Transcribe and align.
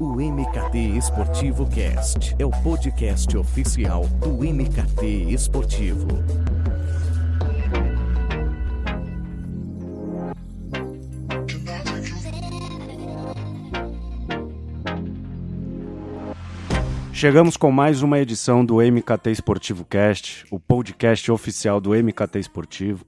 O 0.00 0.14
MKT 0.14 0.78
Esportivo 0.96 1.68
Cast 1.68 2.36
é 2.38 2.46
o 2.46 2.50
podcast 2.50 3.36
oficial 3.36 4.06
do 4.06 4.44
MKT 4.44 5.32
Esportivo. 5.32 6.06
Chegamos 17.12 17.56
com 17.56 17.72
mais 17.72 18.00
uma 18.00 18.20
edição 18.20 18.64
do 18.64 18.76
MKT 18.76 19.32
Esportivo 19.32 19.84
Cast, 19.84 20.46
o 20.48 20.60
podcast 20.60 21.28
oficial 21.32 21.80
do 21.80 21.90
MKT 21.90 22.38
Esportivo. 22.38 23.04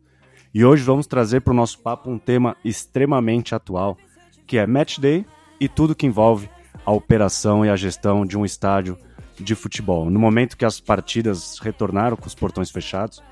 E 0.52 0.64
hoje 0.64 0.82
vamos 0.82 1.06
trazer 1.06 1.42
para 1.42 1.52
o 1.52 1.56
nosso 1.56 1.78
papo 1.78 2.10
um 2.10 2.18
tema 2.18 2.56
extremamente 2.64 3.54
atual, 3.54 3.96
que 4.44 4.58
é 4.58 4.66
Match 4.66 4.98
Day 4.98 5.24
e 5.60 5.68
tudo 5.68 5.94
que 5.94 6.06
envolve 6.06 6.50
a 6.84 6.92
operação 6.92 7.64
e 7.64 7.70
a 7.70 7.76
gestão 7.76 8.24
de 8.24 8.36
um 8.36 8.44
estádio 8.44 8.98
de 9.38 9.54
futebol. 9.54 10.10
No 10.10 10.18
momento 10.18 10.56
que 10.56 10.64
as 10.64 10.80
partidas 10.80 11.58
retornaram 11.58 12.16
com 12.16 12.26
os 12.26 12.34
portões 12.34 12.70
fechados, 12.70 13.22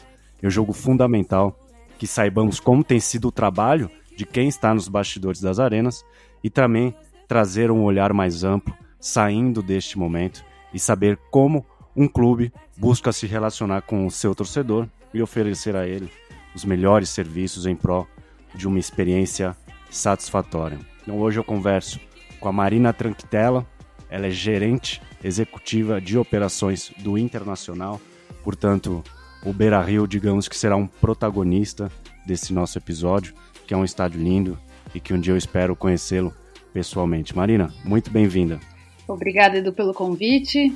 eu 0.42 0.50
jogo 0.50 0.72
fundamental 0.72 1.58
que 1.98 2.06
saibamos 2.06 2.60
como 2.60 2.84
tem 2.84 3.00
sido 3.00 3.28
o 3.28 3.32
trabalho 3.32 3.90
de 4.16 4.24
quem 4.24 4.48
está 4.48 4.72
nos 4.72 4.88
bastidores 4.88 5.40
das 5.40 5.58
arenas 5.58 6.04
e 6.42 6.48
também 6.48 6.94
trazer 7.26 7.70
um 7.70 7.82
olhar 7.82 8.12
mais 8.12 8.44
amplo 8.44 8.74
saindo 8.98 9.62
deste 9.62 9.98
momento 9.98 10.44
e 10.72 10.78
saber 10.78 11.18
como 11.30 11.64
um 11.94 12.08
clube 12.08 12.52
busca 12.76 13.12
se 13.12 13.26
relacionar 13.26 13.82
com 13.82 14.06
o 14.06 14.10
seu 14.10 14.34
torcedor 14.34 14.88
e 15.12 15.20
oferecer 15.20 15.76
a 15.76 15.86
ele 15.86 16.10
os 16.54 16.64
melhores 16.64 17.08
serviços 17.08 17.66
em 17.66 17.76
prol 17.76 18.06
de 18.54 18.66
uma 18.66 18.78
experiência 18.78 19.56
satisfatória. 19.90 20.78
Então 21.02 21.18
hoje 21.18 21.38
eu 21.38 21.44
converso 21.44 22.00
com 22.40 22.48
a 22.48 22.52
Marina 22.52 22.92
Tranquitella, 22.92 23.66
ela 24.10 24.26
é 24.26 24.30
gerente 24.30 25.02
executiva 25.22 26.00
de 26.00 26.16
operações 26.16 26.92
do 26.98 27.18
Internacional, 27.18 28.00
portanto, 28.42 29.02
o 29.44 29.52
Beira 29.52 29.80
Rio, 29.80 30.06
digamos 30.06 30.48
que 30.48 30.56
será 30.56 30.76
um 30.76 30.86
protagonista 30.86 31.90
desse 32.26 32.52
nosso 32.52 32.78
episódio, 32.78 33.34
que 33.66 33.74
é 33.74 33.76
um 33.76 33.84
estádio 33.84 34.20
lindo 34.20 34.58
e 34.94 35.00
que 35.00 35.12
um 35.12 35.20
dia 35.20 35.32
eu 35.32 35.36
espero 35.36 35.76
conhecê-lo 35.76 36.34
pessoalmente. 36.72 37.36
Marina, 37.36 37.72
muito 37.84 38.10
bem-vinda. 38.10 38.58
Obrigada, 39.06 39.58
Edu, 39.58 39.72
pelo 39.72 39.94
convite. 39.94 40.74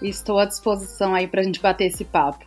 Estou 0.00 0.38
à 0.38 0.44
disposição 0.44 1.14
aí 1.14 1.26
para 1.26 1.40
a 1.40 1.44
gente 1.44 1.60
bater 1.60 1.86
esse 1.86 2.04
papo. 2.04 2.44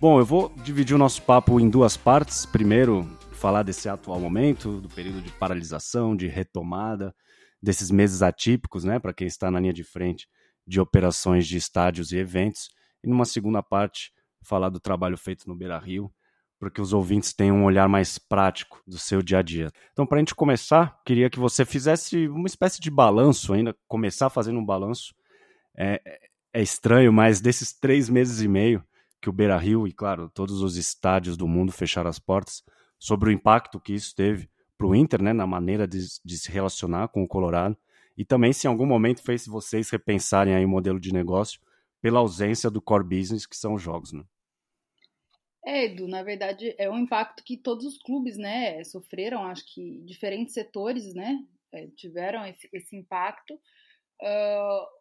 Bom, 0.00 0.18
eu 0.18 0.24
vou 0.24 0.52
dividir 0.62 0.94
o 0.94 0.98
nosso 0.98 1.22
papo 1.22 1.60
em 1.60 1.68
duas 1.68 1.96
partes. 1.96 2.46
Primeiro, 2.46 3.06
falar 3.32 3.62
desse 3.62 3.88
atual 3.88 4.20
momento, 4.20 4.80
do 4.80 4.88
período 4.88 5.20
de 5.20 5.30
paralisação, 5.32 6.14
de 6.14 6.26
retomada, 6.26 7.14
desses 7.62 7.90
meses 7.90 8.22
atípicos, 8.22 8.84
né, 8.84 8.98
para 8.98 9.12
quem 9.12 9.26
está 9.26 9.50
na 9.50 9.60
linha 9.60 9.72
de 9.72 9.84
frente 9.84 10.28
de 10.66 10.80
operações 10.80 11.46
de 11.46 11.56
estádios 11.56 12.12
e 12.12 12.16
eventos. 12.16 12.70
E 13.02 13.08
numa 13.08 13.24
segunda 13.24 13.62
parte, 13.62 14.12
falar 14.42 14.68
do 14.68 14.80
trabalho 14.80 15.16
feito 15.16 15.48
no 15.48 15.54
Beira 15.54 15.78
Rio, 15.78 16.12
para 16.58 16.70
que 16.70 16.80
os 16.80 16.92
ouvintes 16.92 17.32
tenham 17.32 17.56
um 17.56 17.64
olhar 17.64 17.88
mais 17.88 18.18
prático 18.18 18.82
do 18.86 18.98
seu 18.98 19.22
dia 19.22 19.38
a 19.38 19.42
dia. 19.42 19.70
Então, 19.92 20.06
para 20.06 20.16
a 20.16 20.20
gente 20.20 20.34
começar, 20.34 21.00
queria 21.04 21.30
que 21.30 21.38
você 21.38 21.64
fizesse 21.64 22.28
uma 22.28 22.46
espécie 22.46 22.80
de 22.80 22.90
balanço 22.90 23.52
ainda, 23.52 23.74
começar 23.88 24.28
fazendo 24.28 24.58
um 24.58 24.64
balanço. 24.64 25.14
É, 25.76 26.00
é 26.52 26.62
estranho, 26.62 27.12
mas 27.12 27.40
desses 27.40 27.72
três 27.72 28.10
meses 28.10 28.42
e 28.42 28.48
meio, 28.48 28.84
que 29.22 29.30
o 29.30 29.32
Beira 29.32 29.56
Rio 29.56 29.88
e, 29.88 29.92
claro, 29.92 30.28
todos 30.28 30.62
os 30.62 30.76
estádios 30.76 31.36
do 31.36 31.48
mundo 31.48 31.72
fecharam 31.72 32.10
as 32.10 32.18
portas, 32.18 32.62
sobre 32.98 33.30
o 33.30 33.32
impacto 33.32 33.80
que 33.80 33.94
isso 33.94 34.14
teve 34.14 34.48
para 34.80 34.86
o 34.86 34.96
Inter, 34.96 35.22
né, 35.22 35.34
na 35.34 35.46
maneira 35.46 35.86
de, 35.86 35.98
de, 36.24 36.38
se 36.38 36.50
relacionar 36.50 37.08
com 37.08 37.22
o 37.22 37.28
Colorado, 37.28 37.76
e 38.16 38.24
também 38.24 38.50
se 38.50 38.66
em 38.66 38.70
algum 38.70 38.86
momento 38.86 39.22
fez 39.22 39.46
vocês 39.46 39.90
repensarem 39.90 40.54
aí 40.54 40.64
o 40.64 40.68
modelo 40.68 40.98
de 40.98 41.12
negócio 41.12 41.60
pela 42.00 42.20
ausência 42.20 42.70
do 42.70 42.80
core 42.80 43.04
business, 43.04 43.44
que 43.44 43.54
são 43.54 43.74
os 43.74 43.82
jogos, 43.82 44.10
né? 44.10 44.24
É, 45.66 45.84
Edu, 45.84 46.08
na 46.08 46.22
verdade 46.22 46.74
é 46.78 46.88
um 46.88 46.96
impacto 46.96 47.44
que 47.44 47.58
todos 47.58 47.84
os 47.84 47.98
clubes, 47.98 48.38
né, 48.38 48.82
sofreram, 48.84 49.44
acho 49.44 49.66
que 49.66 49.98
diferentes 50.06 50.54
setores, 50.54 51.12
né, 51.12 51.44
é, 51.72 51.86
tiveram 51.88 52.46
esse, 52.46 52.66
esse 52.72 52.96
impacto. 52.96 53.52
Uh, 54.22 54.99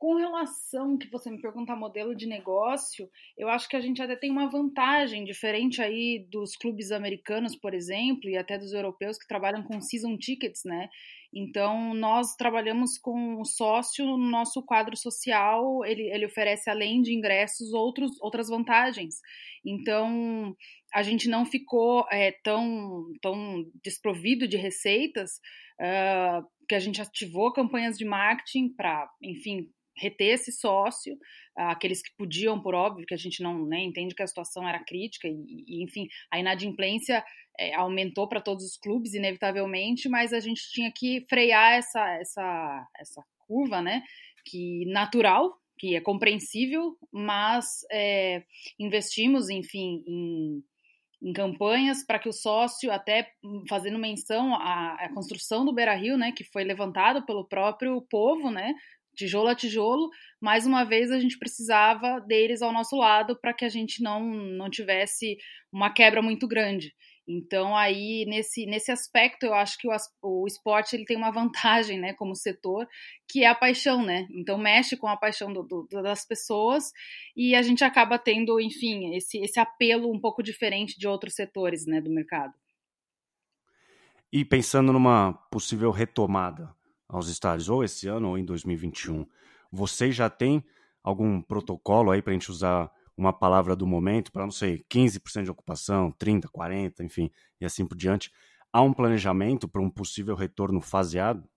com 0.00 0.14
relação 0.14 0.96
que 0.96 1.10
você 1.10 1.30
me 1.30 1.38
pergunta 1.42 1.76
modelo 1.76 2.16
de 2.16 2.26
negócio, 2.26 3.06
eu 3.36 3.50
acho 3.50 3.68
que 3.68 3.76
a 3.76 3.80
gente 3.82 4.00
até 4.00 4.16
tem 4.16 4.30
uma 4.30 4.48
vantagem 4.48 5.24
diferente 5.24 5.82
aí 5.82 6.26
dos 6.30 6.56
clubes 6.56 6.90
americanos, 6.90 7.54
por 7.54 7.74
exemplo, 7.74 8.30
e 8.30 8.34
até 8.34 8.56
dos 8.56 8.72
europeus 8.72 9.18
que 9.18 9.28
trabalham 9.28 9.62
com 9.62 9.78
season 9.78 10.16
tickets, 10.16 10.62
né? 10.64 10.88
Então, 11.30 11.92
nós 11.92 12.34
trabalhamos 12.34 12.96
com 12.96 13.42
o 13.42 13.44
sócio 13.44 14.06
no 14.06 14.16
nosso 14.16 14.64
quadro 14.64 14.96
social, 14.96 15.84
ele, 15.84 16.10
ele 16.10 16.24
oferece, 16.24 16.70
além 16.70 17.02
de 17.02 17.12
ingressos, 17.12 17.74
outros, 17.74 18.18
outras 18.22 18.48
vantagens. 18.48 19.16
Então, 19.62 20.56
a 20.94 21.02
gente 21.02 21.28
não 21.28 21.44
ficou 21.44 22.06
é, 22.10 22.32
tão, 22.42 23.04
tão 23.20 23.66
desprovido 23.84 24.48
de 24.48 24.56
receitas, 24.56 25.32
uh, 25.78 26.42
que 26.66 26.74
a 26.74 26.80
gente 26.80 27.02
ativou 27.02 27.52
campanhas 27.52 27.98
de 27.98 28.06
marketing 28.06 28.70
para, 28.70 29.06
enfim, 29.22 29.68
reter 30.00 30.34
esse 30.34 30.50
sócio, 30.50 31.16
aqueles 31.56 32.02
que 32.02 32.10
podiam, 32.16 32.60
por 32.60 32.74
óbvio, 32.74 33.06
que 33.06 33.14
a 33.14 33.18
gente 33.18 33.42
não 33.42 33.66
né, 33.66 33.80
entende 33.80 34.14
que 34.14 34.22
a 34.22 34.26
situação 34.26 34.66
era 34.66 34.82
crítica, 34.82 35.28
e, 35.28 35.64
e 35.66 35.84
enfim, 35.84 36.08
a 36.30 36.38
inadimplência 36.38 37.22
é, 37.58 37.74
aumentou 37.74 38.26
para 38.28 38.40
todos 38.40 38.64
os 38.64 38.76
clubes, 38.76 39.14
inevitavelmente, 39.14 40.08
mas 40.08 40.32
a 40.32 40.40
gente 40.40 40.62
tinha 40.72 40.90
que 40.90 41.24
frear 41.28 41.74
essa, 41.74 42.08
essa, 42.14 42.88
essa 42.98 43.24
curva, 43.46 43.82
né, 43.82 44.02
que 44.44 44.86
natural, 44.86 45.54
que 45.78 45.94
é 45.94 46.00
compreensível, 46.00 46.96
mas 47.12 47.66
é, 47.90 48.42
investimos, 48.78 49.48
enfim, 49.48 50.02
em, 50.06 50.62
em 51.22 51.32
campanhas 51.32 52.04
para 52.04 52.18
que 52.18 52.28
o 52.28 52.32
sócio, 52.32 52.90
até 52.90 53.30
fazendo 53.68 53.98
menção 53.98 54.54
à, 54.54 54.94
à, 54.94 55.12
construção 55.12 55.64
do 55.64 55.72
Beira 55.72 55.94
Rio, 55.94 56.16
né, 56.16 56.32
que 56.32 56.44
foi 56.44 56.64
levantado 56.64 57.24
pelo 57.26 57.46
próprio 57.46 58.00
povo, 58.10 58.50
né, 58.50 58.74
tijolo 59.20 59.48
a 59.48 59.54
tijolo, 59.54 60.10
mais 60.40 60.66
uma 60.66 60.84
vez 60.84 61.10
a 61.10 61.20
gente 61.20 61.38
precisava 61.38 62.20
deles 62.20 62.62
ao 62.62 62.72
nosso 62.72 62.96
lado 62.96 63.38
para 63.38 63.52
que 63.52 63.64
a 63.64 63.68
gente 63.68 64.02
não, 64.02 64.20
não 64.20 64.70
tivesse 64.70 65.36
uma 65.70 65.92
quebra 65.92 66.22
muito 66.22 66.48
grande. 66.48 66.94
Então 67.28 67.76
aí 67.76 68.24
nesse, 68.26 68.64
nesse 68.66 68.90
aspecto 68.90 69.44
eu 69.44 69.54
acho 69.54 69.78
que 69.78 69.86
o, 69.86 69.92
o 70.22 70.46
esporte 70.46 70.96
ele 70.96 71.04
tem 71.04 71.16
uma 71.16 71.30
vantagem, 71.30 72.00
né, 72.00 72.14
como 72.14 72.34
setor, 72.34 72.88
que 73.28 73.44
é 73.44 73.46
a 73.46 73.54
paixão, 73.54 74.02
né? 74.02 74.26
Então 74.30 74.56
mexe 74.56 74.96
com 74.96 75.06
a 75.06 75.16
paixão 75.16 75.52
do, 75.52 75.62
do, 75.62 75.86
das 76.02 76.26
pessoas 76.26 76.90
e 77.36 77.54
a 77.54 77.62
gente 77.62 77.84
acaba 77.84 78.18
tendo, 78.18 78.58
enfim, 78.58 79.14
esse, 79.14 79.38
esse 79.38 79.60
apelo 79.60 80.10
um 80.10 80.18
pouco 80.18 80.42
diferente 80.42 80.98
de 80.98 81.06
outros 81.06 81.34
setores, 81.34 81.86
né, 81.86 82.00
do 82.00 82.10
mercado. 82.10 82.54
E 84.32 84.44
pensando 84.44 84.92
numa 84.92 85.34
possível 85.50 85.90
retomada, 85.90 86.74
aos 87.10 87.28
estádios, 87.28 87.68
ou 87.68 87.84
esse 87.84 88.08
ano 88.08 88.28
ou 88.30 88.38
em 88.38 88.44
2021. 88.44 89.26
Vocês 89.70 90.14
já 90.14 90.30
têm 90.30 90.64
algum 91.02 91.40
protocolo 91.40 92.10
aí 92.10 92.22
para 92.22 92.32
a 92.32 92.34
gente 92.34 92.50
usar 92.50 92.90
uma 93.16 93.32
palavra 93.32 93.76
do 93.76 93.86
momento, 93.86 94.32
para 94.32 94.44
não 94.44 94.50
sei, 94.50 94.84
15% 94.88 95.44
de 95.44 95.50
ocupação, 95.50 96.12
30%, 96.12 96.46
40%, 96.50 97.00
enfim, 97.00 97.30
e 97.60 97.64
assim 97.64 97.86
por 97.86 97.96
diante? 97.96 98.32
Há 98.72 98.82
um 98.82 98.92
planejamento 98.92 99.68
para 99.68 99.82
um 99.82 99.90
possível 99.90 100.34
retorno 100.34 100.80
faseado? 100.80 101.48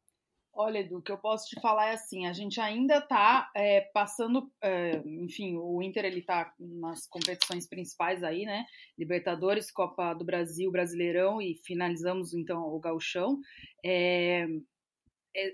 Olha, 0.56 0.80
Edu, 0.80 0.98
o 0.98 1.02
que 1.02 1.12
eu 1.12 1.18
posso 1.18 1.48
te 1.48 1.60
falar 1.60 1.88
é 1.88 1.94
assim, 1.94 2.28
a 2.28 2.34
gente 2.34 2.62
ainda 2.62 2.98
está 3.00 3.50
é, 3.56 3.82
passando, 3.92 4.52
é, 4.62 5.02
enfim, 5.04 5.56
o 5.58 5.82
Inter 5.82 6.06
ele 6.06 6.20
está 6.20 6.54
nas 6.60 7.08
competições 7.08 7.68
principais 7.68 8.24
aí, 8.24 8.46
né? 8.46 8.64
Libertadores, 8.96 9.72
Copa 9.72 10.14
do 10.14 10.24
Brasil, 10.24 10.72
Brasileirão 10.72 11.42
e 11.42 11.56
finalizamos 11.66 12.36
então 12.36 12.62
o 12.68 12.80
Gauchão. 12.80 13.40
É, 13.84 14.46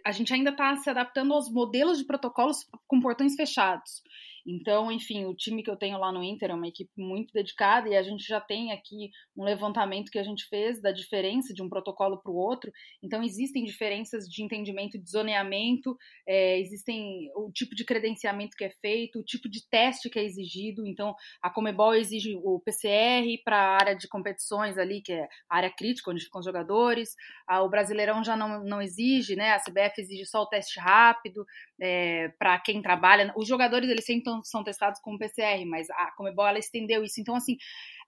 a 0.06 0.12
gente 0.12 0.34
ainda 0.34 0.52
está 0.52 0.76
se 0.78 0.90
adaptando 0.90 1.34
aos 1.34 1.50
modelos 1.50 1.98
de 1.98 2.06
protocolos 2.06 2.68
com 2.88 3.00
portões 3.00 3.36
fechados. 3.36 4.04
Então, 4.50 4.92
enfim, 4.92 5.26
o 5.26 5.36
time 5.36 5.62
que 5.62 5.70
eu 5.70 5.76
tenho 5.76 6.00
lá 6.00 6.12
no 6.12 6.24
Inter 6.24 6.50
é 6.50 6.54
uma 6.54 6.68
equipe 6.68 6.90
muito 6.98 7.32
dedicada 7.32 7.88
e 7.88 7.96
a 7.96 8.02
gente 8.02 8.26
já 8.26 8.42
tem 8.42 8.72
aqui 8.72 9.12
um 9.38 9.44
levantamento 9.44 10.10
que 10.10 10.18
a 10.18 10.24
gente 10.24 10.48
fez 10.48 10.82
da 10.82 10.92
diferença 10.92 11.54
de 11.54 11.62
um 11.62 11.70
protocolo 11.70 12.20
para 12.20 12.32
o 12.32 12.36
outro. 12.36 12.72
Então, 13.04 13.22
existem 13.22 13.64
diferenças 13.64 14.26
de 14.26 14.44
entendimento 14.44 14.98
de 14.98 15.10
zoneamento, 15.10 15.96
é, 16.28 16.60
existem 16.60 17.30
o 17.36 17.52
tipo 17.52 17.76
de 17.76 17.86
credenciamento 17.86 18.58
que 18.58 18.64
é 18.64 18.72
feito, 18.82 19.20
o 19.20 19.24
tipo 19.24 19.48
de 19.48 19.68
teste 19.70 20.10
que 20.10 20.18
é 20.18 20.24
exigido. 20.24 20.86
Então, 20.88 21.14
a 21.44 21.50
Comebol 21.52 21.94
exige 21.94 22.36
o 22.44 22.60
PCR 22.60 23.26
para 23.44 23.58
a 23.58 23.76
área 23.76 23.96
de 23.96 24.08
competições 24.08 24.78
ali, 24.78 25.02
que 25.02 25.14
é 25.14 25.28
a 25.50 25.58
área 25.58 25.70
crítica, 25.70 26.10
onde 26.10 26.24
ficam 26.24 26.40
os 26.40 26.46
jogadores. 26.46 27.16
O 27.62 27.70
Brasileirão 27.70 28.24
já 28.24 28.36
não, 28.36 28.64
não 28.64 28.82
exige, 28.82 29.36
né? 29.36 29.52
A 29.52 29.60
CBF 29.60 30.02
exige 30.02 30.26
só 30.26 30.42
o 30.42 30.48
teste 30.48 30.80
rápido 30.80 31.46
é, 31.80 32.30
para 32.40 32.60
quem 32.60 32.82
trabalha. 32.82 33.32
Os 33.36 33.48
jogadores 33.48 33.90
eles 33.90 34.06
sempre 34.06 34.24
são 34.44 34.64
testados 34.64 35.00
com 35.02 35.18
PCR, 35.18 35.66
mas 35.66 35.90
a 35.90 36.12
Comebol 36.16 36.48
ela 36.48 36.60
estendeu 36.60 37.04
isso. 37.04 37.20
Então, 37.20 37.36
assim, 37.36 37.58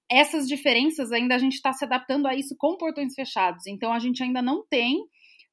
essas 0.09 0.47
diferenças 0.47 1.11
ainda 1.11 1.35
a 1.35 1.37
gente 1.37 1.53
está 1.53 1.73
se 1.73 1.85
adaptando 1.85 2.27
a 2.27 2.35
isso 2.35 2.55
com 2.57 2.77
portões 2.77 3.13
fechados. 3.13 3.65
Então, 3.67 3.93
a 3.93 3.99
gente 3.99 4.21
ainda 4.23 4.41
não 4.41 4.65
tem 4.67 4.99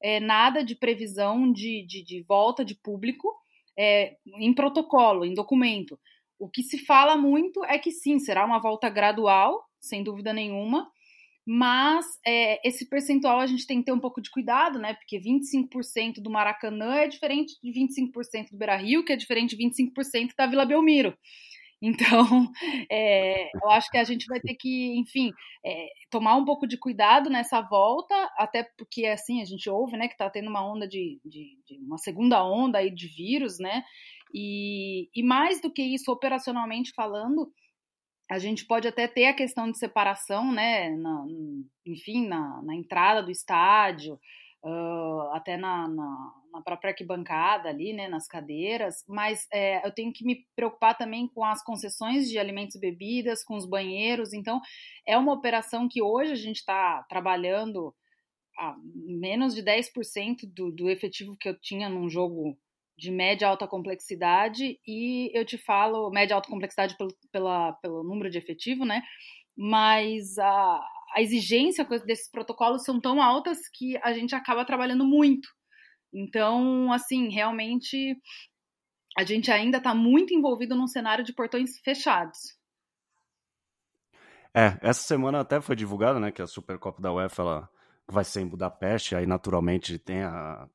é, 0.02 0.20
nada 0.20 0.64
de 0.64 0.74
previsão 0.74 1.50
de, 1.52 1.84
de, 1.86 2.04
de 2.04 2.22
volta 2.22 2.64
de 2.64 2.74
público 2.74 3.32
é, 3.78 4.16
em 4.38 4.52
protocolo, 4.52 5.24
em 5.24 5.34
documento. 5.34 5.98
O 6.38 6.48
que 6.48 6.62
se 6.62 6.78
fala 6.78 7.16
muito 7.16 7.64
é 7.64 7.78
que 7.78 7.90
sim, 7.90 8.18
será 8.18 8.44
uma 8.44 8.60
volta 8.60 8.88
gradual, 8.88 9.64
sem 9.80 10.02
dúvida 10.02 10.32
nenhuma, 10.32 10.90
mas 11.50 12.04
é, 12.26 12.60
esse 12.68 12.86
percentual 12.86 13.40
a 13.40 13.46
gente 13.46 13.66
tem 13.66 13.78
que 13.78 13.86
ter 13.86 13.92
um 13.92 13.98
pouco 13.98 14.20
de 14.20 14.30
cuidado, 14.30 14.78
né? 14.78 14.92
Porque 14.92 15.18
25% 15.18 16.20
do 16.20 16.28
Maracanã 16.28 16.96
é 16.96 17.08
diferente 17.08 17.54
de 17.62 17.72
25% 17.72 18.50
do 18.50 18.58
Beira 18.58 18.76
Rio, 18.76 19.02
que 19.02 19.14
é 19.14 19.16
diferente 19.16 19.56
de 19.56 19.64
25% 19.64 20.32
da 20.36 20.46
Vila 20.46 20.66
Belmiro. 20.66 21.16
Então, 21.80 22.52
é, 22.92 23.48
eu 23.64 23.70
acho 23.70 23.90
que 23.90 23.96
a 23.96 24.04
gente 24.04 24.26
vai 24.26 24.40
ter 24.40 24.56
que, 24.56 24.98
enfim, 24.98 25.30
é, 25.64 25.86
tomar 26.10 26.36
um 26.36 26.44
pouco 26.44 26.66
de 26.66 26.76
cuidado 26.76 27.30
nessa 27.30 27.62
volta, 27.62 28.14
até 28.36 28.64
porque, 28.76 29.06
assim, 29.06 29.40
a 29.40 29.46
gente 29.46 29.70
ouve, 29.70 29.96
né, 29.96 30.06
que 30.06 30.14
está 30.14 30.28
tendo 30.28 30.50
uma 30.50 30.70
onda 30.70 30.86
de, 30.86 31.18
de, 31.24 31.56
de, 31.66 31.78
uma 31.78 31.96
segunda 31.96 32.44
onda 32.44 32.76
aí 32.76 32.94
de 32.94 33.08
vírus, 33.08 33.58
né, 33.58 33.82
e, 34.34 35.08
e 35.14 35.22
mais 35.22 35.62
do 35.62 35.72
que 35.72 35.82
isso, 35.82 36.12
operacionalmente 36.12 36.92
falando, 36.94 37.50
a 38.28 38.38
gente 38.38 38.66
pode 38.66 38.86
até 38.86 39.08
ter 39.08 39.26
a 39.26 39.34
questão 39.34 39.70
de 39.70 39.78
separação, 39.78 40.52
né, 40.52 40.90
na, 40.90 41.24
enfim, 41.86 42.26
na, 42.26 42.62
na 42.62 42.74
entrada 42.74 43.22
do 43.22 43.30
estádio, 43.30 44.20
uh, 44.62 45.30
até 45.32 45.56
na, 45.56 45.88
na, 45.88 46.34
na, 46.52 46.60
própria 46.60 46.90
arquibancada 46.90 47.70
ali, 47.70 47.94
né, 47.94 48.06
nas 48.06 48.28
cadeiras, 48.28 49.02
mas 49.08 49.46
é, 49.50 49.86
eu 49.86 49.92
tenho 49.92 50.12
que 50.12 50.24
me 50.24 50.46
preocupar 50.54 50.96
também 50.96 51.26
com 51.26 51.42
as 51.42 51.64
concessões 51.64 52.28
de 52.28 52.38
alimentos 52.38 52.76
e 52.76 52.80
bebidas, 52.80 53.42
com 53.42 53.56
os 53.56 53.64
banheiros, 53.64 54.34
então 54.34 54.60
é 55.06 55.16
uma 55.16 55.32
operação 55.32 55.88
que 55.88 56.02
hoje 56.02 56.32
a 56.32 56.36
gente 56.36 56.56
está 56.56 57.02
trabalhando 57.08 57.94
a 58.58 58.76
menos 58.84 59.54
de 59.54 59.62
10% 59.62 60.40
do, 60.52 60.70
do 60.70 60.90
efetivo 60.90 61.36
que 61.36 61.48
eu 61.48 61.58
tinha 61.58 61.88
num 61.88 62.10
jogo 62.10 62.58
de 62.98 63.12
média 63.12 63.46
alta 63.46 63.68
complexidade 63.68 64.76
e 64.84 65.30
eu 65.32 65.44
te 65.44 65.56
falo 65.56 66.10
média 66.10 66.34
alta 66.34 66.50
complexidade 66.50 66.96
pelo, 66.96 67.10
pela, 67.30 67.72
pelo 67.74 68.02
número 68.02 68.28
de 68.28 68.38
efetivo, 68.38 68.84
né? 68.84 69.02
Mas 69.56 70.36
a, 70.36 70.80
a 71.14 71.22
exigência 71.22 71.84
desses 72.04 72.28
protocolos 72.28 72.82
são 72.82 73.00
tão 73.00 73.22
altas 73.22 73.58
que 73.72 73.96
a 74.02 74.12
gente 74.12 74.34
acaba 74.34 74.64
trabalhando 74.64 75.06
muito. 75.06 75.48
Então, 76.12 76.92
assim, 76.92 77.28
realmente 77.28 78.16
a 79.16 79.24
gente 79.24 79.50
ainda 79.50 79.78
está 79.78 79.94
muito 79.94 80.34
envolvido 80.34 80.74
num 80.74 80.88
cenário 80.88 81.24
de 81.24 81.32
portões 81.32 81.78
fechados. 81.84 82.58
É, 84.52 84.76
essa 84.82 85.02
semana 85.02 85.40
até 85.40 85.60
foi 85.60 85.76
divulgado, 85.76 86.18
né, 86.18 86.32
que 86.32 86.42
a 86.42 86.46
Supercopa 86.46 87.00
da 87.00 87.12
UEFA 87.12 87.42
ela 87.42 87.70
vai 88.08 88.24
ser 88.24 88.40
em 88.40 88.48
Budapeste, 88.48 89.14
aí 89.14 89.26
naturalmente 89.26 89.98
tem 89.98 90.22
a 90.22 90.68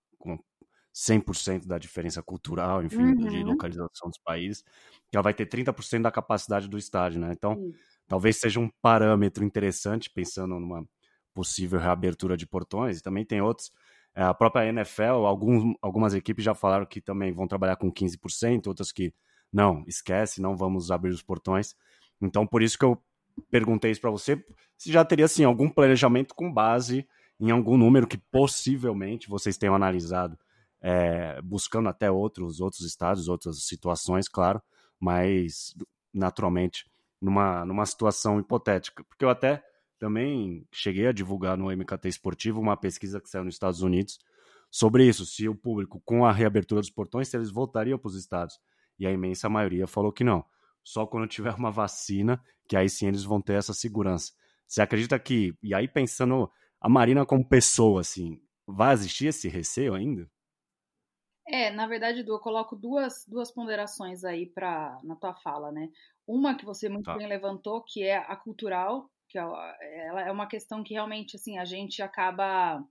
100% 0.93 1.65
da 1.65 1.77
diferença 1.77 2.21
cultural, 2.21 2.83
enfim, 2.83 2.97
uhum. 2.97 3.15
de 3.15 3.43
localização 3.43 4.09
dos 4.09 4.19
países, 4.19 4.63
que 5.09 5.17
ela 5.17 5.23
vai 5.23 5.33
ter 5.33 5.47
30% 5.47 6.01
da 6.01 6.11
capacidade 6.11 6.67
do 6.67 6.77
estádio, 6.77 7.19
né? 7.19 7.31
Então, 7.31 7.53
uhum 7.53 7.73
talvez 8.07 8.37
seja 8.37 8.59
um 8.59 8.69
parâmetro 8.81 9.43
interessante, 9.43 10.09
pensando 10.09 10.59
numa 10.59 10.85
possível 11.33 11.79
reabertura 11.79 12.37
de 12.37 12.45
portões. 12.45 12.99
E 12.99 13.03
também 13.03 13.25
tem 13.25 13.41
outros. 13.41 13.71
É, 14.15 14.23
a 14.23 14.33
própria 14.33 14.67
NFL, 14.67 15.25
algumas 15.81 16.13
equipes 16.13 16.45
já 16.45 16.53
falaram 16.53 16.85
que 16.85 17.01
também 17.01 17.31
vão 17.31 17.47
trabalhar 17.47 17.75
com 17.75 17.91
15%, 17.91 18.67
outras 18.67 18.91
que 18.91 19.13
não, 19.51 19.83
esquece, 19.87 20.41
não 20.41 20.55
vamos 20.55 20.91
abrir 20.91 21.09
os 21.09 21.23
portões. 21.23 21.75
Então, 22.21 22.45
por 22.45 22.61
isso 22.61 22.77
que 22.77 22.85
eu 22.85 23.01
perguntei 23.49 23.89
isso 23.89 24.01
para 24.01 24.11
você, 24.11 24.43
se 24.77 24.91
já 24.91 25.03
teria 25.03 25.25
assim, 25.25 25.43
algum 25.43 25.67
planejamento 25.67 26.35
com 26.35 26.53
base 26.53 27.07
em 27.39 27.49
algum 27.49 27.75
número 27.75 28.05
que 28.05 28.17
possivelmente 28.17 29.27
vocês 29.27 29.57
tenham 29.57 29.73
analisado, 29.73 30.37
é, 30.83 31.41
buscando 31.41 31.88
até 31.88 32.12
outros, 32.12 32.59
outros 32.59 32.81
estados, 32.81 33.30
outras 33.30 33.63
situações, 33.63 34.27
claro, 34.27 34.62
mas 35.00 35.74
naturalmente 36.13 36.85
numa, 37.21 37.65
numa 37.65 37.85
situação 37.85 38.38
hipotética. 38.38 39.03
Porque 39.06 39.24
eu 39.24 39.30
até 39.30 39.63
também 39.97 40.68
cheguei 40.74 41.07
a 41.07 41.13
divulgar 41.13 41.57
no 41.57 41.71
MKT 41.71 42.09
Esportivo 42.09 42.59
uma 42.59 42.75
pesquisa 42.75 43.21
que 43.21 43.30
saiu 43.30 43.45
nos 43.45 43.56
Estados 43.56 43.81
Unidos 43.81 44.19
sobre 44.69 45.07
isso, 45.07 45.25
se 45.25 45.47
o 45.47 45.56
público, 45.56 46.01
com 46.03 46.25
a 46.25 46.31
reabertura 46.31 46.81
dos 46.81 46.89
portões, 46.89 47.29
se 47.29 47.38
eles 47.38 47.50
voltariam 47.50 47.97
para 47.97 48.09
os 48.09 48.15
estados. 48.15 48.59
E 49.00 49.07
a 49.07 49.12
imensa 49.12 49.47
maioria 49.47 49.88
falou 49.88 50.12
que 50.12 50.24
não. 50.24 50.44
Só 50.83 51.06
quando 51.06 51.27
tiver 51.27 51.53
uma 51.53 51.71
vacina, 51.71 52.44
que 52.68 52.75
aí 52.75 52.89
sim 52.89 53.07
eles 53.07 53.24
vão 53.24 53.39
ter 53.39 53.53
essa 53.53 53.74
segurança. 53.74 54.33
Você 54.68 54.81
acredita 54.81 55.18
que, 55.18 55.56
e 55.63 55.74
aí 55.74 55.88
pensando 55.88 56.51
a 56.81 56.89
Marina 56.89 57.25
como 57.25 57.47
pessoa, 57.47 58.01
assim, 58.01 58.41
vai 58.68 58.94
existir 58.94 59.27
esse 59.27 59.47
receio 59.47 59.94
ainda? 59.94 60.29
É, 61.47 61.69
na 61.71 61.85
verdade, 61.87 62.21
Edu, 62.21 62.33
eu 62.33 62.39
coloco 62.39 62.75
duas, 62.75 63.25
duas 63.27 63.51
ponderações 63.51 64.23
aí 64.23 64.45
pra, 64.45 64.97
na 65.03 65.15
tua 65.15 65.35
fala, 65.35 65.71
né? 65.71 65.89
Uma 66.25 66.55
que 66.55 66.65
você 66.65 66.87
muito 66.87 67.05
tá. 67.05 67.15
bem 67.15 67.27
levantou, 67.27 67.83
que 67.83 68.03
é 68.03 68.17
a 68.17 68.35
cultural, 68.35 69.09
que 69.27 69.37
é, 69.37 69.41
ela 70.07 70.21
é 70.21 70.31
uma 70.31 70.47
questão 70.47 70.83
que 70.83 70.93
realmente, 70.93 71.35
assim, 71.35 71.57
a 71.57 71.65
gente 71.65 72.01
acaba 72.01 72.81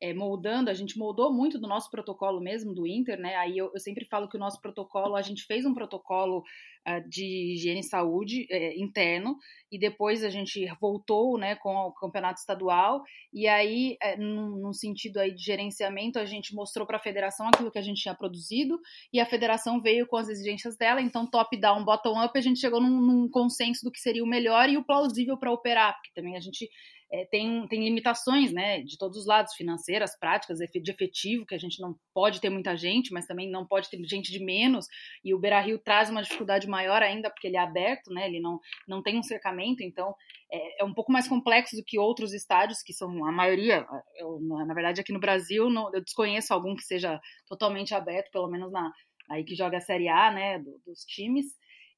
é, 0.00 0.12
moldando, 0.12 0.70
a 0.70 0.74
gente 0.74 0.98
moldou 0.98 1.32
muito 1.32 1.58
do 1.58 1.66
nosso 1.66 1.90
protocolo 1.90 2.40
mesmo, 2.40 2.74
do 2.74 2.86
Inter, 2.86 3.18
né? 3.18 3.34
Aí 3.36 3.56
eu, 3.56 3.70
eu 3.72 3.80
sempre 3.80 4.04
falo 4.04 4.28
que 4.28 4.36
o 4.36 4.40
nosso 4.40 4.60
protocolo, 4.60 5.16
a 5.16 5.22
gente 5.22 5.44
fez 5.44 5.64
um 5.64 5.72
protocolo 5.72 6.42
uh, 6.86 7.08
de 7.08 7.54
higiene 7.54 7.80
e 7.80 7.84
saúde 7.84 8.46
é, 8.50 8.78
interno, 8.78 9.36
e 9.72 9.78
depois 9.78 10.22
a 10.22 10.28
gente 10.28 10.66
voltou, 10.80 11.38
né, 11.38 11.56
com 11.56 11.74
o 11.74 11.92
campeonato 11.92 12.38
estadual, 12.38 13.02
e 13.32 13.48
aí, 13.48 13.96
é, 14.02 14.16
num, 14.16 14.58
num, 14.60 14.72
sentido 14.72 15.18
aí 15.18 15.34
de 15.34 15.42
gerenciamento, 15.42 16.18
a 16.18 16.26
gente 16.26 16.54
mostrou 16.54 16.86
para 16.86 16.98
a 16.98 17.02
federação 17.02 17.48
aquilo 17.48 17.70
que 17.70 17.78
a 17.78 17.82
gente 17.82 18.02
tinha 18.02 18.14
produzido, 18.14 18.78
e 19.12 19.18
a 19.18 19.26
federação 19.26 19.80
veio 19.80 20.06
com 20.06 20.16
as 20.16 20.28
exigências 20.28 20.76
dela, 20.76 21.00
então 21.00 21.26
top-down, 21.26 21.84
bottom-up, 21.84 22.36
a 22.36 22.42
gente 22.42 22.60
chegou 22.60 22.80
num, 22.80 23.00
num 23.00 23.28
consenso 23.30 23.82
do 23.82 23.90
que 23.90 23.98
seria 23.98 24.22
o 24.22 24.28
melhor 24.28 24.68
e 24.68 24.76
o 24.76 24.84
plausível 24.84 25.38
para 25.38 25.52
operar, 25.52 25.94
porque 25.94 26.12
também 26.14 26.36
a 26.36 26.40
gente 26.40 26.68
é, 27.10 27.24
tem, 27.26 27.66
tem 27.68 27.84
limitações, 27.84 28.52
né, 28.52 28.82
de 28.82 28.98
todos 28.98 29.18
os 29.18 29.26
lados, 29.26 29.54
financeiras, 29.54 30.18
práticas, 30.18 30.58
de 30.58 30.90
efetivo, 30.90 31.46
que 31.46 31.54
a 31.54 31.58
gente 31.58 31.80
não 31.80 31.94
pode 32.12 32.40
ter 32.40 32.50
muita 32.50 32.76
gente, 32.76 33.12
mas 33.12 33.26
também 33.26 33.48
não 33.50 33.66
pode 33.66 33.88
ter 33.88 34.02
gente 34.04 34.32
de 34.32 34.42
menos, 34.42 34.86
e 35.24 35.32
o 35.32 35.38
Beira 35.38 35.60
Rio 35.60 35.78
traz 35.78 36.10
uma 36.10 36.22
dificuldade 36.22 36.66
maior 36.66 37.02
ainda, 37.02 37.30
porque 37.30 37.46
ele 37.46 37.56
é 37.56 37.60
aberto, 37.60 38.12
né, 38.12 38.26
ele 38.26 38.40
não, 38.40 38.58
não 38.88 39.02
tem 39.02 39.18
um 39.18 39.22
cercamento, 39.22 39.82
então 39.82 40.14
é, 40.50 40.82
é 40.82 40.84
um 40.84 40.92
pouco 40.92 41.12
mais 41.12 41.28
complexo 41.28 41.76
do 41.76 41.84
que 41.84 41.98
outros 41.98 42.32
estádios, 42.32 42.82
que 42.82 42.92
são 42.92 43.24
a 43.24 43.32
maioria, 43.32 43.86
eu, 44.16 44.40
na 44.40 44.74
verdade 44.74 45.00
aqui 45.00 45.12
no 45.12 45.20
Brasil, 45.20 45.70
não, 45.70 45.94
eu 45.94 46.02
desconheço 46.02 46.52
algum 46.52 46.74
que 46.74 46.82
seja 46.82 47.20
totalmente 47.48 47.94
aberto, 47.94 48.30
pelo 48.30 48.48
menos 48.48 48.72
na, 48.72 48.92
aí 49.30 49.44
que 49.44 49.54
joga 49.54 49.78
a 49.78 49.80
Série 49.80 50.08
A, 50.08 50.30
né, 50.32 50.58
do, 50.58 50.80
dos 50.84 51.04
times, 51.04 51.46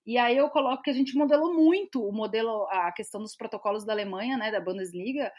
e 0.09 0.17
aí 0.17 0.39
eu 0.39 0.49
coloco 0.49 0.83
que 0.83 0.89
a 0.89 0.95
gente 0.95 1.15
modelou 1.15 1.53
muito 1.53 2.03
o 2.03 2.11
modelo, 2.11 2.67
a 2.71 2.91
questão 2.93 3.21
dos 3.21 3.37
protocolos 3.37 3.85
da 3.85 3.93
Alemanha, 3.93 4.39
né, 4.39 4.51
da 4.51 4.59
Bundesliga, 4.59 5.31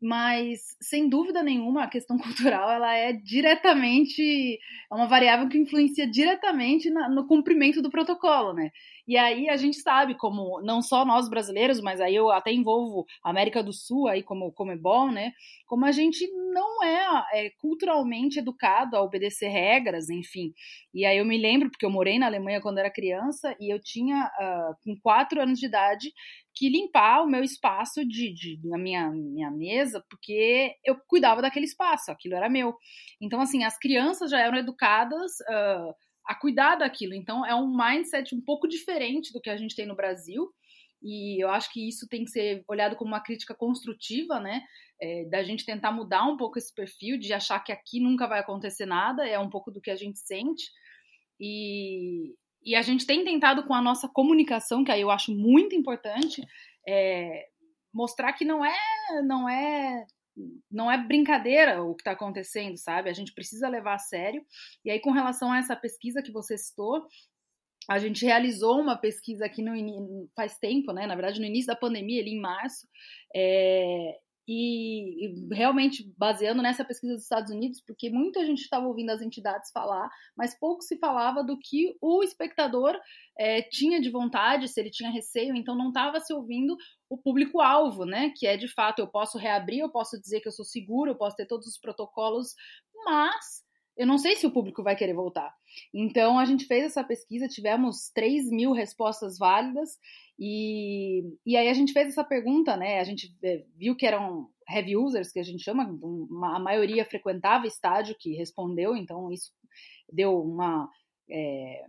mas 0.00 0.76
sem 0.80 1.08
dúvida 1.08 1.42
nenhuma 1.42 1.84
a 1.84 1.88
questão 1.88 2.18
cultural 2.18 2.70
ela 2.70 2.94
é 2.94 3.12
diretamente 3.12 4.58
é 4.90 4.94
uma 4.94 5.06
variável 5.06 5.48
que 5.48 5.58
influencia 5.58 6.06
diretamente 6.06 6.90
na, 6.90 7.08
no 7.08 7.26
cumprimento 7.26 7.80
do 7.80 7.90
protocolo, 7.90 8.52
né? 8.52 8.70
E 9.08 9.16
aí 9.16 9.48
a 9.48 9.56
gente 9.56 9.76
sabe 9.80 10.16
como 10.16 10.60
não 10.62 10.82
só 10.82 11.04
nós 11.04 11.28
brasileiros, 11.28 11.80
mas 11.80 12.00
aí 12.00 12.14
eu 12.14 12.30
até 12.30 12.52
envolvo 12.52 13.06
a 13.22 13.30
América 13.30 13.62
do 13.62 13.72
Sul 13.72 14.08
aí 14.08 14.22
como 14.22 14.52
como 14.52 14.72
é 14.72 14.76
bom, 14.76 15.10
né? 15.10 15.32
Como 15.66 15.84
a 15.84 15.92
gente 15.92 16.26
não 16.52 16.82
é, 16.82 17.24
é 17.34 17.50
culturalmente 17.60 18.38
educado 18.38 18.96
a 18.96 19.02
obedecer 19.02 19.48
regras, 19.48 20.10
enfim. 20.10 20.52
E 20.92 21.04
aí 21.04 21.18
eu 21.18 21.24
me 21.24 21.38
lembro 21.38 21.70
porque 21.70 21.86
eu 21.86 21.90
morei 21.90 22.18
na 22.18 22.26
Alemanha 22.26 22.60
quando 22.60 22.78
era 22.78 22.90
criança 22.90 23.56
e 23.60 23.72
eu 23.72 23.80
tinha 23.80 24.24
uh, 24.24 24.74
com 24.82 24.98
quatro 25.00 25.40
anos 25.40 25.58
de 25.58 25.66
idade 25.66 26.12
que 26.56 26.70
limpar 26.70 27.22
o 27.22 27.28
meu 27.28 27.44
espaço 27.44 28.02
de, 28.02 28.32
de, 28.32 28.58
na 28.64 28.78
minha, 28.78 29.10
minha 29.10 29.50
mesa, 29.50 30.02
porque 30.08 30.74
eu 30.82 30.96
cuidava 31.06 31.42
daquele 31.42 31.66
espaço, 31.66 32.10
aquilo 32.10 32.34
era 32.34 32.48
meu. 32.48 32.74
Então, 33.20 33.42
assim, 33.42 33.62
as 33.62 33.78
crianças 33.78 34.30
já 34.30 34.40
eram 34.40 34.56
educadas 34.56 35.32
uh, 35.40 35.94
a 36.26 36.34
cuidar 36.34 36.76
daquilo. 36.76 37.12
Então, 37.12 37.44
é 37.44 37.54
um 37.54 37.76
mindset 37.76 38.34
um 38.34 38.40
pouco 38.40 38.66
diferente 38.66 39.34
do 39.34 39.40
que 39.40 39.50
a 39.50 39.56
gente 39.56 39.76
tem 39.76 39.86
no 39.86 39.94
Brasil. 39.94 40.50
E 41.02 41.44
eu 41.44 41.50
acho 41.50 41.70
que 41.70 41.86
isso 41.86 42.08
tem 42.08 42.24
que 42.24 42.30
ser 42.30 42.64
olhado 42.66 42.96
como 42.96 43.10
uma 43.10 43.22
crítica 43.22 43.54
construtiva, 43.54 44.40
né? 44.40 44.62
É, 45.00 45.26
da 45.26 45.42
gente 45.42 45.66
tentar 45.66 45.92
mudar 45.92 46.24
um 46.24 46.38
pouco 46.38 46.58
esse 46.58 46.74
perfil, 46.74 47.18
de 47.18 47.34
achar 47.34 47.60
que 47.60 47.70
aqui 47.70 48.00
nunca 48.00 48.26
vai 48.26 48.40
acontecer 48.40 48.86
nada, 48.86 49.28
é 49.28 49.38
um 49.38 49.50
pouco 49.50 49.70
do 49.70 49.80
que 49.80 49.90
a 49.90 49.96
gente 49.96 50.18
sente. 50.18 50.70
E, 51.38 52.34
e 52.66 52.74
a 52.74 52.82
gente 52.82 53.06
tem 53.06 53.24
tentado 53.24 53.64
com 53.64 53.72
a 53.72 53.80
nossa 53.80 54.08
comunicação, 54.08 54.82
que 54.82 54.90
aí 54.90 55.00
eu 55.00 55.10
acho 55.10 55.32
muito 55.32 55.76
importante, 55.76 56.42
é, 56.86 57.46
mostrar 57.94 58.32
que 58.32 58.44
não 58.44 58.64
é, 58.64 58.76
não 59.24 59.48
é, 59.48 60.04
não 60.68 60.90
é 60.90 60.98
brincadeira 60.98 61.80
o 61.84 61.94
que 61.94 62.02
está 62.02 62.10
acontecendo, 62.10 62.76
sabe? 62.76 63.08
A 63.08 63.12
gente 63.12 63.32
precisa 63.32 63.68
levar 63.68 63.94
a 63.94 63.98
sério. 63.98 64.44
E 64.84 64.90
aí, 64.90 65.00
com 65.00 65.12
relação 65.12 65.52
a 65.52 65.58
essa 65.58 65.76
pesquisa 65.76 66.20
que 66.20 66.32
você 66.32 66.58
citou, 66.58 67.06
a 67.88 68.00
gente 68.00 68.26
realizou 68.26 68.80
uma 68.80 68.96
pesquisa 68.96 69.46
aqui 69.46 69.62
no 69.62 70.28
faz 70.34 70.58
tempo, 70.58 70.92
né? 70.92 71.06
Na 71.06 71.14
verdade, 71.14 71.38
no 71.38 71.46
início 71.46 71.68
da 71.68 71.76
pandemia, 71.76 72.20
ali 72.20 72.32
em 72.32 72.40
março, 72.40 72.88
é, 73.32 74.18
e, 74.48 75.34
realmente 75.52 76.12
baseando 76.16 76.62
nessa 76.62 76.84
pesquisa 76.84 77.14
dos 77.14 77.24
Estados 77.24 77.50
Unidos, 77.50 77.80
porque 77.80 78.08
muita 78.10 78.44
gente 78.46 78.60
estava 78.60 78.86
ouvindo 78.86 79.10
as 79.10 79.20
entidades 79.20 79.70
falar, 79.72 80.08
mas 80.36 80.58
pouco 80.58 80.82
se 80.82 80.96
falava 80.98 81.42
do 81.42 81.58
que 81.58 81.96
o 82.00 82.22
espectador 82.22 82.96
é, 83.38 83.62
tinha 83.62 84.00
de 84.00 84.10
vontade, 84.10 84.68
se 84.68 84.80
ele 84.80 84.90
tinha 84.90 85.10
receio, 85.10 85.54
então 85.56 85.76
não 85.76 85.88
estava 85.88 86.20
se 86.20 86.32
ouvindo 86.32 86.76
o 87.10 87.18
público-alvo, 87.18 88.04
né? 88.04 88.32
Que 88.36 88.46
é 88.46 88.56
de 88.56 88.68
fato, 88.68 89.00
eu 89.00 89.08
posso 89.08 89.38
reabrir, 89.38 89.80
eu 89.80 89.90
posso 89.90 90.20
dizer 90.20 90.40
que 90.40 90.48
eu 90.48 90.52
sou 90.52 90.64
seguro, 90.64 91.10
eu 91.10 91.16
posso 91.16 91.36
ter 91.36 91.46
todos 91.46 91.66
os 91.66 91.78
protocolos, 91.78 92.54
mas 93.04 93.65
eu 93.96 94.06
não 94.06 94.18
sei 94.18 94.36
se 94.36 94.46
o 94.46 94.50
público 94.50 94.82
vai 94.82 94.94
querer 94.94 95.14
voltar. 95.14 95.54
Então, 95.92 96.38
a 96.38 96.44
gente 96.44 96.66
fez 96.66 96.84
essa 96.84 97.02
pesquisa, 97.02 97.48
tivemos 97.48 98.10
3 98.10 98.50
mil 98.50 98.72
respostas 98.72 99.38
válidas, 99.38 99.98
e, 100.38 101.24
e 101.46 101.56
aí 101.56 101.68
a 101.68 101.74
gente 101.74 101.92
fez 101.92 102.08
essa 102.08 102.22
pergunta, 102.22 102.76
né? 102.76 103.00
A 103.00 103.04
gente 103.04 103.34
é, 103.42 103.64
viu 103.74 103.96
que 103.96 104.06
eram 104.06 104.50
heavy 104.68 104.96
users, 104.96 105.32
que 105.32 105.38
a 105.38 105.44
gente 105.44 105.62
chama, 105.62 105.84
uma, 106.02 106.56
a 106.56 106.58
maioria 106.58 107.04
frequentava 107.04 107.66
estádio 107.66 108.16
que 108.18 108.34
respondeu, 108.34 108.94
então 108.96 109.32
isso 109.32 109.50
deu 110.12 110.40
uma 110.42 110.90
é, 111.30 111.84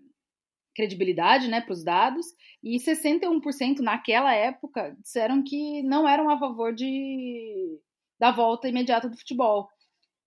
credibilidade 0.76 1.48
né, 1.48 1.60
para 1.60 1.74
os 1.74 1.84
dados, 1.84 2.26
e 2.64 2.78
61% 2.78 3.80
naquela 3.80 4.34
época 4.34 4.96
disseram 5.02 5.44
que 5.44 5.82
não 5.84 6.08
eram 6.08 6.30
a 6.30 6.40
favor 6.40 6.74
de, 6.74 7.80
da 8.20 8.32
volta 8.32 8.70
imediata 8.70 9.10
do 9.10 9.18
futebol. 9.18 9.68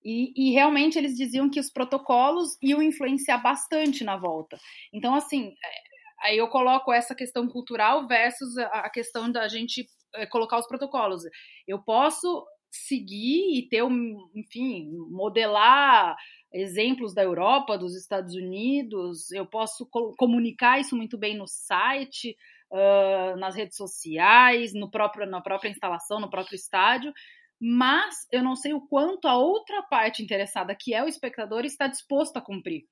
E, 0.05 0.33
e, 0.35 0.53
realmente 0.53 0.99
eles 0.99 1.17
diziam 1.17 1.51
que 1.51 1.61
os 1.61 1.71
protocolos 1.71 2.57
iam 2.63 2.83
influenciar 2.83 3.39
bastante 3.39 4.03
na 4.03 4.17
volta. 4.17 4.59
Então, 4.93 5.15
assim, 5.15 5.49
é, 5.49 6.29
aí 6.29 6.39
eu 6.39 6.49
coloco 6.49 6.93
essa 6.93 7.15
questão 7.15 7.47
cultural 7.47 8.07
versus 8.07 8.57
a 8.59 8.89
questão 8.89 9.31
da 9.31 9.47
gente 9.47 9.87
é, 10.15 10.27
colocar 10.27 10.59
os 10.59 10.67
protocolos. 10.67 11.23
Eu 11.67 11.79
posso 11.81 12.47
seguir 12.71 13.59
e 13.59 13.69
ter, 13.69 13.83
enfim, 14.35 14.91
modelar 15.11 16.17
exemplos 16.53 17.15
da 17.15 17.23
Europa, 17.23 17.79
dos 17.79 17.97
Estados 17.97 18.35
Unidos, 18.35 19.31
eu 19.31 19.47
posso 19.47 19.87
comunicar 20.17 20.81
isso 20.81 20.97
muito 20.97 21.17
bem 21.17 21.37
no 21.37 21.47
site, 21.47 22.37
uh, 22.71 23.37
nas 23.39 23.55
redes 23.55 23.77
sociais, 23.77 24.75
no 24.75 24.91
próprio, 24.91 25.27
na 25.27 25.41
própria 25.41 25.69
instalação, 25.69 26.21
no 26.21 26.31
próprio 26.31 26.57
estádio, 26.57 27.13
mas 27.61 28.27
eu 28.33 28.43
não 28.43 28.57
sei 28.57 28.73
o 28.73 28.81
quanto 28.81 29.29
a 29.29 29.37
outra 29.37 29.83
parte 29.83 30.23
interessada, 30.23 30.75
que 30.75 30.95
é 30.95 31.05
o 31.05 31.09
espectador, 31.09 31.65
está 31.65 31.87
disposto 31.87 32.37
a 32.37 32.41
cumprir. 32.41 32.85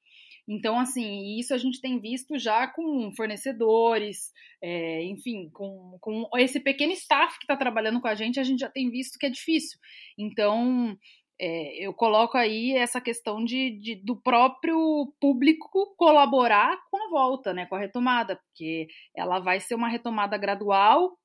Então, 0.46 0.78
assim, 0.80 1.38
isso 1.38 1.52
a 1.52 1.58
gente 1.58 1.80
tem 1.80 2.00
visto 2.00 2.38
já 2.38 2.66
com 2.66 3.12
fornecedores, 3.14 4.32
é, 4.62 5.04
enfim, 5.04 5.50
com, 5.52 5.98
com 6.00 6.28
esse 6.38 6.58
pequeno 6.58 6.92
staff 6.92 7.38
que 7.38 7.44
está 7.44 7.54
trabalhando 7.54 8.00
com 8.00 8.08
a 8.08 8.14
gente, 8.14 8.40
a 8.40 8.44
gente 8.44 8.60
já 8.60 8.68
tem 8.70 8.90
visto 8.90 9.18
que 9.18 9.26
é 9.26 9.30
difícil. 9.30 9.78
Então, 10.16 10.96
é, 11.40 11.86
eu 11.86 11.92
coloco 11.92 12.36
aí 12.36 12.72
essa 12.72 13.00
questão 13.00 13.44
de, 13.44 13.78
de, 13.78 13.94
do 13.96 14.16
próprio 14.16 15.12
público 15.20 15.94
colaborar 15.96 16.78
com 16.90 16.96
a 16.96 17.10
volta, 17.10 17.52
né, 17.52 17.66
com 17.66 17.76
a 17.76 17.80
retomada, 17.80 18.36
porque 18.36 18.88
ela 19.14 19.38
vai 19.38 19.60
ser 19.60 19.74
uma 19.74 19.88
retomada 19.88 20.36
gradual, 20.38 21.16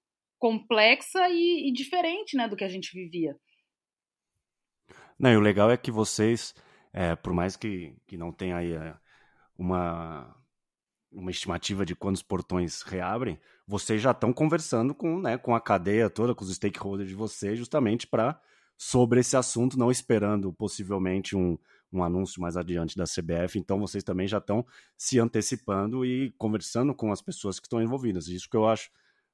complexa 0.44 1.30
e, 1.30 1.70
e 1.70 1.72
diferente, 1.72 2.36
né, 2.36 2.50
do 2.50 2.58
que 2.58 2.66
a 2.66 2.68
gente 2.68 2.94
vivia. 2.94 3.34
Não, 5.18 5.32
e 5.32 5.38
o 5.38 5.40
legal 5.40 5.72
é 5.72 5.78
que 5.78 5.90
vocês, 5.90 6.54
é, 6.92 7.16
por 7.16 7.32
mais 7.32 7.56
que, 7.56 7.96
que 8.06 8.18
não 8.18 8.30
tenha 8.30 8.58
aí 8.58 8.74
é, 8.74 8.94
uma, 9.58 10.36
uma 11.10 11.32
estimativa 11.32 11.86
de 11.86 11.96
quando 11.96 12.16
os 12.16 12.22
portões 12.22 12.82
reabrem, 12.82 13.40
vocês 13.66 14.02
já 14.02 14.12
estão 14.12 14.34
conversando 14.34 14.94
com, 14.94 15.18
né, 15.18 15.38
com 15.38 15.56
a 15.56 15.62
cadeia 15.62 16.10
toda, 16.10 16.36
com 16.36 16.44
os 16.44 16.54
stakeholders 16.54 17.08
de 17.08 17.16
vocês, 17.16 17.58
justamente 17.58 18.06
para 18.06 18.38
sobre 18.78 19.22
esse 19.22 19.38
assunto, 19.38 19.80
não 19.80 19.90
esperando 19.90 20.52
possivelmente 20.52 21.38
um, 21.38 21.58
um 21.90 22.04
anúncio 22.04 22.42
mais 22.42 22.58
adiante 22.58 22.98
da 22.98 23.06
CBF. 23.06 23.58
Então, 23.58 23.80
vocês 23.80 24.04
também 24.04 24.28
já 24.28 24.40
estão 24.40 24.66
se 24.98 25.18
antecipando 25.22 26.06
e 26.06 26.32
conversando 26.32 26.94
com 26.94 27.14
as 27.14 27.22
pessoas 27.22 27.62
que 27.62 27.66
estão 27.66 27.82
envolvidas. 27.82 28.28
Isso 28.28 28.50
que 28.50 28.58
eu 28.58 28.68
acho 28.68 28.92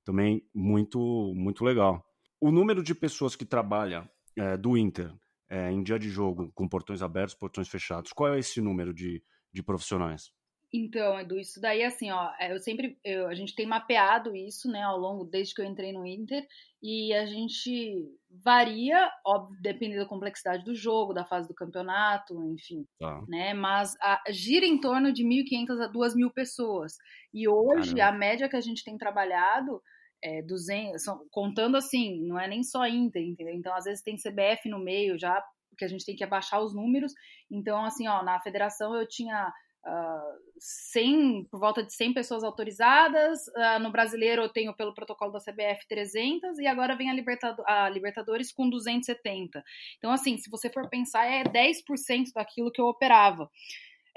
também 0.10 0.44
muito, 0.56 1.00
muito 1.36 1.64
legal. 1.64 2.04
O 2.42 2.52
número 2.52 2.82
de 2.82 2.96
pessoas 2.96 3.36
que 3.36 3.46
trabalha 3.46 4.10
é, 4.36 4.58
do 4.58 4.76
Inter 4.76 5.14
é, 5.48 5.72
em 5.72 5.84
dia 5.84 6.00
de 6.00 6.10
jogo, 6.10 6.52
com 6.56 6.68
portões 6.68 7.04
abertos, 7.04 7.36
portões 7.36 7.70
fechados, 7.70 8.12
qual 8.12 8.34
é 8.34 8.40
esse 8.40 8.60
número 8.60 8.92
de, 8.92 9.24
de 9.54 9.62
profissionais? 9.62 10.32
Então, 10.74 11.20
Edu, 11.20 11.40
isso 11.40 11.60
daí, 11.62 11.84
assim, 11.84 12.12
ó, 12.12 12.32
é, 12.40 12.52
eu 12.54 12.60
sempre, 12.60 12.98
eu, 13.04 13.28
a 13.28 13.36
gente 13.36 13.56
tem 13.56 13.68
mapeado 13.68 14.36
isso, 14.36 14.70
né, 14.70 14.82
ao 14.82 14.98
longo, 14.98 15.26
desde 15.26 15.54
que 15.54 15.62
eu 15.62 15.66
entrei 15.66 15.92
no 15.92 16.06
Inter, 16.06 16.46
e 16.82 17.14
a 17.14 17.26
gente 17.26 18.08
varia, 18.44 19.12
óbvio, 19.26 19.60
dependendo 19.62 20.02
da 20.02 20.10
complexidade 20.10 20.64
do 20.64 20.76
jogo, 20.76 21.14
da 21.14 21.26
fase 21.26 21.48
do 21.48 21.56
campeonato, 21.56 22.34
enfim, 22.54 22.86
tá. 23.00 23.24
né, 23.28 23.54
mas 23.54 23.96
a, 24.00 24.22
gira 24.30 24.66
em 24.66 24.80
torno 24.80 25.12
de 25.12 25.24
1.500 25.24 25.82
a 25.82 25.92
2.000 25.92 26.32
pessoas, 26.34 26.98
e 27.34 27.48
hoje, 27.48 27.96
Caramba. 27.96 28.16
a 28.16 28.20
média 28.20 28.50
que 28.50 28.56
a 28.56 28.62
gente 28.62 28.84
tem 28.84 28.96
trabalhado 28.96 29.82
é 30.22 30.42
200, 30.42 31.04
são, 31.04 31.26
contando 31.32 31.78
assim, 31.78 32.22
não 32.28 32.40
é 32.40 32.48
nem 32.48 32.64
só 32.64 32.86
Inter, 32.86 33.22
entendeu? 33.22 33.54
Então, 33.54 33.74
às 33.76 33.86
vezes 33.86 34.04
tem 34.04 34.16
CBF 34.16 34.70
no 34.70 34.80
meio 34.80 35.18
já, 35.18 35.42
porque 35.70 35.86
a 35.86 35.88
gente 35.88 36.06
tem 36.06 36.16
que 36.16 36.24
abaixar 36.24 36.62
os 36.62 36.74
números, 36.76 37.14
então, 37.50 37.84
assim, 37.84 38.08
ó, 38.08 38.24
na 38.24 38.40
federação 38.42 38.96
eu 38.96 39.08
tinha 39.08 39.52
uh, 39.86 40.40
100, 40.60 41.46
por 41.46 41.60
volta 41.60 41.84
de 41.84 41.94
100 41.94 42.14
pessoas 42.14 42.44
autorizadas. 42.44 43.48
Uh, 43.48 43.80
no 43.82 43.92
brasileiro 43.92 44.42
eu 44.44 44.50
tenho 44.50 44.76
pelo 44.76 44.94
protocolo 44.94 45.32
da 45.32 45.40
CBF 45.40 45.88
300 45.88 46.60
e 46.60 46.68
agora 46.68 46.96
vem 46.96 47.10
a, 47.10 47.14
Libertado 47.14 47.64
a 47.66 47.90
Libertadores 47.90 48.52
com 48.52 48.70
270. 48.70 49.64
Então, 49.98 50.12
assim, 50.12 50.38
se 50.38 50.50
você 50.50 50.70
for 50.70 50.90
pensar, 50.90 51.26
é 51.26 51.44
10% 51.44 52.34
daquilo 52.34 52.72
que 52.72 52.82
eu 52.82 52.86
operava. 52.86 53.50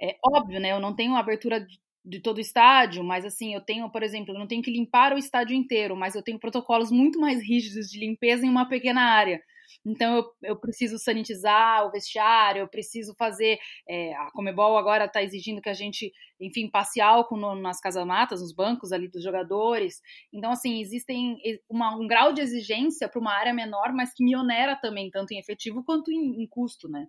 É 0.00 0.16
óbvio, 0.24 0.60
né? 0.60 0.72
Eu 0.72 0.80
não 0.80 0.94
tenho 0.94 1.14
abertura 1.16 1.64
de 2.04 2.20
todo 2.20 2.38
o 2.38 2.40
estádio, 2.40 3.04
mas 3.04 3.24
assim, 3.24 3.54
eu 3.54 3.60
tenho, 3.60 3.88
por 3.90 4.02
exemplo, 4.02 4.34
eu 4.34 4.38
não 4.38 4.46
tenho 4.46 4.62
que 4.62 4.70
limpar 4.70 5.12
o 5.12 5.18
estádio 5.18 5.54
inteiro, 5.54 5.96
mas 5.96 6.14
eu 6.14 6.22
tenho 6.22 6.38
protocolos 6.38 6.90
muito 6.90 7.20
mais 7.20 7.40
rígidos 7.40 7.88
de 7.88 7.98
limpeza 7.98 8.44
em 8.44 8.48
uma 8.48 8.68
pequena 8.68 9.02
área. 9.02 9.40
Então 9.84 10.16
eu, 10.16 10.50
eu 10.50 10.56
preciso 10.56 10.98
sanitizar 10.98 11.86
o 11.86 11.90
vestiário, 11.90 12.60
eu 12.60 12.68
preciso 12.68 13.14
fazer. 13.14 13.58
É, 13.88 14.14
a 14.14 14.30
Comebol 14.32 14.76
agora 14.76 15.06
está 15.06 15.22
exigindo 15.22 15.62
que 15.62 15.68
a 15.68 15.74
gente, 15.74 16.12
enfim, 16.40 16.68
passe 16.68 17.00
álcool 17.00 17.36
no, 17.36 17.54
nas 17.54 17.80
casamatas, 17.80 18.40
nos 18.40 18.54
bancos 18.54 18.92
ali 18.92 19.08
dos 19.08 19.22
jogadores. 19.22 20.00
Então, 20.32 20.52
assim, 20.52 20.80
existem 20.80 21.36
uma, 21.68 21.96
um 21.96 22.06
grau 22.06 22.32
de 22.32 22.40
exigência 22.40 23.08
para 23.08 23.20
uma 23.20 23.32
área 23.32 23.54
menor, 23.54 23.92
mas 23.92 24.12
que 24.14 24.24
me 24.24 24.36
onera 24.36 24.76
também, 24.76 25.10
tanto 25.10 25.32
em 25.32 25.38
efetivo 25.38 25.82
quanto 25.84 26.10
em, 26.10 26.42
em 26.42 26.46
custo, 26.46 26.88
né? 26.88 27.06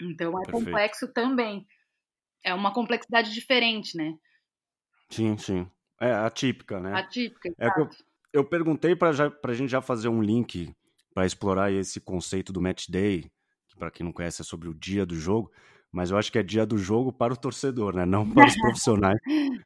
Então 0.00 0.30
é 0.38 0.44
Perfeito. 0.44 0.64
complexo 0.64 1.12
também. 1.12 1.66
É 2.44 2.54
uma 2.54 2.72
complexidade 2.72 3.32
diferente, 3.32 3.96
né? 3.96 4.14
Sim, 5.10 5.36
sim. 5.36 5.70
É 6.00 6.12
atípica, 6.12 6.78
né? 6.78 6.94
Atípica, 6.94 7.48
é 7.58 7.66
eu, 7.76 7.88
eu 8.32 8.44
perguntei 8.44 8.94
para 8.94 9.10
a 9.10 9.54
gente 9.54 9.70
já 9.70 9.80
fazer 9.80 10.08
um 10.08 10.22
link 10.22 10.72
para 11.12 11.26
explorar 11.26 11.72
esse 11.72 12.00
conceito 12.00 12.52
do 12.52 12.60
match 12.60 12.88
day, 12.88 13.30
que 13.68 13.76
para 13.76 13.90
quem 13.90 14.04
não 14.04 14.12
conhece 14.12 14.42
é 14.42 14.44
sobre 14.44 14.68
o 14.68 14.74
dia 14.74 15.04
do 15.04 15.16
jogo, 15.16 15.50
mas 15.90 16.10
eu 16.10 16.18
acho 16.18 16.30
que 16.30 16.38
é 16.38 16.42
dia 16.42 16.64
do 16.64 16.78
jogo 16.78 17.12
para 17.12 17.32
o 17.32 17.36
torcedor, 17.36 17.94
né? 17.96 18.06
Não 18.06 18.28
para 18.28 18.46
os 18.46 18.54
profissionais 18.60 19.18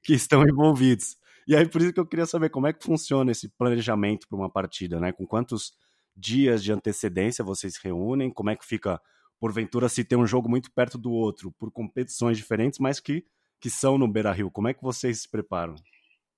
que 0.03 0.15
estão 0.15 0.43
envolvidos. 0.43 1.17
E 1.47 1.57
aí 1.57 1.69
por 1.69 1.83
isso 1.83 1.93
que 1.93 2.01
eu 2.01 2.07
queria 2.07 2.27
saber 2.27 2.49
como 2.49 2.67
é 2.67 2.73
que 2.73 2.85
funciona 2.85 3.33
esse 3.33 3.49
planejamento 3.49 4.27
para 4.29 4.39
uma 4.39 4.51
partida, 4.51 4.99
né? 4.99 5.13
Com 5.13 5.27
quantos 5.27 5.75
dias 6.17 6.63
de 6.63 6.73
antecedência 6.73 7.45
vocês 7.45 7.75
se 7.75 7.81
reúnem? 7.83 8.31
Como 8.31 8.51
é 8.51 8.57
que 8.57 8.65
fica 8.65 9.01
porventura 9.43 9.89
se 9.89 10.05
tem 10.05 10.17
um 10.17 10.25
jogo 10.25 10.49
muito 10.49 10.71
perto 10.71 10.97
do 10.97 11.11
outro, 11.11 11.51
por 11.59 11.73
competições 11.73 12.37
diferentes, 12.37 12.79
mas 12.79 13.01
que 13.01 13.27
que 13.61 13.69
são 13.69 13.99
no 13.99 14.09
Beira-Rio? 14.09 14.51
Como 14.51 14.69
é 14.69 14.75
que 14.75 14.83
vocês 14.83 15.23
se 15.23 15.29
preparam? 15.29 15.75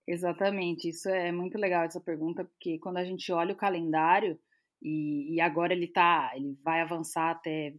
Exatamente, 0.06 0.88
isso 0.88 1.08
é 1.10 1.30
muito 1.30 1.58
legal 1.58 1.84
essa 1.84 2.00
pergunta, 2.00 2.44
porque 2.44 2.78
quando 2.78 2.96
a 2.96 3.04
gente 3.04 3.30
olha 3.30 3.52
o 3.52 3.56
calendário, 3.56 4.38
e, 4.82 5.34
e 5.34 5.40
agora 5.40 5.74
ele 5.74 5.86
tá, 5.86 6.32
ele 6.34 6.54
vai 6.62 6.80
avançar 6.80 7.30
até 7.30 7.74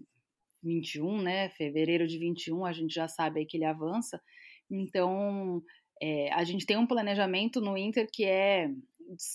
21, 0.63 1.22
né? 1.22 1.50
Fevereiro 1.50 2.08
de 2.08 2.17
21, 2.20 2.65
a 2.65 2.74
gente 2.74 2.94
já 2.94 3.08
sabe 3.08 3.39
aí 3.39 3.46
que 3.46 3.58
ele 3.58 3.65
avança. 3.65 4.20
Então, 4.70 5.62
é, 6.01 6.32
a 6.34 6.44
gente 6.44 6.65
tem 6.65 6.77
um 6.77 6.88
planejamento 6.88 7.62
no 7.62 7.77
Inter 7.77 8.08
que 8.12 8.25
é 8.25 8.72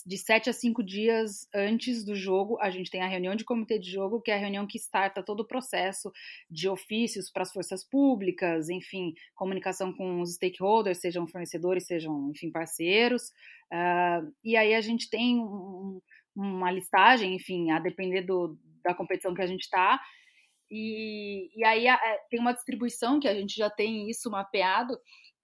de 0.07 0.19
sete 0.19 0.51
a 0.51 0.53
cinco 0.53 0.83
dias 0.83 1.49
antes 1.55 2.05
do 2.05 2.15
jogo, 2.15 2.59
a 2.61 2.71
gente 2.71 2.91
tem 2.91 3.03
a 3.03 3.07
reunião 3.07 3.35
de 3.35 3.45
comitê 3.45 3.79
de 3.79 3.91
jogo, 3.91 4.21
que 4.21 4.31
é 4.31 4.35
a 4.35 4.39
reunião 4.39 4.67
que 4.67 4.79
starta 4.79 5.23
todo 5.23 5.41
o 5.41 5.47
processo 5.47 6.13
de 6.51 6.69
ofícios 6.69 7.31
para 7.31 7.43
as 7.43 7.53
forças 7.53 7.85
públicas, 7.85 8.69
enfim, 8.69 9.15
comunicação 9.35 9.93
com 9.93 10.21
os 10.21 10.35
stakeholders, 10.35 10.99
sejam 10.99 11.27
fornecedores, 11.27 11.87
sejam, 11.87 12.31
enfim, 12.31 12.51
parceiros. 12.51 13.31
Uh, 13.73 14.33
e 14.45 14.57
aí 14.57 14.75
a 14.75 14.81
gente 14.81 15.09
tem 15.09 15.39
um, 15.39 16.01
uma 16.35 16.71
listagem, 16.71 17.35
enfim, 17.35 17.71
a 17.71 17.79
depender 17.79 18.23
do, 18.23 18.59
da 18.83 18.95
competição 18.95 19.35
que 19.35 19.43
a 19.43 19.47
gente 19.47 19.63
está. 19.63 20.01
E, 20.71 21.51
e 21.55 21.65
aí 21.65 21.89
a, 21.89 21.95
é, 21.95 22.19
tem 22.31 22.39
uma 22.39 22.53
distribuição 22.53 23.19
que 23.19 23.27
a 23.27 23.35
gente 23.35 23.57
já 23.57 23.69
tem 23.69 24.09
isso 24.09 24.31
mapeado, 24.31 24.97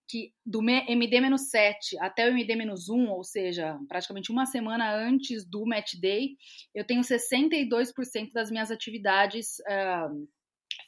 que 0.08 0.32
do 0.44 0.60
MD-7 0.60 1.98
até 2.00 2.28
o 2.28 2.32
MD-1, 2.32 3.08
ou 3.08 3.24
seja, 3.24 3.78
praticamente 3.88 4.30
uma 4.30 4.46
semana 4.46 4.94
antes 4.94 5.44
do 5.44 5.66
match 5.66 5.94
day, 6.00 6.36
eu 6.74 6.84
tenho 6.84 7.00
62% 7.02 8.32
das 8.32 8.50
minhas 8.50 8.70
atividades 8.70 9.58
uh, 9.60 10.28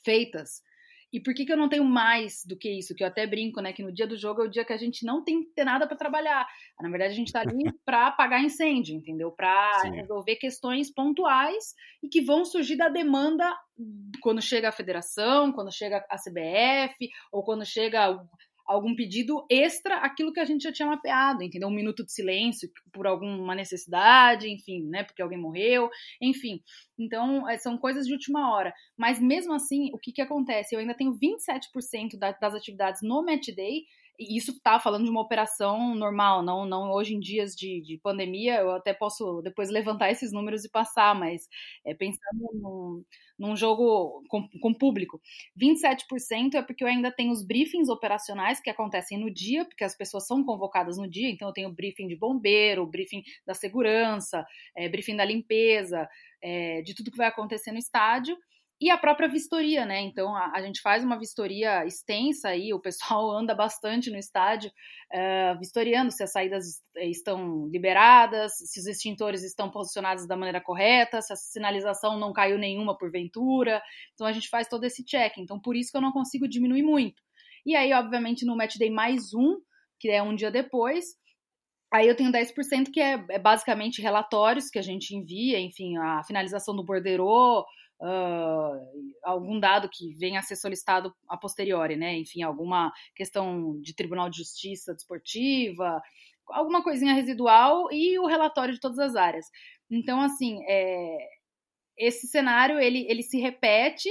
feitas. 0.04 0.62
E 1.10 1.18
por 1.20 1.32
que, 1.32 1.46
que 1.46 1.52
eu 1.52 1.56
não 1.56 1.70
tenho 1.70 1.84
mais 1.84 2.44
do 2.46 2.56
que 2.56 2.70
isso? 2.70 2.94
Que 2.94 3.02
eu 3.02 3.08
até 3.08 3.26
brinco, 3.26 3.62
né? 3.62 3.72
Que 3.72 3.82
no 3.82 3.92
dia 3.92 4.06
do 4.06 4.16
jogo 4.16 4.42
é 4.42 4.44
o 4.44 4.50
dia 4.50 4.64
que 4.64 4.74
a 4.74 4.76
gente 4.76 5.06
não 5.06 5.24
tem 5.24 5.42
que 5.42 5.50
ter 5.54 5.64
nada 5.64 5.86
para 5.86 5.96
trabalhar. 5.96 6.46
Na 6.80 6.90
verdade, 6.90 7.12
a 7.12 7.16
gente 7.16 7.28
está 7.28 7.40
ali 7.40 7.64
para 7.84 8.08
apagar 8.08 8.44
incêndio, 8.44 8.94
entendeu? 8.94 9.32
Para 9.32 9.82
resolver 9.84 10.36
questões 10.36 10.92
pontuais 10.92 11.74
e 12.02 12.08
que 12.08 12.20
vão 12.20 12.44
surgir 12.44 12.76
da 12.76 12.90
demanda 12.90 13.56
quando 14.20 14.42
chega 14.42 14.68
a 14.68 14.72
federação, 14.72 15.50
quando 15.50 15.72
chega 15.72 16.04
a 16.10 16.16
CBF, 16.16 17.08
ou 17.32 17.42
quando 17.42 17.64
chega 17.64 18.14
algum 18.68 18.94
pedido 18.94 19.44
extra 19.50 19.96
aquilo 19.96 20.32
que 20.32 20.40
a 20.40 20.44
gente 20.44 20.62
já 20.62 20.72
tinha 20.72 20.86
mapeado, 20.86 21.42
entendeu? 21.42 21.68
Um 21.68 21.74
minuto 21.74 22.04
de 22.04 22.12
silêncio 22.12 22.70
por 22.92 23.06
alguma 23.06 23.54
necessidade, 23.54 24.48
enfim, 24.48 24.84
né? 24.84 25.02
Porque 25.02 25.22
alguém 25.22 25.38
morreu, 25.38 25.88
enfim. 26.20 26.60
Então, 26.98 27.48
é, 27.48 27.56
são 27.56 27.78
coisas 27.78 28.06
de 28.06 28.12
última 28.12 28.54
hora. 28.54 28.72
Mas 28.96 29.18
mesmo 29.18 29.54
assim, 29.54 29.90
o 29.94 29.98
que, 29.98 30.12
que 30.12 30.20
acontece? 30.20 30.74
Eu 30.74 30.80
ainda 30.80 30.94
tenho 30.94 31.18
27% 31.18 32.18
das 32.18 32.54
atividades 32.54 33.00
no 33.02 33.24
Match 33.24 33.48
Day 33.56 33.84
isso 34.18 34.50
está 34.50 34.80
falando 34.80 35.04
de 35.04 35.10
uma 35.10 35.20
operação 35.20 35.94
normal, 35.94 36.42
não, 36.42 36.66
não 36.66 36.90
hoje 36.90 37.14
em 37.14 37.20
dias 37.20 37.54
de, 37.54 37.80
de, 37.80 37.98
pandemia, 37.98 38.56
eu 38.56 38.72
até 38.72 38.92
posso 38.92 39.40
depois 39.42 39.70
levantar 39.70 40.10
esses 40.10 40.32
números 40.32 40.64
e 40.64 40.70
passar, 40.70 41.14
mas 41.14 41.48
é, 41.86 41.94
pensando 41.94 42.50
num, 42.54 43.04
num 43.38 43.56
jogo 43.56 44.24
com, 44.28 44.48
com 44.60 44.74
público. 44.74 45.20
27% 45.60 46.54
é 46.54 46.62
porque 46.62 46.82
eu 46.82 46.88
ainda 46.88 47.12
tenho 47.12 47.30
os 47.30 47.46
briefings 47.46 47.88
operacionais 47.88 48.60
que 48.60 48.70
acontecem 48.70 49.18
no 49.18 49.32
dia, 49.32 49.64
porque 49.64 49.84
as 49.84 49.96
pessoas 49.96 50.26
são 50.26 50.44
convocadas 50.44 50.98
no 50.98 51.08
dia, 51.08 51.30
então 51.30 51.48
eu 51.48 51.54
tenho 51.54 51.72
briefing 51.72 52.08
de 52.08 52.16
bombeiro, 52.16 52.86
briefing 52.86 53.22
da 53.46 53.54
segurança, 53.54 54.44
é, 54.76 54.88
briefing 54.88 55.16
da 55.16 55.24
limpeza, 55.24 56.08
é, 56.42 56.82
de 56.82 56.94
tudo 56.94 57.10
que 57.10 57.16
vai 57.16 57.28
acontecer 57.28 57.70
no 57.70 57.78
estádio 57.78 58.36
e 58.80 58.90
a 58.90 58.96
própria 58.96 59.28
vistoria, 59.28 59.84
né? 59.84 60.00
Então 60.00 60.34
a, 60.36 60.52
a, 60.54 60.62
gente 60.62 60.80
faz 60.80 61.02
uma 61.02 61.18
vistoria 61.18 61.84
extensa 61.84 62.50
aí, 62.50 62.72
o 62.74 62.80
pessoal 62.80 63.30
anda 63.30 63.54
bastante 63.54 64.10
no 64.10 64.16
estádio, 64.16 64.70
uh, 65.12 65.58
vistoriando 65.58 66.12
se 66.12 66.22
as 66.22 66.30
saídas 66.30 66.80
estão 66.96 67.66
liberadas, 67.68 68.52
se 68.56 68.78
os 68.78 68.86
extintores 68.86 69.42
estão 69.42 69.70
posicionados 69.70 70.26
da 70.26 70.36
maneira 70.36 70.60
correta, 70.60 71.20
se 71.20 71.32
a 71.32 71.36
sinalização 71.36 72.18
não 72.18 72.32
caiu 72.32 72.56
nenhuma 72.56 72.96
porventura. 72.96 73.82
Então 74.14 74.26
a 74.26 74.32
gente 74.32 74.48
faz 74.48 74.68
todo 74.68 74.84
esse 74.84 75.04
check. 75.04 75.38
Então 75.38 75.60
por 75.60 75.74
isso 75.74 75.90
que 75.90 75.96
eu 75.96 76.02
não 76.02 76.12
consigo 76.12 76.48
diminuir 76.48 76.82
muito. 76.82 77.20
E 77.66 77.74
aí, 77.74 77.92
obviamente, 77.92 78.46
no 78.46 78.56
match 78.56 78.76
day 78.78 78.90
mais 78.90 79.34
um, 79.34 79.56
que 79.98 80.08
é 80.08 80.22
um 80.22 80.34
dia 80.34 80.50
depois, 80.50 81.18
Aí 81.90 82.06
eu 82.06 82.14
tenho 82.14 82.30
10% 82.30 82.90
que 82.92 83.00
é, 83.00 83.24
é, 83.30 83.38
basicamente 83.38 84.02
relatórios 84.02 84.68
que 84.68 84.78
a 84.78 84.82
gente 84.82 85.16
envia, 85.16 85.58
enfim, 85.58 85.96
a 85.96 86.22
finalização 86.22 86.76
do 86.76 86.84
borderô, 86.84 87.64
uh, 88.00 89.14
algum 89.22 89.58
dado 89.58 89.88
que 89.88 90.12
venha 90.14 90.40
a 90.40 90.42
ser 90.42 90.56
solicitado 90.56 91.14
a 91.28 91.36
posteriori, 91.36 91.96
né? 91.96 92.16
Enfim, 92.16 92.42
alguma 92.42 92.92
questão 93.14 93.80
de 93.80 93.94
Tribunal 93.94 94.30
de 94.30 94.38
Justiça 94.38 94.94
desportiva, 94.94 96.00
alguma 96.48 96.82
coisinha 96.82 97.14
residual 97.14 97.88
e 97.92 98.18
o 98.18 98.26
relatório 98.26 98.74
de 98.74 98.80
todas 98.80 98.98
as 98.98 99.16
áreas. 99.16 99.46
Então, 99.90 100.20
assim, 100.20 100.60
é, 100.68 101.18
esse 101.96 102.26
cenário 102.26 102.78
ele, 102.78 103.06
ele 103.08 103.22
se 103.22 103.38
repete. 103.38 104.08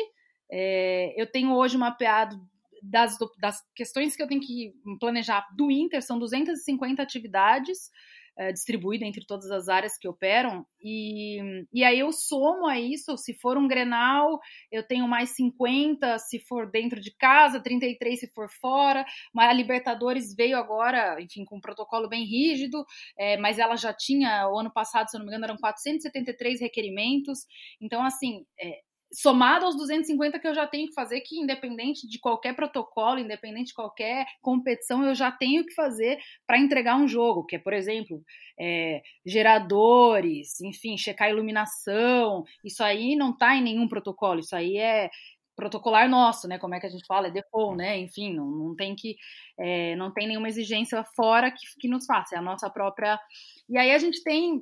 É, 0.51 1.13
eu 1.22 1.29
tenho 1.29 1.53
hoje 1.53 1.77
mapeado 1.77 2.38
das, 2.82 3.17
das 3.39 3.62
questões 3.75 4.15
que 4.15 4.24
eu 4.24 4.27
tenho 4.27 4.41
que 4.41 4.74
planejar 5.00 5.46
do 5.56 5.72
Inter, 5.72 6.01
são 6.01 6.20
250 6.20 7.01
atividades 7.01 7.89
é, 8.38 8.51
distribuída 8.51 9.06
entre 9.06 9.25
todas 9.25 9.50
as 9.51 9.67
áreas 9.67 9.98
que 9.98 10.08
operam, 10.08 10.65
e, 10.82 11.65
e 11.74 11.84
aí 11.84 12.00
eu 12.00 12.12
somo 12.12 12.67
a 12.67 12.79
isso, 12.79 13.17
se 13.17 13.34
for 13.34 13.58
um 13.58 13.67
Grenal, 13.67 14.39
eu 14.72 14.84
tenho 14.84 15.08
mais 15.08 15.36
50 15.36 16.20
se 16.20 16.39
for 16.39 16.70
dentro 16.70 17.00
de 17.00 17.12
casa, 17.15 17.60
33 17.60 18.20
se 18.20 18.27
for 18.34 18.50
fora, 18.50 19.06
mas 19.34 19.50
a 19.50 19.53
Libertadores 19.53 20.36
veio 20.36 20.58
agora, 20.58 21.22
enfim, 21.22 21.44
com 21.46 21.58
um 21.58 21.62
protocolo 21.62 22.08
bem 22.08 22.23
rígido, 22.26 22.86
é, 23.17 23.38
mas 23.38 23.60
ela 23.60 23.76
já 23.76 23.93
tinha, 23.93 24.47
o 24.50 24.58
ano 24.58 24.71
passado, 24.71 25.10
se 25.10 25.17
eu 25.17 25.19
não 25.19 25.26
me 25.26 25.32
engano, 25.32 25.45
eram 25.45 25.58
473 25.58 26.62
requerimentos, 26.62 27.45
então, 27.82 28.04
assim, 28.04 28.45
é, 28.60 28.82
somado 29.12 29.65
aos 29.65 29.76
250 29.76 30.39
que 30.39 30.48
eu 30.48 30.54
já 30.54 30.67
tenho 30.67 30.88
que 30.88 30.93
fazer, 30.93 31.22
que 31.22 31.39
independente 31.39 32.08
de 32.08 32.20
qualquer 32.20 32.56
protocolo, 32.56 33.20
independente 33.20 33.67
de 33.67 33.74
qualquer 33.74 34.26
competição, 34.41 35.04
eu 35.04 35.15
já 35.15 35.32
tenho 35.32 35.65
que 35.65 35.74
fazer 35.74 36.20
para 36.46 36.60
entregar 36.60 36.98
um 36.98 37.08
jogo, 37.08 37.46
que 37.46 37.56
é, 37.56 37.60
por 37.60 37.74
exemplo, 37.74 38.22
é, 38.60 39.02
geradores, 39.26 40.60
enfim, 40.62 40.98
checar 40.98 41.30
iluminação, 41.30 42.43
isso 42.63 42.84
aí 42.84 43.15
não 43.15 43.32
está 43.32 43.56
em 43.56 43.63
nenhum 43.63 43.88
protocolo, 43.88 44.39
isso 44.39 44.56
aí 44.56 44.78
é 44.78 45.10
protocolar 45.56 46.08
nosso, 46.08 46.48
né? 46.48 46.60
Como 46.60 46.76
é 46.76 46.80
que 46.80 46.86
a 46.86 46.89
gente 46.89 47.06
fala? 47.08 47.28
É 47.28 47.32
default, 47.32 47.76
né? 47.76 47.98
Enfim, 47.98 48.32
não, 48.36 48.46
não 48.46 48.76
tem 48.76 48.96
que 48.96 49.15
é, 49.60 49.96
não 49.96 50.13
tem 50.13 50.28
nenhuma 50.28 50.48
exigência 50.48 51.04
fora 51.15 51.50
que, 51.50 51.65
que 51.80 51.88
nos 51.88 52.06
faça, 52.06 52.36
é 52.36 52.38
a 52.38 52.41
nossa 52.41 52.70
própria. 52.70 53.20
E 53.67 53.78
aí 53.78 53.91
a 53.91 53.98
gente 53.98 54.24
tem 54.24 54.62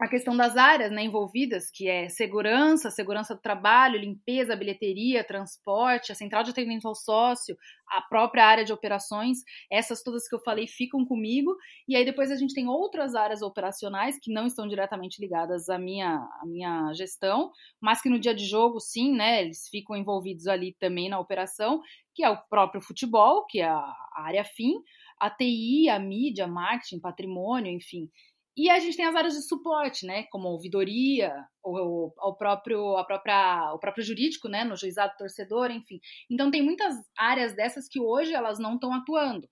a 0.00 0.08
questão 0.08 0.36
das 0.36 0.56
áreas 0.56 0.90
né, 0.90 1.04
envolvidas, 1.04 1.70
que 1.70 1.88
é 1.88 2.08
segurança, 2.08 2.90
segurança 2.90 3.34
do 3.34 3.40
trabalho, 3.40 3.98
limpeza, 3.98 4.56
bilheteria, 4.56 5.22
transporte, 5.22 6.10
a 6.10 6.16
central 6.16 6.42
de 6.42 6.50
atendimento 6.50 6.88
ao 6.88 6.96
sócio, 6.96 7.56
a 7.88 8.02
própria 8.02 8.44
área 8.44 8.64
de 8.64 8.72
operações, 8.72 9.38
essas 9.70 10.02
todas 10.02 10.28
que 10.28 10.34
eu 10.34 10.40
falei 10.40 10.66
ficam 10.66 11.04
comigo, 11.06 11.56
e 11.86 11.94
aí 11.94 12.04
depois 12.04 12.30
a 12.32 12.36
gente 12.36 12.54
tem 12.54 12.68
outras 12.68 13.14
áreas 13.14 13.40
operacionais 13.40 14.18
que 14.20 14.32
não 14.32 14.46
estão 14.46 14.66
diretamente 14.66 15.20
ligadas 15.20 15.68
à 15.68 15.78
minha, 15.78 16.16
à 16.16 16.42
minha 16.44 16.92
gestão, 16.92 17.52
mas 17.80 18.02
que 18.02 18.08
no 18.08 18.18
dia 18.18 18.34
de 18.34 18.44
jogo, 18.44 18.80
sim, 18.80 19.14
né, 19.14 19.42
eles 19.42 19.68
ficam 19.68 19.94
envolvidos 19.94 20.48
ali 20.48 20.74
também 20.80 21.08
na 21.08 21.20
operação, 21.20 21.80
que 22.14 22.24
é 22.24 22.30
o 22.30 22.42
próprio 22.48 22.80
futebol, 22.80 23.46
que 23.46 23.60
é 23.60 23.68
a 23.68 23.94
área 24.16 24.44
fim, 24.44 24.74
a 25.20 25.30
TI, 25.30 25.88
a 25.88 25.98
mídia, 25.98 26.46
marketing, 26.46 27.00
patrimônio, 27.00 27.72
enfim. 27.72 28.08
E 28.56 28.70
a 28.70 28.78
gente 28.78 28.96
tem 28.96 29.04
as 29.04 29.14
áreas 29.16 29.34
de 29.34 29.42
suporte, 29.42 30.06
né, 30.06 30.24
como 30.30 30.48
ouvidoria, 30.48 31.34
ou, 31.62 32.14
o 32.16 32.34
próprio, 32.36 32.96
a 32.96 33.04
própria, 33.04 33.72
o 33.74 33.78
próprio 33.78 34.04
jurídico, 34.04 34.48
né, 34.48 34.62
no 34.62 34.76
juizado 34.76 35.14
torcedor, 35.18 35.70
enfim. 35.70 35.98
Então 36.30 36.50
tem 36.50 36.62
muitas 36.62 36.94
áreas 37.16 37.54
dessas 37.54 37.88
que 37.88 38.00
hoje 38.00 38.32
elas 38.32 38.58
não 38.58 38.74
estão 38.74 38.92
atuando. 38.92 39.48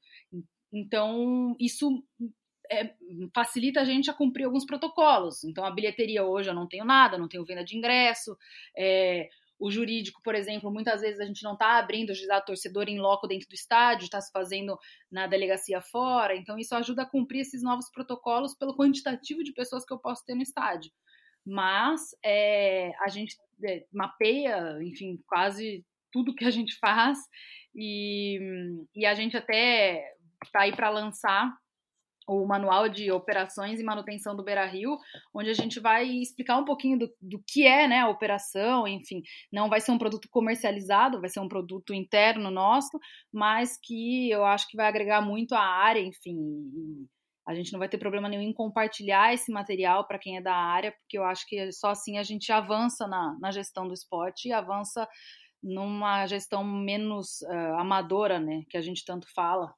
Então 0.72 1.56
isso 1.58 2.02
é, 2.70 2.94
facilita 3.34 3.80
a 3.80 3.84
gente 3.84 4.10
a 4.10 4.14
cumprir 4.14 4.44
alguns 4.44 4.64
protocolos. 4.64 5.42
Então 5.44 5.64
a 5.64 5.70
bilheteria 5.70 6.24
hoje 6.24 6.48
eu 6.48 6.54
não 6.54 6.68
tenho 6.68 6.84
nada, 6.84 7.18
não 7.18 7.28
tenho 7.28 7.44
venda 7.44 7.64
de 7.64 7.76
ingresso, 7.76 8.36
é, 8.76 9.28
o 9.62 9.70
jurídico, 9.70 10.20
por 10.24 10.34
exemplo, 10.34 10.72
muitas 10.72 11.02
vezes 11.02 11.20
a 11.20 11.24
gente 11.24 11.44
não 11.44 11.52
está 11.52 11.78
abrindo 11.78 12.10
o 12.10 12.14
juizado 12.14 12.44
torcedor 12.44 12.88
em 12.88 12.98
loco 12.98 13.28
dentro 13.28 13.48
do 13.48 13.54
estádio, 13.54 14.04
está 14.04 14.20
se 14.20 14.32
fazendo 14.32 14.76
na 15.08 15.28
delegacia 15.28 15.80
fora, 15.80 16.36
então 16.36 16.58
isso 16.58 16.74
ajuda 16.74 17.02
a 17.02 17.08
cumprir 17.08 17.42
esses 17.42 17.62
novos 17.62 17.88
protocolos 17.88 18.56
pelo 18.56 18.76
quantitativo 18.76 19.44
de 19.44 19.52
pessoas 19.52 19.84
que 19.84 19.92
eu 19.94 20.00
posso 20.00 20.24
ter 20.24 20.34
no 20.34 20.42
estádio. 20.42 20.90
Mas 21.46 22.10
é, 22.24 22.90
a 23.00 23.08
gente 23.08 23.36
é, 23.64 23.86
mapeia, 23.92 24.78
enfim, 24.82 25.22
quase 25.28 25.86
tudo 26.10 26.34
que 26.34 26.44
a 26.44 26.50
gente 26.50 26.76
faz 26.80 27.18
e, 27.72 28.40
e 28.96 29.06
a 29.06 29.14
gente 29.14 29.36
até 29.36 30.12
está 30.44 30.62
aí 30.62 30.74
para 30.74 30.90
lançar 30.90 31.56
o 32.32 32.46
manual 32.46 32.88
de 32.88 33.10
operações 33.10 33.80
e 33.80 33.84
manutenção 33.84 34.34
do 34.34 34.44
Beira 34.44 34.66
Rio, 34.66 34.96
onde 35.34 35.50
a 35.50 35.54
gente 35.54 35.80
vai 35.80 36.06
explicar 36.06 36.58
um 36.58 36.64
pouquinho 36.64 36.98
do, 36.98 37.10
do 37.20 37.42
que 37.46 37.66
é 37.66 37.86
né, 37.86 38.00
a 38.00 38.08
operação, 38.08 38.86
enfim, 38.86 39.22
não 39.52 39.68
vai 39.68 39.80
ser 39.80 39.92
um 39.92 39.98
produto 39.98 40.28
comercializado, 40.30 41.20
vai 41.20 41.28
ser 41.28 41.40
um 41.40 41.48
produto 41.48 41.92
interno 41.92 42.50
nosso, 42.50 42.98
mas 43.32 43.78
que 43.82 44.30
eu 44.30 44.44
acho 44.44 44.68
que 44.68 44.76
vai 44.76 44.86
agregar 44.86 45.20
muito 45.20 45.54
à 45.54 45.62
área, 45.62 46.00
enfim, 46.00 46.36
a 47.46 47.54
gente 47.54 47.72
não 47.72 47.78
vai 47.78 47.88
ter 47.88 47.98
problema 47.98 48.28
nenhum 48.28 48.42
em 48.42 48.52
compartilhar 48.52 49.34
esse 49.34 49.50
material 49.50 50.06
para 50.06 50.18
quem 50.18 50.36
é 50.36 50.40
da 50.40 50.54
área, 50.54 50.92
porque 50.92 51.18
eu 51.18 51.24
acho 51.24 51.46
que 51.46 51.72
só 51.72 51.90
assim 51.90 52.18
a 52.18 52.22
gente 52.22 52.52
avança 52.52 53.06
na, 53.06 53.36
na 53.40 53.50
gestão 53.50 53.86
do 53.86 53.94
esporte 53.94 54.48
e 54.48 54.52
avança 54.52 55.08
numa 55.62 56.26
gestão 56.26 56.64
menos 56.64 57.40
uh, 57.42 57.74
amadora, 57.78 58.40
né, 58.40 58.62
que 58.68 58.76
a 58.76 58.80
gente 58.80 59.04
tanto 59.04 59.26
fala. 59.32 59.72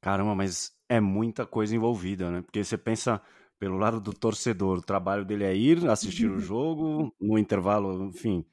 Caramba, 0.00 0.34
mas 0.34 0.72
é 0.92 1.00
muita 1.00 1.46
coisa 1.46 1.74
envolvida, 1.74 2.30
né? 2.30 2.42
Porque 2.42 2.62
você 2.62 2.76
pensa 2.76 3.20
pelo 3.58 3.78
lado 3.78 3.98
do 3.98 4.12
torcedor, 4.12 4.78
o 4.78 4.82
trabalho 4.82 5.24
dele 5.24 5.44
é 5.44 5.56
ir 5.56 5.88
assistir 5.88 6.30
o 6.30 6.38
jogo, 6.40 7.14
no 7.18 7.38
intervalo, 7.38 8.04
enfim, 8.04 8.44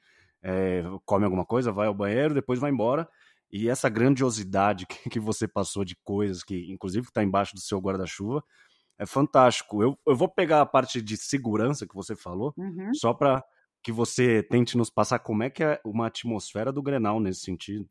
é, 0.42 0.82
come 1.04 1.26
alguma 1.26 1.44
coisa, 1.44 1.70
vai 1.70 1.86
ao 1.86 1.94
banheiro, 1.94 2.32
depois 2.32 2.58
vai 2.58 2.70
embora. 2.70 3.06
E 3.52 3.68
essa 3.68 3.90
grandiosidade 3.90 4.86
que, 4.86 5.10
que 5.10 5.20
você 5.20 5.46
passou 5.46 5.84
de 5.84 5.94
coisas 6.02 6.42
que, 6.42 6.72
inclusive, 6.72 7.06
está 7.06 7.22
embaixo 7.22 7.54
do 7.54 7.60
seu 7.60 7.78
guarda-chuva, 7.78 8.42
é 8.98 9.04
fantástico. 9.04 9.82
Eu, 9.82 9.98
eu 10.06 10.16
vou 10.16 10.28
pegar 10.28 10.62
a 10.62 10.66
parte 10.66 11.02
de 11.02 11.18
segurança 11.18 11.86
que 11.86 11.94
você 11.94 12.16
falou, 12.16 12.54
uhum. 12.56 12.94
só 12.94 13.12
para 13.12 13.44
que 13.82 13.92
você 13.92 14.42
tente 14.42 14.78
nos 14.78 14.88
passar 14.88 15.18
como 15.18 15.42
é 15.42 15.50
que 15.50 15.62
é 15.62 15.78
uma 15.84 16.06
atmosfera 16.06 16.72
do 16.72 16.82
Grenal 16.82 17.20
nesse 17.20 17.40
sentido. 17.40 17.86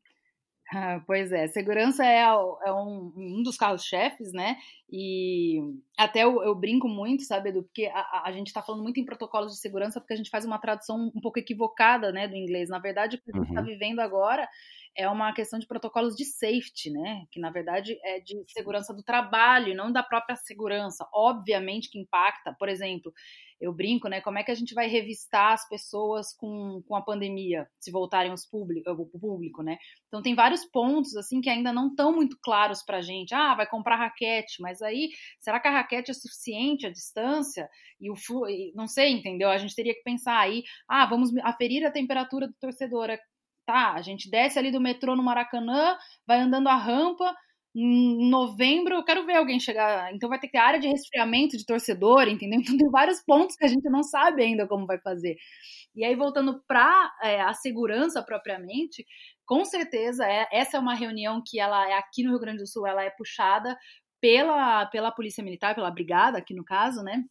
Ah, 0.71 1.01
pois 1.07 1.31
é, 1.31 1.47
segurança 1.47 2.05
é, 2.05 2.19
é 2.19 2.71
um, 2.71 3.11
um, 3.17 3.41
dos 3.43 3.57
carros-chefes, 3.57 4.31
né? 4.31 4.55
E 4.87 5.59
até 5.97 6.23
eu, 6.23 6.43
eu, 6.43 6.53
brinco 6.53 6.87
muito, 6.87 7.23
sabe, 7.23 7.49
Edu? 7.49 7.63
Porque 7.63 7.87
a, 7.87 8.23
a 8.25 8.31
gente 8.31 8.47
está 8.47 8.61
falando 8.61 8.83
muito 8.83 8.99
em 8.99 9.05
protocolos 9.05 9.53
de 9.53 9.59
segurança 9.59 9.99
porque 9.99 10.13
a 10.13 10.15
gente 10.15 10.29
faz 10.29 10.45
uma 10.45 10.59
tradução 10.59 11.11
um 11.15 11.21
pouco 11.21 11.39
equivocada, 11.39 12.11
né, 12.11 12.27
do 12.27 12.35
inglês. 12.35 12.69
Na 12.69 12.77
verdade, 12.77 13.15
o 13.15 13.19
que 13.19 13.31
a 13.31 13.35
gente 13.35 13.49
está 13.49 13.61
uhum. 13.61 13.65
vivendo 13.65 13.99
agora 13.99 14.47
é 14.95 15.09
uma 15.09 15.33
questão 15.33 15.57
de 15.57 15.65
protocolos 15.65 16.15
de 16.15 16.25
safety, 16.25 16.91
né? 16.91 17.25
Que 17.31 17.39
na 17.39 17.49
verdade 17.49 17.97
é 18.03 18.19
de 18.19 18.35
segurança 18.49 18.93
do 18.93 19.01
trabalho, 19.01 19.75
não 19.75 19.91
da 19.91 20.03
própria 20.03 20.35
segurança. 20.35 21.07
Obviamente 21.11 21.89
que 21.89 21.99
impacta, 21.99 22.55
por 22.59 22.69
exemplo, 22.69 23.11
eu 23.59 23.73
brinco, 23.73 24.07
né? 24.07 24.21
Como 24.21 24.37
é 24.37 24.43
que 24.43 24.51
a 24.51 24.55
gente 24.55 24.73
vai 24.73 24.87
revistar 24.87 25.53
as 25.53 25.67
pessoas 25.67 26.33
com, 26.35 26.81
com 26.87 26.95
a 26.95 27.01
pandemia, 27.01 27.67
se 27.79 27.91
voltarem 27.91 28.31
aos 28.31 28.45
público, 28.45 29.05
público, 29.19 29.61
né? 29.61 29.77
Então 30.07 30.21
tem 30.21 30.33
vários 30.33 30.63
pontos 30.65 31.15
assim 31.15 31.41
que 31.41 31.49
ainda 31.49 31.73
não 31.73 31.89
estão 31.89 32.15
muito 32.15 32.37
claros 32.41 32.83
para 32.83 32.97
a 32.97 33.01
gente. 33.01 33.33
Ah, 33.33 33.55
vai 33.55 33.67
comprar 33.67 33.97
raquete, 33.97 34.61
mas 34.61 34.81
aí 34.81 35.09
será 35.39 35.59
que 35.59 35.67
a 35.67 35.71
raquete 35.71 36.11
é 36.11 36.13
suficiente 36.13 36.87
a 36.87 36.91
distância 36.91 37.69
e 37.99 38.09
o 38.09 38.15
não 38.73 38.87
sei, 38.87 39.11
entendeu? 39.11 39.49
A 39.49 39.57
gente 39.57 39.75
teria 39.75 39.93
que 39.93 40.03
pensar 40.03 40.39
aí, 40.39 40.63
ah, 40.87 41.05
vamos 41.05 41.35
aferir 41.43 41.85
a 41.85 41.91
temperatura 41.91 42.47
do 42.47 42.53
torcedor. 42.59 43.09
Tá, 43.65 43.93
a 43.93 44.01
gente 44.01 44.31
desce 44.31 44.57
ali 44.57 44.71
do 44.71 44.81
metrô 44.81 45.15
no 45.15 45.21
Maracanã, 45.21 45.95
vai 46.25 46.39
andando 46.39 46.67
a 46.67 46.75
rampa, 46.75 47.35
em 47.81 48.29
novembro 48.29 48.95
eu 48.95 49.03
quero 49.03 49.25
ver 49.25 49.37
alguém 49.37 49.59
chegar. 49.59 50.13
Então 50.13 50.29
vai 50.29 50.39
ter 50.39 50.47
que 50.47 50.53
ter 50.53 50.59
área 50.59 50.79
de 50.79 50.87
resfriamento 50.87 51.57
de 51.57 51.65
torcedor, 51.65 52.27
entendeu? 52.27 52.59
Então 52.69 52.77
tem 52.77 52.89
vários 52.89 53.21
pontos 53.23 53.55
que 53.55 53.65
a 53.65 53.67
gente 53.67 53.89
não 53.89 54.03
sabe 54.03 54.43
ainda 54.43 54.67
como 54.67 54.85
vai 54.85 54.99
fazer. 54.99 55.35
E 55.95 56.03
aí, 56.03 56.15
voltando 56.15 56.61
para 56.67 57.11
é, 57.23 57.41
a 57.41 57.53
segurança 57.53 58.21
propriamente, 58.23 59.05
com 59.45 59.65
certeza 59.65 60.25
é, 60.25 60.47
essa 60.51 60.77
é 60.77 60.79
uma 60.79 60.93
reunião 60.93 61.41
que 61.45 61.59
ela 61.59 61.89
é 61.89 61.93
aqui 61.93 62.23
no 62.23 62.31
Rio 62.31 62.39
Grande 62.39 62.59
do 62.59 62.67
Sul, 62.67 62.85
ela 62.85 63.03
é 63.03 63.09
puxada 63.09 63.77
pela, 64.21 64.85
pela 64.87 65.11
Polícia 65.11 65.43
Militar, 65.43 65.73
pela 65.75 65.91
Brigada, 65.91 66.37
aqui 66.37 66.53
no 66.53 66.63
caso, 66.63 67.01
né? 67.03 67.23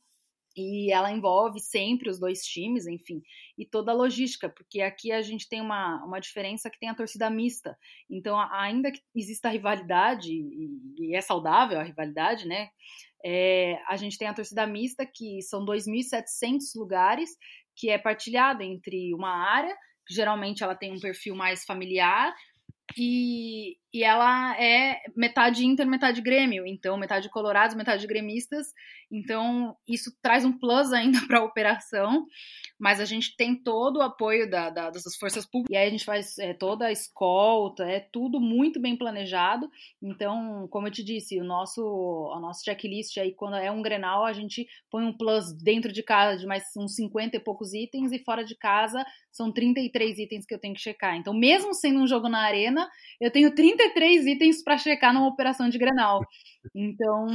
E 0.58 0.90
ela 0.90 1.12
envolve 1.12 1.60
sempre 1.60 2.10
os 2.10 2.18
dois 2.18 2.42
times, 2.42 2.86
enfim, 2.86 3.22
e 3.56 3.64
toda 3.64 3.92
a 3.92 3.94
logística, 3.94 4.48
porque 4.48 4.80
aqui 4.80 5.12
a 5.12 5.22
gente 5.22 5.48
tem 5.48 5.60
uma, 5.60 6.04
uma 6.04 6.18
diferença 6.18 6.68
que 6.68 6.78
tem 6.78 6.88
a 6.88 6.94
torcida 6.94 7.30
mista. 7.30 7.78
Então, 8.10 8.36
ainda 8.52 8.90
que 8.90 9.00
exista 9.14 9.48
rivalidade, 9.48 10.32
e, 10.32 11.14
é 11.14 11.20
saudável 11.20 11.78
a 11.78 11.84
rivalidade, 11.84 12.46
né? 12.46 12.70
É, 13.24 13.80
a 13.86 13.96
gente 13.96 14.18
tem 14.18 14.26
a 14.26 14.34
torcida 14.34 14.66
mista, 14.66 15.06
que 15.06 15.40
são 15.42 15.64
2.700 15.64 16.74
lugares, 16.74 17.30
que 17.76 17.88
é 17.88 17.96
partilhada 17.96 18.64
entre 18.64 19.14
uma 19.14 19.30
área, 19.30 19.76
que 20.06 20.14
geralmente 20.14 20.64
ela 20.64 20.74
tem 20.74 20.92
um 20.92 21.00
perfil 21.00 21.36
mais 21.36 21.64
familiar, 21.64 22.34
e, 22.96 23.76
e 23.92 24.04
ela 24.04 24.54
é 24.60 25.00
metade 25.16 25.64
Inter, 25.64 25.86
metade 25.86 26.20
Grêmio, 26.20 26.66
então 26.66 26.96
metade 26.98 27.30
colorados, 27.30 27.74
metade 27.74 28.06
gremistas, 28.06 28.66
então 29.10 29.74
isso 29.88 30.12
traz 30.20 30.44
um 30.44 30.52
plus 30.52 30.92
ainda 30.92 31.18
para 31.26 31.38
a 31.38 31.44
operação, 31.44 32.26
mas 32.78 33.00
a 33.00 33.06
gente 33.06 33.34
tem 33.36 33.56
todo 33.56 33.96
o 33.96 34.02
apoio 34.02 34.48
da, 34.48 34.68
da, 34.68 34.90
das 34.90 35.16
forças 35.18 35.46
públicas, 35.46 35.74
e 35.74 35.76
aí 35.76 35.88
a 35.88 35.90
gente 35.90 36.04
faz 36.04 36.38
é, 36.38 36.52
toda 36.52 36.86
a 36.86 36.92
escolta, 36.92 37.84
é 37.84 38.00
tudo 38.00 38.38
muito 38.38 38.78
bem 38.78 38.94
planejado, 38.96 39.70
então, 40.02 40.68
como 40.70 40.86
eu 40.86 40.92
te 40.92 41.02
disse, 41.02 41.40
o 41.40 41.44
nosso, 41.44 41.82
o 41.82 42.38
nosso 42.40 42.62
checklist 42.64 43.16
aí, 43.16 43.32
quando 43.32 43.56
é 43.56 43.70
um 43.70 43.80
Grenal, 43.80 44.24
a 44.24 44.34
gente 44.34 44.66
põe 44.90 45.04
um 45.04 45.16
plus 45.16 45.50
dentro 45.52 45.90
de 45.92 46.02
casa 46.02 46.38
de 46.38 46.46
mais 46.46 46.64
uns 46.76 46.94
50 46.94 47.36
e 47.36 47.40
poucos 47.40 47.72
itens, 47.72 48.12
e 48.12 48.18
fora 48.18 48.44
de 48.44 48.54
casa 48.54 49.02
são 49.32 49.50
33 49.50 50.18
itens 50.18 50.44
que 50.44 50.54
eu 50.54 50.58
tenho 50.58 50.74
que 50.74 50.80
checar, 50.80 51.16
então 51.16 51.32
mesmo 51.32 51.72
sendo 51.72 52.00
um 52.00 52.06
jogo 52.06 52.28
na 52.28 52.40
arena, 52.40 52.86
eu 53.18 53.30
tenho 53.30 53.54
33 53.78 54.26
itens 54.26 54.62
para 54.62 54.76
checar 54.76 55.14
numa 55.14 55.28
operação 55.28 55.68
de 55.68 55.78
Grenal. 55.78 56.20
Então, 56.74 57.26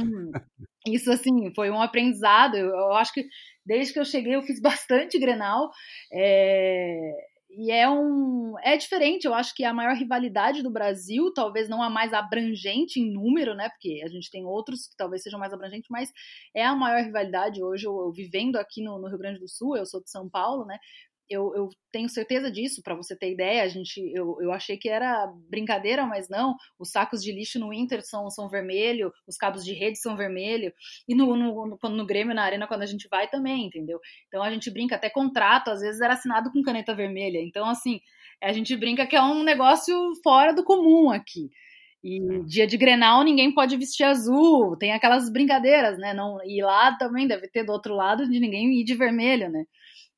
isso 0.86 1.10
assim, 1.10 1.52
foi 1.54 1.70
um 1.70 1.80
aprendizado. 1.80 2.56
Eu, 2.56 2.68
eu, 2.68 2.92
acho 2.92 3.12
que 3.12 3.26
desde 3.64 3.92
que 3.92 3.98
eu 3.98 4.04
cheguei 4.04 4.34
eu 4.34 4.42
fiz 4.42 4.60
bastante 4.60 5.18
Grenal. 5.18 5.70
É, 6.12 7.12
e 7.56 7.70
é 7.70 7.88
um 7.88 8.54
é 8.62 8.76
diferente, 8.76 9.26
eu 9.26 9.34
acho 9.34 9.54
que 9.54 9.64
a 9.64 9.72
maior 9.72 9.94
rivalidade 9.94 10.62
do 10.62 10.70
Brasil, 10.70 11.32
talvez 11.32 11.68
não 11.68 11.82
a 11.82 11.88
mais 11.88 12.12
abrangente 12.12 12.98
em 12.98 13.12
número, 13.12 13.54
né? 13.54 13.68
Porque 13.68 14.02
a 14.04 14.08
gente 14.08 14.30
tem 14.30 14.44
outros 14.44 14.88
que 14.88 14.96
talvez 14.96 15.22
sejam 15.22 15.38
mais 15.38 15.52
abrangentes, 15.52 15.88
mas 15.88 16.10
é 16.54 16.64
a 16.64 16.74
maior 16.74 17.02
rivalidade 17.04 17.62
hoje. 17.62 17.86
Eu, 17.86 17.96
eu 17.96 18.12
vivendo 18.12 18.56
aqui 18.56 18.82
no, 18.82 18.98
no, 18.98 19.08
Rio 19.08 19.18
Grande 19.18 19.38
do 19.38 19.48
Sul, 19.48 19.76
eu 19.76 19.86
sou 19.86 20.02
de 20.02 20.10
São 20.10 20.28
Paulo, 20.28 20.64
né? 20.64 20.78
Eu, 21.28 21.52
eu 21.54 21.68
tenho 21.90 22.08
certeza 22.08 22.50
disso, 22.50 22.82
para 22.82 22.94
você 22.94 23.16
ter 23.16 23.32
ideia, 23.32 23.62
a 23.62 23.68
gente, 23.68 23.98
eu, 24.14 24.36
eu 24.40 24.52
achei 24.52 24.76
que 24.76 24.88
era 24.88 25.26
brincadeira, 25.48 26.06
mas 26.06 26.28
não, 26.28 26.54
os 26.78 26.90
sacos 26.90 27.22
de 27.22 27.32
lixo 27.32 27.58
no 27.58 27.72
Inter 27.72 28.02
são, 28.02 28.28
são 28.30 28.48
vermelho, 28.48 29.12
os 29.26 29.36
cabos 29.36 29.64
de 29.64 29.72
rede 29.72 29.98
são 29.98 30.16
vermelho, 30.16 30.72
e 31.08 31.14
no, 31.14 31.34
no, 31.36 31.78
no, 31.82 31.88
no 31.90 32.06
Grêmio, 32.06 32.34
na 32.34 32.44
Arena, 32.44 32.66
quando 32.66 32.82
a 32.82 32.86
gente 32.86 33.08
vai 33.08 33.28
também, 33.28 33.66
entendeu? 33.66 33.98
Então 34.28 34.42
a 34.42 34.50
gente 34.50 34.70
brinca, 34.70 34.96
até 34.96 35.08
contrato, 35.08 35.70
às 35.70 35.80
vezes 35.80 36.00
era 36.00 36.14
assinado 36.14 36.50
com 36.52 36.62
caneta 36.62 36.94
vermelha, 36.94 37.38
então 37.40 37.66
assim, 37.66 38.00
a 38.42 38.52
gente 38.52 38.76
brinca 38.76 39.06
que 39.06 39.16
é 39.16 39.22
um 39.22 39.42
negócio 39.42 39.94
fora 40.22 40.52
do 40.52 40.64
comum 40.64 41.10
aqui. 41.10 41.48
E 42.04 42.20
dia 42.44 42.66
de 42.66 42.76
Grenal 42.76 43.24
ninguém 43.24 43.54
pode 43.54 43.74
vestir 43.78 44.04
azul, 44.04 44.76
tem 44.76 44.92
aquelas 44.92 45.30
brincadeiras, 45.30 45.98
né? 45.98 46.12
Não, 46.12 46.36
e 46.44 46.62
lá 46.62 46.94
também 46.98 47.26
deve 47.26 47.48
ter 47.48 47.64
do 47.64 47.72
outro 47.72 47.94
lado 47.94 48.28
de 48.28 48.38
ninguém 48.38 48.78
ir 48.78 48.84
de 48.84 48.94
vermelho, 48.94 49.48
né? 49.48 49.64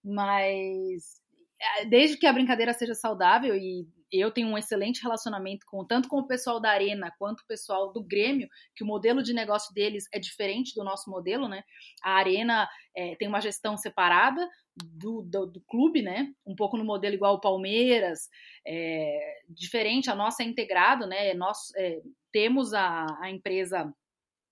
Mas 0.07 1.21
é, 1.61 1.85
desde 1.87 2.16
que 2.16 2.27
a 2.27 2.33
brincadeira 2.33 2.73
seja 2.73 2.95
saudável 2.95 3.57
e 3.57 3.87
eu 4.12 4.31
tenho 4.31 4.49
um 4.49 4.59
excelente 4.59 5.03
relacionamento 5.03 5.66
com 5.66 5.85
tanto 5.85 6.09
com 6.09 6.19
o 6.19 6.27
pessoal 6.27 6.61
da 6.61 6.71
Arena 6.71 7.12
quanto 7.19 7.40
o 7.40 7.47
pessoal 7.47 7.92
do 7.92 8.03
Grêmio, 8.03 8.49
que 8.75 8.85
o 8.85 8.87
modelo 8.87 9.23
de 9.23 9.33
negócio 9.33 9.75
deles 9.75 10.05
é 10.12 10.19
diferente 10.19 10.75
do 10.75 10.85
nosso 10.85 11.11
modelo, 11.11 11.49
né? 11.49 11.62
A 12.03 12.12
Arena 12.12 12.69
é, 12.97 13.16
tem 13.16 13.27
uma 13.27 13.40
gestão 13.40 13.77
separada 13.77 14.47
do, 14.77 15.23
do, 15.23 15.47
do, 15.47 15.61
clube, 15.62 16.03
né? 16.03 16.33
Um 16.47 16.55
pouco 16.55 16.77
no 16.77 16.85
modelo 16.85 17.14
igual 17.14 17.35
o 17.35 17.40
Palmeiras, 17.40 18.29
é, 18.66 19.42
diferente. 19.49 20.11
A 20.11 20.14
nossa 20.14 20.42
é 20.42 20.47
integrado, 20.47 21.07
né? 21.07 21.35
Nós 21.35 21.75
é, 21.77 22.01
temos 22.33 22.73
a, 22.75 23.07
a 23.21 23.31
empresa 23.31 23.92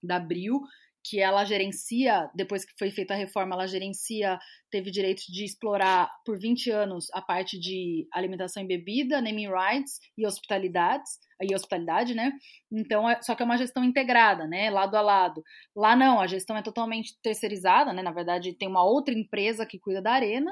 da 0.02 0.18
Bril, 0.18 0.60
que 1.04 1.20
ela 1.20 1.44
gerencia, 1.44 2.30
depois 2.34 2.64
que 2.64 2.72
foi 2.78 2.90
feita 2.90 3.12
a 3.12 3.16
reforma, 3.16 3.54
ela 3.54 3.66
gerencia, 3.66 4.38
teve 4.70 4.90
direito 4.90 5.22
de 5.28 5.44
explorar 5.44 6.10
por 6.24 6.38
20 6.38 6.70
anos 6.70 7.08
a 7.12 7.20
parte 7.20 7.58
de 7.60 8.08
alimentação 8.10 8.62
e 8.62 8.66
bebida, 8.66 9.20
naming 9.20 9.48
rights 9.48 10.00
e 10.16 10.26
hospitalidades, 10.26 11.18
e 11.42 11.54
hospitalidade, 11.54 12.14
né? 12.14 12.32
Então, 12.72 13.08
é, 13.08 13.20
só 13.20 13.34
que 13.34 13.42
é 13.42 13.44
uma 13.44 13.58
gestão 13.58 13.84
integrada, 13.84 14.46
né? 14.46 14.70
Lado 14.70 14.96
a 14.96 15.02
lado. 15.02 15.42
Lá 15.76 15.94
não, 15.94 16.20
a 16.20 16.26
gestão 16.26 16.56
é 16.56 16.62
totalmente 16.62 17.20
terceirizada, 17.22 17.92
né? 17.92 18.02
Na 18.02 18.12
verdade, 18.12 18.54
tem 18.54 18.66
uma 18.66 18.82
outra 18.82 19.12
empresa 19.12 19.66
que 19.66 19.78
cuida 19.78 20.00
da 20.00 20.12
arena 20.12 20.50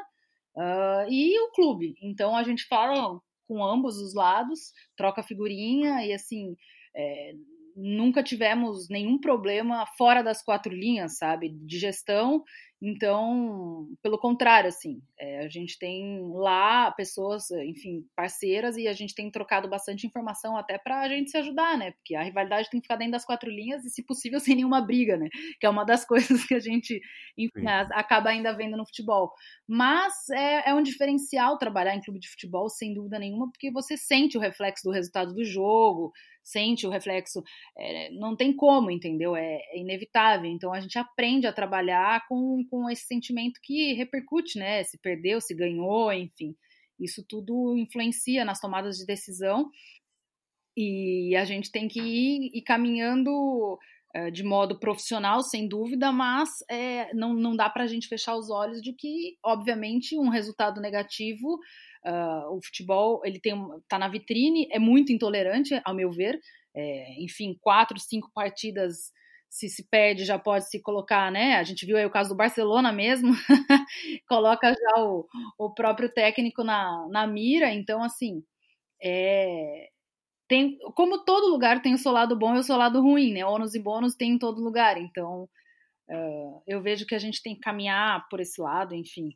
uh, 0.55 1.11
e 1.11 1.39
o 1.41 1.51
clube. 1.53 1.95
Então, 2.03 2.37
a 2.37 2.43
gente 2.43 2.67
fala 2.67 3.19
com 3.49 3.65
ambos 3.65 3.97
os 3.97 4.15
lados, 4.15 4.73
troca 4.97 5.23
figurinha 5.23 6.05
e 6.05 6.13
assim. 6.13 6.55
É, 6.95 7.33
nunca 7.77 8.23
tivemos 8.23 8.89
nenhum 8.89 9.19
problema 9.19 9.87
fora 9.99 10.23
das 10.23 10.43
quatro 10.43 10.73
linhas, 10.73 11.19
sabe, 11.19 11.49
de 11.49 11.79
gestão. 11.79 12.45
Então, 12.85 13.89
pelo 14.03 14.19
contrário, 14.19 14.69
assim, 14.69 15.01
é, 15.17 15.45
a 15.45 15.49
gente 15.49 15.79
tem 15.79 16.21
lá 16.35 16.91
pessoas, 16.91 17.49
enfim, 17.53 18.05
parceiras 18.17 18.77
e 18.77 18.89
a 18.89 18.93
gente 18.93 19.15
tem 19.15 19.31
trocado 19.31 19.69
bastante 19.69 20.05
informação 20.05 20.57
até 20.57 20.77
para 20.79 21.01
a 21.01 21.09
gente 21.09 21.31
se 21.31 21.39
ajudar, 21.39 21.79
né? 21.79 21.93
Porque 21.93 22.17
a 22.17 22.23
rivalidade 22.25 22.69
tem 22.69 22.81
que 22.81 22.87
ficar 22.87 22.97
dentro 22.97 23.13
das 23.13 23.25
quatro 23.25 23.49
linhas 23.49 23.85
e, 23.85 23.91
se 23.91 24.03
possível, 24.05 24.41
sem 24.55 24.57
nenhuma 24.57 24.81
briga, 24.81 25.17
né? 25.17 25.29
Que 25.61 25.67
é 25.67 25.71
uma 25.71 25.85
das 25.85 26.05
coisas 26.05 26.45
que 26.45 26.55
a 26.55 26.59
gente, 26.59 27.01
enfim, 27.39 27.69
acaba 27.93 28.31
ainda 28.31 28.53
vendo 28.53 28.77
no 28.77 28.85
futebol. 28.85 29.33
Mas 29.65 30.29
é, 30.31 30.71
é 30.71 30.75
um 30.75 30.83
diferencial 30.83 31.59
trabalhar 31.59 31.95
em 31.95 32.01
clube 32.01 32.19
de 32.19 32.29
futebol, 32.29 32.69
sem 32.69 32.93
dúvida 32.93 33.17
nenhuma, 33.17 33.49
porque 33.49 33.71
você 33.71 33.97
sente 33.97 34.37
o 34.37 34.41
reflexo 34.41 34.83
do 34.83 34.91
resultado 34.91 35.33
do 35.33 35.45
jogo, 35.45 36.13
sente 36.43 36.87
o 36.87 36.91
reflexo, 36.91 37.43
é, 37.79 38.11
não 38.11 38.37
tem 38.37 38.55
como, 38.55 38.91
entendeu? 38.91 39.37
É, 39.37 39.57
é, 39.57 39.79
inevitável. 39.79 40.51
Então 40.51 40.73
a 40.73 40.81
gente 40.81 40.99
aprende 40.99 41.47
a 41.47 41.53
trabalhar 41.53 42.27
com, 42.29 42.65
com 42.71 42.91
esse 42.91 43.07
sentimento 43.07 43.61
que 43.63 43.93
repercute, 43.95 44.59
né? 44.59 44.83
Se 44.85 44.99
perdeu, 44.99 45.41
se 45.41 45.55
ganhou, 45.55 46.13
enfim. 46.13 46.55
Isso 46.99 47.25
tudo 47.29 47.77
influencia 47.77 48.45
nas 48.45 48.61
tomadas 48.61 48.97
de 48.97 49.07
decisão 49.07 49.71
e 50.77 51.37
a 51.37 51.45
gente 51.45 51.71
tem 51.71 51.89
que 51.89 52.01
ir, 52.01 52.51
ir 52.55 52.63
caminhando 52.63 53.79
é, 54.15 54.31
de 54.31 54.43
modo 54.43 54.79
profissional, 54.79 55.41
sem 55.43 55.67
dúvida, 55.67 56.13
mas 56.13 56.51
é, 56.71 57.13
não, 57.15 57.35
não 57.35 57.57
dá 57.57 57.69
para 57.69 57.85
a 57.85 57.87
gente 57.87 58.09
fechar 58.09 58.37
os 58.37 58.51
olhos 58.51 58.81
de 58.83 58.93
que, 58.93 59.37
obviamente, 59.45 60.19
um 60.19 60.29
resultado 60.29 60.81
negativo 60.81 61.59
Uh, 62.05 62.57
o 62.57 62.61
futebol 62.63 63.21
ele 63.25 63.41
tem 63.41 63.55
tá 63.89 63.99
na 63.99 64.09
vitrine, 64.09 64.69
é 64.71 64.79
muito 64.79 65.13
intolerante, 65.13 65.81
ao 65.85 65.95
meu 65.95 66.11
ver. 66.11 66.39
É, 66.75 67.23
enfim, 67.23 67.57
quatro, 67.61 67.99
cinco 68.01 68.31
partidas 68.35 69.13
se 69.49 69.69
se 69.69 69.87
perde 69.89 70.25
já 70.25 70.39
pode 70.39 70.69
se 70.71 70.81
colocar, 70.81 71.31
né? 71.31 71.57
A 71.57 71.63
gente 71.63 71.85
viu 71.85 71.97
aí 71.99 72.07
o 72.07 72.11
caso 72.11 72.31
do 72.31 72.37
Barcelona 72.37 72.91
mesmo, 72.91 73.33
coloca 74.27 74.73
já 74.73 75.03
o, 75.05 75.27
o 75.59 75.75
próprio 75.75 76.09
técnico 76.11 76.65
na, 76.65 77.07
na 77.11 77.27
mira. 77.27 77.71
Então, 77.73 78.03
assim, 78.03 78.43
é, 79.03 79.91
tem, 80.49 80.79
como 80.95 81.25
todo 81.25 81.51
lugar 81.51 81.83
tem 81.83 81.95
o 81.95 81.99
seu 81.99 82.13
lado 82.13 82.37
bom 82.39 82.55
e 82.57 82.59
o 82.59 82.63
seu 82.63 82.77
lado 82.77 83.01
ruim, 83.01 83.33
né? 83.33 83.45
Ônus 83.45 83.75
e 83.75 83.81
bônus 83.81 84.15
tem 84.15 84.33
em 84.33 84.39
todo 84.39 84.63
lugar. 84.63 84.99
Então, 84.99 85.49
uh, 86.11 86.63
eu 86.67 86.81
vejo 86.83 87.07
que 87.07 87.15
a 87.15 87.19
gente 87.19 87.43
tem 87.43 87.55
que 87.55 87.61
caminhar 87.61 88.27
por 88.29 88.41
esse 88.41 88.61
lado, 88.61 88.95
enfim. 88.95 89.31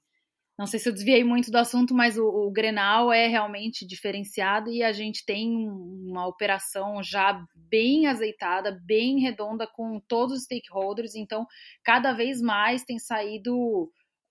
Não 0.58 0.66
sei 0.66 0.80
se 0.80 0.88
eu 0.88 0.92
desviei 0.92 1.22
muito 1.22 1.50
do 1.50 1.58
assunto, 1.58 1.94
mas 1.94 2.16
o, 2.16 2.24
o 2.24 2.50
Grenal 2.50 3.12
é 3.12 3.26
realmente 3.26 3.86
diferenciado 3.86 4.70
e 4.70 4.82
a 4.82 4.90
gente 4.90 5.24
tem 5.26 5.68
uma 5.68 6.26
operação 6.26 7.02
já 7.02 7.44
bem 7.54 8.06
azeitada, 8.06 8.80
bem 8.86 9.20
redonda 9.20 9.66
com 9.66 10.00
todos 10.08 10.34
os 10.34 10.44
stakeholders. 10.44 11.14
Então, 11.14 11.46
cada 11.84 12.14
vez 12.14 12.40
mais 12.40 12.84
tem 12.84 12.98
saído 12.98 13.54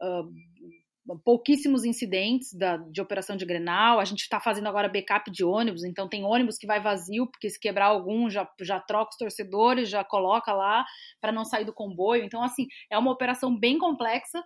uh, 0.01 1.19
pouquíssimos 1.23 1.85
incidentes 1.85 2.51
da, 2.53 2.77
de 2.77 2.99
operação 2.99 3.37
de 3.37 3.45
Grenal. 3.45 3.99
A 3.99 4.05
gente 4.05 4.21
está 4.21 4.39
fazendo 4.39 4.67
agora 4.67 4.89
backup 4.89 5.29
de 5.29 5.43
ônibus, 5.43 5.83
então 5.83 6.09
tem 6.09 6.23
ônibus 6.23 6.57
que 6.57 6.65
vai 6.65 6.81
vazio, 6.81 7.27
porque 7.27 7.51
se 7.51 7.59
quebrar 7.59 7.85
algum, 7.85 8.27
já, 8.31 8.49
já 8.61 8.79
troca 8.79 9.11
os 9.11 9.17
torcedores, 9.17 9.89
já 9.89 10.03
coloca 10.03 10.51
lá 10.51 10.83
para 11.21 11.31
não 11.31 11.45
sair 11.45 11.65
do 11.65 11.73
comboio. 11.73 12.23
Então, 12.23 12.41
assim, 12.41 12.65
é 12.89 12.97
uma 12.97 13.11
operação 13.11 13.55
bem 13.55 13.77
complexa 13.77 14.43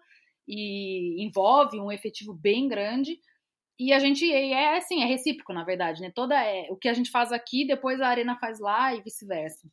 e 0.49 1.23
envolve 1.23 1.79
um 1.79 1.91
efetivo 1.91 2.33
bem 2.33 2.67
grande. 2.67 3.19
E 3.79 3.93
a 3.93 3.99
gente 3.99 4.29
é 4.29 4.77
assim, 4.77 5.03
é 5.03 5.05
recíproco, 5.05 5.53
na 5.53 5.63
verdade, 5.63 6.01
né? 6.01 6.11
Toda 6.13 6.35
é, 6.43 6.67
o 6.71 6.75
que 6.75 6.89
a 6.89 6.93
gente 6.93 7.11
faz 7.11 7.31
aqui, 7.31 7.65
depois 7.65 8.01
a 8.01 8.07
arena 8.07 8.35
faz 8.37 8.59
lá 8.59 8.93
e 8.95 9.01
vice-versa. 9.01 9.69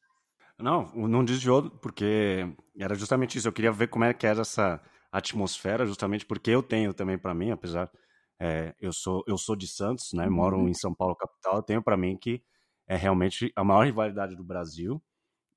Não, 0.59 0.85
não 0.95 1.25
desviou, 1.25 1.71
porque 1.71 2.47
era 2.79 2.95
justamente 2.95 3.37
isso. 3.37 3.49
Eu 3.49 3.53
queria 3.53 3.73
ver 3.73 3.89
como 3.89 4.05
é 4.05 4.15
que 4.15 4.27
era 4.27 4.43
essa 4.43 4.81
atmosfera, 5.11 5.87
justamente 5.87 6.27
porque 6.27 6.51
eu 6.51 6.63
tenho 6.63 6.93
também 6.93 7.19
para 7.19 7.35
mim, 7.35 7.51
apesar 7.51 7.91
é, 8.39 8.75
eu 8.79 8.93
sou 8.93 9.25
eu 9.27 9.39
sou 9.39 9.57
de 9.57 9.67
Santos, 9.67 10.13
né? 10.13 10.29
Moro 10.29 10.59
uhum. 10.59 10.69
em 10.69 10.75
São 10.75 10.95
Paulo 10.95 11.17
capital. 11.17 11.57
Eu 11.57 11.63
tenho 11.63 11.83
para 11.83 11.97
mim 11.97 12.17
que 12.17 12.43
é 12.87 12.97
realmente 12.97 13.53
a 13.57 13.65
maior 13.65 13.87
rivalidade 13.87 14.37
do 14.37 14.45
Brasil. 14.45 15.03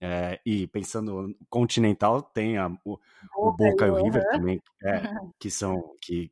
É, 0.01 0.39
e 0.45 0.65
pensando 0.67 1.35
continental, 1.49 2.21
tem 2.21 2.57
a, 2.57 2.67
o, 2.85 2.97
o 3.35 3.51
Boca 3.51 3.85
e 3.85 3.89
o 3.89 4.01
River 4.01 4.23
também, 4.31 4.61
é, 4.81 5.01
que 5.37 5.51
são 5.51 5.93
que, 6.01 6.31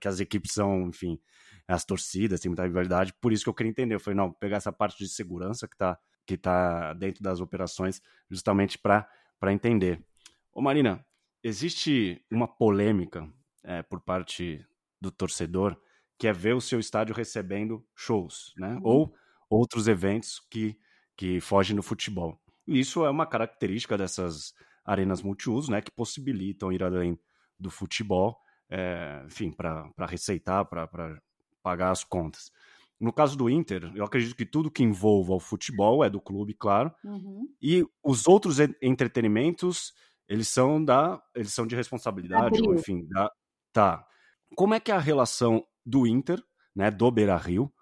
que 0.00 0.08
as 0.08 0.18
equipes 0.18 0.52
são, 0.52 0.88
enfim, 0.88 1.20
as 1.68 1.84
torcidas, 1.84 2.40
tem 2.40 2.48
muita 2.48 2.64
rivalidade. 2.64 3.12
Por 3.20 3.32
isso 3.32 3.44
que 3.44 3.48
eu 3.48 3.54
queria 3.54 3.70
entender. 3.70 3.94
Eu 3.94 4.00
falei, 4.00 4.16
não, 4.16 4.32
pegar 4.32 4.56
essa 4.56 4.72
parte 4.72 4.98
de 4.98 5.08
segurança 5.08 5.68
que 5.68 5.74
está 5.74 5.98
que 6.26 6.36
tá 6.36 6.92
dentro 6.94 7.22
das 7.22 7.40
operações, 7.40 8.02
justamente 8.28 8.76
para 8.76 9.06
entender. 9.52 10.04
Ô 10.52 10.60
Marina, 10.60 11.06
existe 11.42 12.20
uma 12.28 12.48
polêmica 12.48 13.32
é, 13.62 13.80
por 13.82 14.00
parte 14.00 14.66
do 15.00 15.10
torcedor 15.10 15.80
que 16.18 16.26
é 16.26 16.32
ver 16.32 16.54
o 16.54 16.60
seu 16.60 16.80
estádio 16.80 17.14
recebendo 17.14 17.86
shows, 17.94 18.52
né? 18.56 18.74
Uhum. 18.74 18.80
Ou 18.82 19.14
outros 19.48 19.86
eventos 19.86 20.40
que, 20.50 20.76
que 21.16 21.40
fogem 21.40 21.76
do 21.76 21.82
futebol. 21.82 22.40
Isso 22.66 23.04
é 23.04 23.10
uma 23.10 23.26
característica 23.26 23.96
dessas 23.96 24.52
arenas 24.84 25.22
multiuso, 25.22 25.70
né? 25.70 25.80
Que 25.80 25.90
possibilitam 25.90 26.72
ir 26.72 26.82
além 26.82 27.18
do 27.58 27.70
futebol, 27.70 28.38
é, 28.68 29.22
enfim, 29.26 29.50
para 29.50 29.92
receitar, 30.06 30.64
para 30.64 30.88
pagar 31.62 31.90
as 31.90 32.04
contas. 32.04 32.50
No 32.98 33.12
caso 33.12 33.36
do 33.36 33.50
Inter, 33.50 33.92
eu 33.94 34.04
acredito 34.04 34.34
que 34.34 34.46
tudo 34.46 34.70
que 34.70 34.82
envolva 34.82 35.34
o 35.34 35.40
futebol 35.40 36.02
é 36.02 36.08
do 36.08 36.20
clube, 36.20 36.54
claro. 36.54 36.92
Uhum. 37.04 37.46
E 37.60 37.84
os 38.02 38.26
outros 38.26 38.58
entretenimentos 38.80 39.92
eles 40.28 40.48
são 40.48 40.82
da, 40.84 41.22
eles 41.34 41.52
são 41.52 41.66
de 41.66 41.76
responsabilidade, 41.76 42.60
ou, 42.60 42.74
enfim, 42.74 43.06
da, 43.06 43.30
tá. 43.72 44.04
Como 44.56 44.74
é 44.74 44.80
que 44.80 44.90
é 44.90 44.94
a 44.94 45.00
relação 45.00 45.64
do 45.84 46.06
Inter, 46.06 46.42
né, 46.74 46.90
do 46.90 47.10
Beira 47.10 47.36
Rio, 47.36 47.72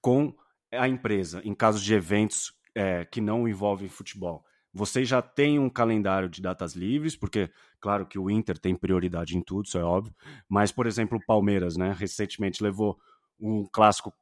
com 0.00 0.34
a 0.70 0.88
empresa 0.88 1.40
em 1.44 1.54
caso 1.54 1.82
de 1.82 1.94
eventos 1.94 2.52
é, 2.74 3.04
que 3.04 3.20
não 3.20 3.48
envolvem 3.48 3.88
futebol? 3.88 4.44
Vocês 4.72 5.08
já 5.08 5.22
têm 5.22 5.58
um 5.58 5.70
calendário 5.70 6.28
de 6.28 6.42
datas 6.42 6.74
livres, 6.74 7.14
porque, 7.14 7.50
claro 7.80 8.06
que 8.06 8.18
o 8.18 8.28
Inter 8.28 8.58
tem 8.58 8.74
prioridade 8.74 9.36
em 9.36 9.40
tudo, 9.40 9.66
isso 9.66 9.78
é 9.78 9.84
óbvio, 9.84 10.12
mas, 10.48 10.72
por 10.72 10.86
exemplo, 10.86 11.18
o 11.18 11.24
Palmeiras, 11.24 11.76
né, 11.76 11.94
recentemente 11.96 12.62
levou 12.62 12.98
um 13.38 13.64
clássico 13.66 14.12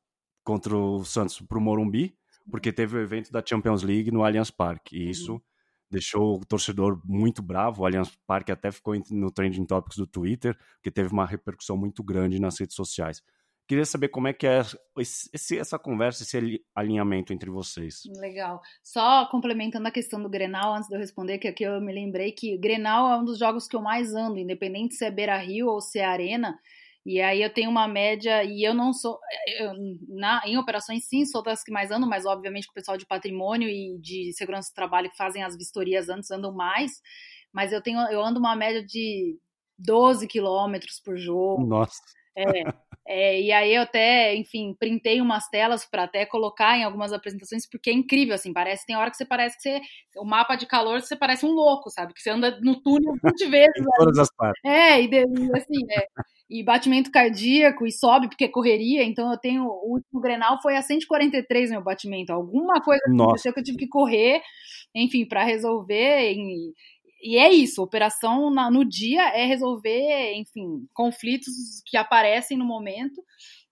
contra 0.45 0.77
o 0.77 1.05
Santos 1.05 1.41
para 1.41 1.57
o 1.57 1.61
Morumbi, 1.61 2.15
porque 2.51 2.73
teve 2.73 2.97
o 2.97 3.01
evento 3.01 3.33
da 3.33 3.43
Champions 3.45 3.83
League 3.83 4.11
no 4.11 4.25
Allianz 4.25 4.51
Parque, 4.51 4.97
e 4.97 5.09
isso 5.09 5.35
uhum 5.35 5.41
deixou 5.93 6.41
o 6.41 6.45
torcedor 6.45 6.99
muito 7.05 7.43
bravo. 7.43 7.83
O 7.83 7.87
Allianz 7.87 8.11
Parque 8.27 8.51
até 8.51 8.73
ficou 8.73 8.95
no 9.11 9.31
trending 9.31 9.67
topics 9.67 9.99
do 9.99 10.07
Twitter, 10.07 10.59
que 10.83 10.91
teve 10.91 11.13
uma 11.13 11.27
repercussão 11.27 11.77
muito 11.77 12.03
grande 12.03 12.41
nas 12.41 12.59
redes 12.59 12.75
sociais. 12.75 13.23
Queria 13.69 13.85
saber 13.85 14.09
como 14.09 14.29
é 14.29 14.33
que 14.33 14.47
é 14.47 14.61
esse, 14.99 15.59
essa 15.59 15.79
conversa, 15.79 16.23
esse 16.23 16.63
alinhamento 16.75 17.33
entre 17.33 17.51
vocês. 17.51 18.03
Legal. 18.19 18.61
Só 18.83 19.27
complementando 19.27 19.87
a 19.89 19.93
questão 19.93 20.23
do 20.23 20.29
Grenal, 20.29 20.75
antes 20.75 20.89
de 20.89 20.95
eu 20.95 21.01
responder, 21.01 21.39
que 21.39 21.49
aqui 21.49 21.65
eu 21.65 21.81
me 21.81 21.93
lembrei 21.93 22.33
que 22.33 22.59
Grenal 22.59 23.11
é 23.11 23.17
um 23.17 23.25
dos 23.25 23.39
jogos 23.39 23.67
que 23.67 23.77
eu 23.77 23.81
mais 23.81 24.15
ando, 24.15 24.39
independente 24.39 24.95
se 24.95 25.05
é 25.05 25.11
Beira 25.11 25.39
Rio 25.39 25.69
ou 25.69 25.81
se 25.81 25.99
é 25.99 26.05
Arena. 26.05 26.59
E 27.05 27.21
aí 27.21 27.43
eu 27.43 27.53
tenho 27.53 27.69
uma 27.69 27.89
média, 27.89 28.45
e 28.45 28.63
eu 28.63 28.75
não 28.75 28.93
sou. 28.93 29.19
Eu, 29.59 29.73
na, 30.09 30.41
em 30.47 30.57
operações, 30.57 31.05
sim, 31.09 31.25
sou 31.25 31.43
das 31.43 31.65
que 31.65 31.73
mais 31.73 31.91
andam, 31.91 32.09
mas 32.09 32.25
obviamente 32.25 32.67
com 32.67 32.73
o 32.73 32.75
pessoal 32.75 32.97
de 32.97 33.07
patrimônio 33.07 33.69
e 33.69 33.99
de 33.99 34.33
segurança 34.35 34.71
do 34.71 34.75
trabalho 34.75 35.11
que 35.11 35.17
fazem 35.17 35.43
as 35.43 35.57
vistorias 35.57 36.09
antes 36.09 36.31
andam 36.31 36.53
mais. 36.53 36.93
Mas 37.53 37.73
eu 37.73 37.83
tenho, 37.83 37.99
eu 38.09 38.23
ando 38.23 38.39
uma 38.39 38.55
média 38.55 38.85
de 38.85 39.37
12 39.79 40.29
quilômetros 40.29 41.01
por 41.01 41.17
jogo. 41.17 41.67
Nossa. 41.67 42.01
É, 42.37 42.45
é, 43.15 43.43
e 43.43 43.53
aí 43.53 43.75
eu 43.75 43.83
até, 43.83 44.35
enfim, 44.35 44.75
printei 44.79 45.21
umas 45.21 45.47
telas 45.51 45.85
para 45.85 46.05
até 46.05 46.25
colocar 46.25 46.79
em 46.79 46.83
algumas 46.83 47.13
apresentações, 47.13 47.69
porque 47.69 47.91
é 47.91 47.93
incrível, 47.93 48.35
assim, 48.35 48.55
parece, 48.55 48.87
tem 48.87 48.97
hora 48.97 49.11
que 49.11 49.19
você 49.19 49.27
parece 49.27 49.57
que 49.57 49.63
você, 49.63 49.81
o 50.17 50.25
mapa 50.25 50.57
de 50.57 50.67
calor, 50.67 51.03
você 51.03 51.15
parece 51.15 51.45
um 51.45 51.51
louco, 51.51 51.91
sabe, 51.91 52.15
que 52.15 52.23
você 52.23 52.31
anda 52.31 52.59
no 52.63 52.81
túnel 52.81 53.13
20 53.23 53.23
vezes. 53.51 53.77
em 53.79 53.97
todas 53.99 54.19
as 54.19 54.35
partes. 54.35 54.65
É, 54.65 55.03
e 55.03 55.09
assim, 55.55 55.85
é, 55.91 56.07
e 56.49 56.65
batimento 56.65 57.11
cardíaco, 57.11 57.87
e 57.87 57.93
sobe 57.93 58.29
porque 58.29 58.45
é 58.45 58.49
correria, 58.49 59.05
então 59.05 59.31
eu 59.31 59.37
tenho, 59.37 59.65
o 59.65 59.93
último 59.93 60.19
Grenal 60.19 60.63
foi 60.63 60.77
a 60.77 60.83
143 60.83 61.71
meu 61.71 61.83
batimento, 61.83 62.33
alguma 62.33 62.81
coisa 62.81 63.03
aconteceu 63.07 63.53
que 63.53 63.61
eu 63.61 63.65
tive 63.65 63.77
que 63.77 63.89
correr, 63.89 64.41
enfim, 64.95 65.27
para 65.29 65.45
resolver, 65.45 66.33
e, 66.33 66.73
e 67.23 67.39
é 67.39 67.53
isso, 67.53 67.83
operação 67.83 68.51
na, 68.51 68.71
no 68.71 68.85
dia 68.85 69.29
é 69.29 69.47
resolver, 69.47 70.35
enfim, 70.35 70.89
conflitos 70.93 71.55
que 71.87 71.97
aparecem 71.97 72.59
no 72.59 72.65
momento, 72.65 73.23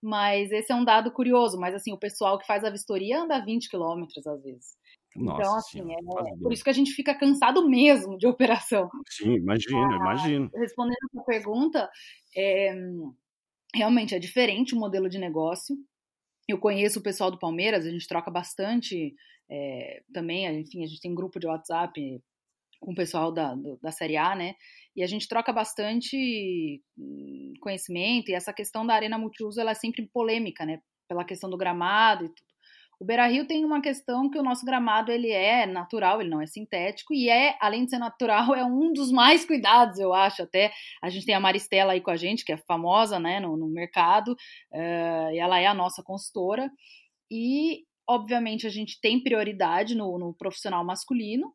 mas 0.00 0.52
esse 0.52 0.70
é 0.70 0.74
um 0.74 0.84
dado 0.84 1.10
curioso, 1.10 1.58
mas 1.58 1.74
assim, 1.74 1.92
o 1.92 1.98
pessoal 1.98 2.38
que 2.38 2.46
faz 2.46 2.62
a 2.62 2.70
vistoria 2.70 3.20
anda 3.20 3.44
20 3.44 3.68
quilômetros 3.68 4.26
às 4.26 4.42
vezes. 4.42 4.78
Nossa 5.16 5.42
então, 5.42 5.56
assim, 5.56 5.92
é, 5.92 5.96
é 5.96 6.36
por 6.40 6.52
isso 6.52 6.62
que 6.62 6.70
a 6.70 6.74
gente 6.74 6.92
fica 6.92 7.12
cansado 7.12 7.68
mesmo 7.68 8.16
de 8.16 8.28
operação. 8.28 8.88
Sim, 9.08 9.34
imagino, 9.34 9.92
ah, 9.92 9.96
imagino. 9.96 10.50
Respondendo 10.54 10.96
a 11.04 11.12
sua 11.12 11.24
pergunta, 11.24 11.90
é, 12.36 12.72
realmente 13.74 14.14
é 14.14 14.20
diferente 14.20 14.74
o 14.74 14.78
modelo 14.78 15.08
de 15.08 15.18
negócio. 15.18 15.76
Eu 16.48 16.58
conheço 16.58 17.00
o 17.00 17.02
pessoal 17.02 17.30
do 17.30 17.38
Palmeiras, 17.38 17.84
a 17.84 17.90
gente 17.90 18.06
troca 18.06 18.30
bastante 18.30 19.14
é, 19.50 20.02
também, 20.12 20.46
enfim, 20.60 20.84
a 20.84 20.86
gente 20.86 21.00
tem 21.00 21.10
um 21.10 21.16
grupo 21.16 21.40
de 21.40 21.48
WhatsApp 21.48 22.22
com 22.80 22.92
o 22.92 22.94
pessoal 22.94 23.30
da, 23.30 23.54
da 23.82 23.92
Série 23.92 24.16
A, 24.16 24.34
né? 24.34 24.54
E 24.96 25.02
a 25.02 25.06
gente 25.06 25.28
troca 25.28 25.52
bastante 25.52 26.82
hum, 26.98 27.52
conhecimento 27.60 28.30
e 28.30 28.34
essa 28.34 28.52
questão 28.52 28.86
da 28.86 28.94
arena 28.94 29.18
multiuso 29.18 29.60
ela 29.60 29.72
é 29.72 29.74
sempre 29.74 30.08
polêmica, 30.12 30.64
né? 30.64 30.80
Pela 31.08 31.24
questão 31.24 31.50
do 31.50 31.56
gramado 31.56 32.24
e 32.24 32.28
tudo. 32.28 32.50
O 33.00 33.04
Beira-Rio 33.04 33.46
tem 33.46 33.64
uma 33.64 33.80
questão 33.80 34.28
que 34.28 34.38
o 34.38 34.42
nosso 34.42 34.62
gramado 34.64 35.10
ele 35.10 35.30
é 35.30 35.64
natural, 35.64 36.20
ele 36.20 36.28
não 36.28 36.42
é 36.42 36.46
sintético 36.46 37.14
e 37.14 37.30
é, 37.30 37.56
além 37.58 37.84
de 37.84 37.90
ser 37.90 37.98
natural, 37.98 38.52
é 38.54 38.62
um 38.62 38.92
dos 38.92 39.10
mais 39.10 39.44
cuidados, 39.44 39.98
eu 39.98 40.12
acho. 40.12 40.42
Até 40.42 40.70
a 41.02 41.08
gente 41.08 41.24
tem 41.24 41.34
a 41.34 41.40
Maristela 41.40 41.92
aí 41.92 42.00
com 42.02 42.10
a 42.10 42.16
gente, 42.16 42.44
que 42.44 42.52
é 42.52 42.58
famosa, 42.58 43.18
né, 43.18 43.40
no, 43.40 43.56
no 43.56 43.68
mercado, 43.68 44.32
uh, 44.32 45.30
e 45.32 45.38
ela 45.38 45.58
é 45.58 45.66
a 45.66 45.72
nossa 45.72 46.02
consultora. 46.02 46.70
E 47.30 47.84
obviamente 48.06 48.66
a 48.66 48.70
gente 48.70 49.00
tem 49.00 49.22
prioridade 49.22 49.94
no, 49.94 50.18
no 50.18 50.34
profissional 50.34 50.84
masculino, 50.84 51.54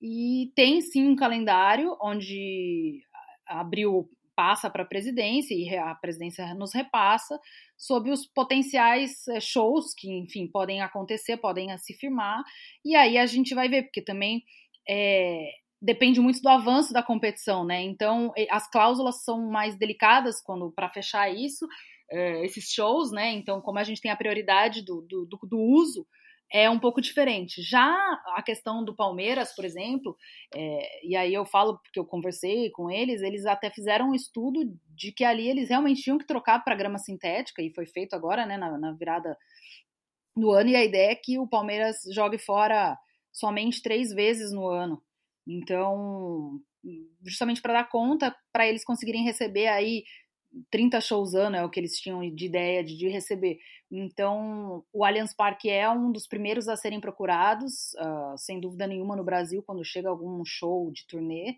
e 0.00 0.50
tem 0.54 0.80
sim 0.80 1.08
um 1.08 1.16
calendário 1.16 1.96
onde 2.00 3.02
abril 3.46 4.08
passa 4.34 4.70
para 4.70 4.84
a 4.84 4.86
presidência 4.86 5.54
e 5.54 5.76
a 5.76 5.94
presidência 5.94 6.54
nos 6.54 6.72
repassa 6.72 7.38
sobre 7.76 8.10
os 8.10 8.26
potenciais 8.26 9.28
eh, 9.28 9.40
shows 9.40 9.92
que, 9.94 10.10
enfim, 10.10 10.46
podem 10.46 10.80
acontecer, 10.80 11.36
podem 11.36 11.76
se 11.76 11.92
firmar. 11.92 12.42
E 12.82 12.96
aí 12.96 13.18
a 13.18 13.26
gente 13.26 13.54
vai 13.54 13.68
ver, 13.68 13.82
porque 13.82 14.00
também 14.00 14.42
é, 14.88 15.50
depende 15.80 16.20
muito 16.20 16.40
do 16.40 16.48
avanço 16.48 16.92
da 16.92 17.02
competição, 17.02 17.64
né? 17.64 17.82
Então 17.82 18.32
as 18.50 18.66
cláusulas 18.70 19.22
são 19.24 19.50
mais 19.50 19.76
delicadas 19.76 20.40
quando 20.42 20.72
para 20.72 20.88
fechar 20.88 21.28
isso, 21.28 21.66
é, 22.10 22.44
esses 22.44 22.70
shows, 22.70 23.12
né? 23.12 23.32
Então, 23.32 23.60
como 23.60 23.78
a 23.78 23.84
gente 23.84 24.00
tem 24.00 24.10
a 24.10 24.16
prioridade 24.16 24.82
do, 24.82 25.02
do, 25.02 25.26
do 25.26 25.58
uso 25.58 26.06
é 26.52 26.68
um 26.68 26.78
pouco 26.78 27.00
diferente. 27.00 27.62
Já 27.62 27.96
a 28.34 28.42
questão 28.42 28.84
do 28.84 28.94
Palmeiras, 28.94 29.54
por 29.54 29.64
exemplo, 29.64 30.16
é, 30.54 31.06
e 31.06 31.16
aí 31.16 31.32
eu 31.32 31.44
falo 31.44 31.78
porque 31.78 31.98
eu 31.98 32.04
conversei 32.04 32.70
com 32.70 32.90
eles, 32.90 33.22
eles 33.22 33.46
até 33.46 33.70
fizeram 33.70 34.10
um 34.10 34.14
estudo 34.14 34.60
de 34.88 35.12
que 35.12 35.24
ali 35.24 35.48
eles 35.48 35.68
realmente 35.68 36.02
tinham 36.02 36.18
que 36.18 36.26
trocar 36.26 36.62
para 36.64 36.74
grama 36.74 36.98
sintética, 36.98 37.62
e 37.62 37.72
foi 37.72 37.86
feito 37.86 38.14
agora, 38.14 38.44
né, 38.44 38.56
na, 38.56 38.76
na 38.76 38.92
virada 38.92 39.36
no 40.36 40.50
ano, 40.50 40.70
e 40.70 40.76
a 40.76 40.84
ideia 40.84 41.12
é 41.12 41.16
que 41.16 41.38
o 41.38 41.46
Palmeiras 41.46 41.98
jogue 42.12 42.38
fora 42.38 42.96
somente 43.32 43.82
três 43.82 44.12
vezes 44.12 44.52
no 44.52 44.66
ano. 44.66 45.02
Então, 45.46 46.60
justamente 47.24 47.60
para 47.60 47.74
dar 47.74 47.88
conta, 47.88 48.34
para 48.52 48.66
eles 48.66 48.84
conseguirem 48.84 49.24
receber 49.24 49.66
aí 49.66 50.04
30 50.70 51.00
shows 51.00 51.34
ano, 51.34 51.56
é 51.56 51.64
o 51.64 51.70
que 51.70 51.78
eles 51.78 51.98
tinham 51.98 52.28
de 52.34 52.46
ideia 52.46 52.82
de, 52.82 52.96
de 52.96 53.08
receber. 53.08 53.58
Então, 53.90 54.84
o 54.92 55.04
Allianz 55.04 55.34
Parque 55.34 55.68
é 55.68 55.88
um 55.90 56.12
dos 56.12 56.26
primeiros 56.26 56.68
a 56.68 56.76
serem 56.76 57.00
procurados, 57.00 57.92
uh, 57.94 58.36
sem 58.36 58.60
dúvida 58.60 58.86
nenhuma, 58.86 59.16
no 59.16 59.24
Brasil, 59.24 59.62
quando 59.62 59.84
chega 59.84 60.08
algum 60.08 60.44
show 60.44 60.90
de 60.90 61.06
turnê. 61.06 61.56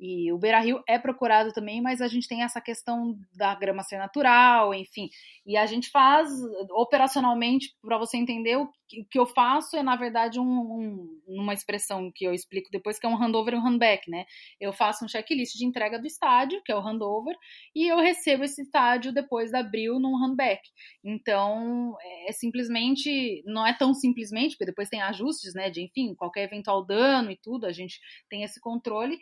E 0.00 0.32
o 0.32 0.38
Beira 0.38 0.58
Rio 0.60 0.82
é 0.88 0.98
procurado 0.98 1.52
também, 1.52 1.82
mas 1.82 2.00
a 2.00 2.08
gente 2.08 2.26
tem 2.26 2.42
essa 2.42 2.58
questão 2.58 3.14
da 3.34 3.54
grama 3.54 3.82
ser 3.82 3.98
natural, 3.98 4.72
enfim. 4.72 5.10
E 5.44 5.58
a 5.58 5.66
gente 5.66 5.90
faz 5.90 6.30
operacionalmente, 6.70 7.68
para 7.82 7.98
você 7.98 8.16
entender, 8.16 8.56
o 8.56 8.70
que 9.10 9.18
eu 9.18 9.26
faço 9.26 9.76
é, 9.76 9.82
na 9.82 9.96
verdade, 9.96 10.40
um, 10.40 10.42
um, 10.42 11.20
uma 11.28 11.52
expressão 11.52 12.10
que 12.14 12.24
eu 12.24 12.32
explico 12.32 12.70
depois, 12.72 12.98
que 12.98 13.04
é 13.04 13.08
um 13.10 13.14
handover 13.14 13.52
e 13.52 13.58
um 13.58 13.62
handback, 13.62 14.10
né? 14.10 14.24
Eu 14.58 14.72
faço 14.72 15.04
um 15.04 15.08
checklist 15.08 15.54
de 15.54 15.66
entrega 15.66 15.98
do 15.98 16.06
estádio, 16.06 16.62
que 16.64 16.72
é 16.72 16.76
o 16.76 16.80
handover, 16.80 17.36
e 17.74 17.86
eu 17.86 17.98
recebo 17.98 18.42
esse 18.42 18.62
estádio 18.62 19.12
depois 19.12 19.50
de 19.50 19.58
abril 19.58 20.00
num 20.00 20.16
handback. 20.16 20.62
Então, 21.04 21.94
é 22.26 22.32
simplesmente, 22.32 23.42
não 23.44 23.66
é 23.66 23.74
tão 23.76 23.92
simplesmente, 23.92 24.52
porque 24.52 24.64
depois 24.64 24.88
tem 24.88 25.02
ajustes, 25.02 25.52
né? 25.52 25.68
De, 25.68 25.82
enfim, 25.82 26.14
qualquer 26.14 26.44
eventual 26.44 26.84
dano 26.86 27.30
e 27.30 27.36
tudo, 27.36 27.66
a 27.66 27.72
gente 27.72 28.00
tem 28.30 28.42
esse 28.42 28.58
controle 28.58 29.18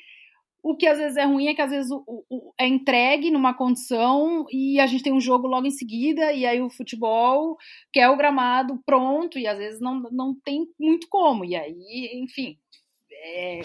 o 0.63 0.77
que 0.77 0.87
às 0.87 0.99
vezes 0.99 1.17
é 1.17 1.25
ruim 1.25 1.47
é 1.49 1.55
que 1.55 1.63
às 1.63 1.71
vezes 1.71 1.91
o, 1.91 2.05
o, 2.29 2.53
é 2.59 2.67
entregue 2.67 3.31
numa 3.31 3.55
condição 3.55 4.45
e 4.51 4.81
a 4.81 4.87
gente 4.87 5.03
tem 5.03 5.13
um 5.13 5.21
jogo 5.21 5.47
logo 5.47 5.67
em 5.67 5.71
seguida, 5.71 6.33
e 6.33 6.45
aí 6.45 6.61
o 6.61 6.71
futebol 6.71 7.57
quer 7.93 8.09
o 8.09 8.17
gramado 8.17 8.81
pronto, 8.85 9.39
e 9.39 9.47
às 9.47 9.59
vezes 9.59 9.81
não, 9.81 10.01
não 10.11 10.35
tem 10.35 10.67
muito 10.79 11.07
como. 11.09 11.45
E 11.45 11.55
aí, 11.55 12.11
enfim, 12.15 12.59
é, 13.11 13.61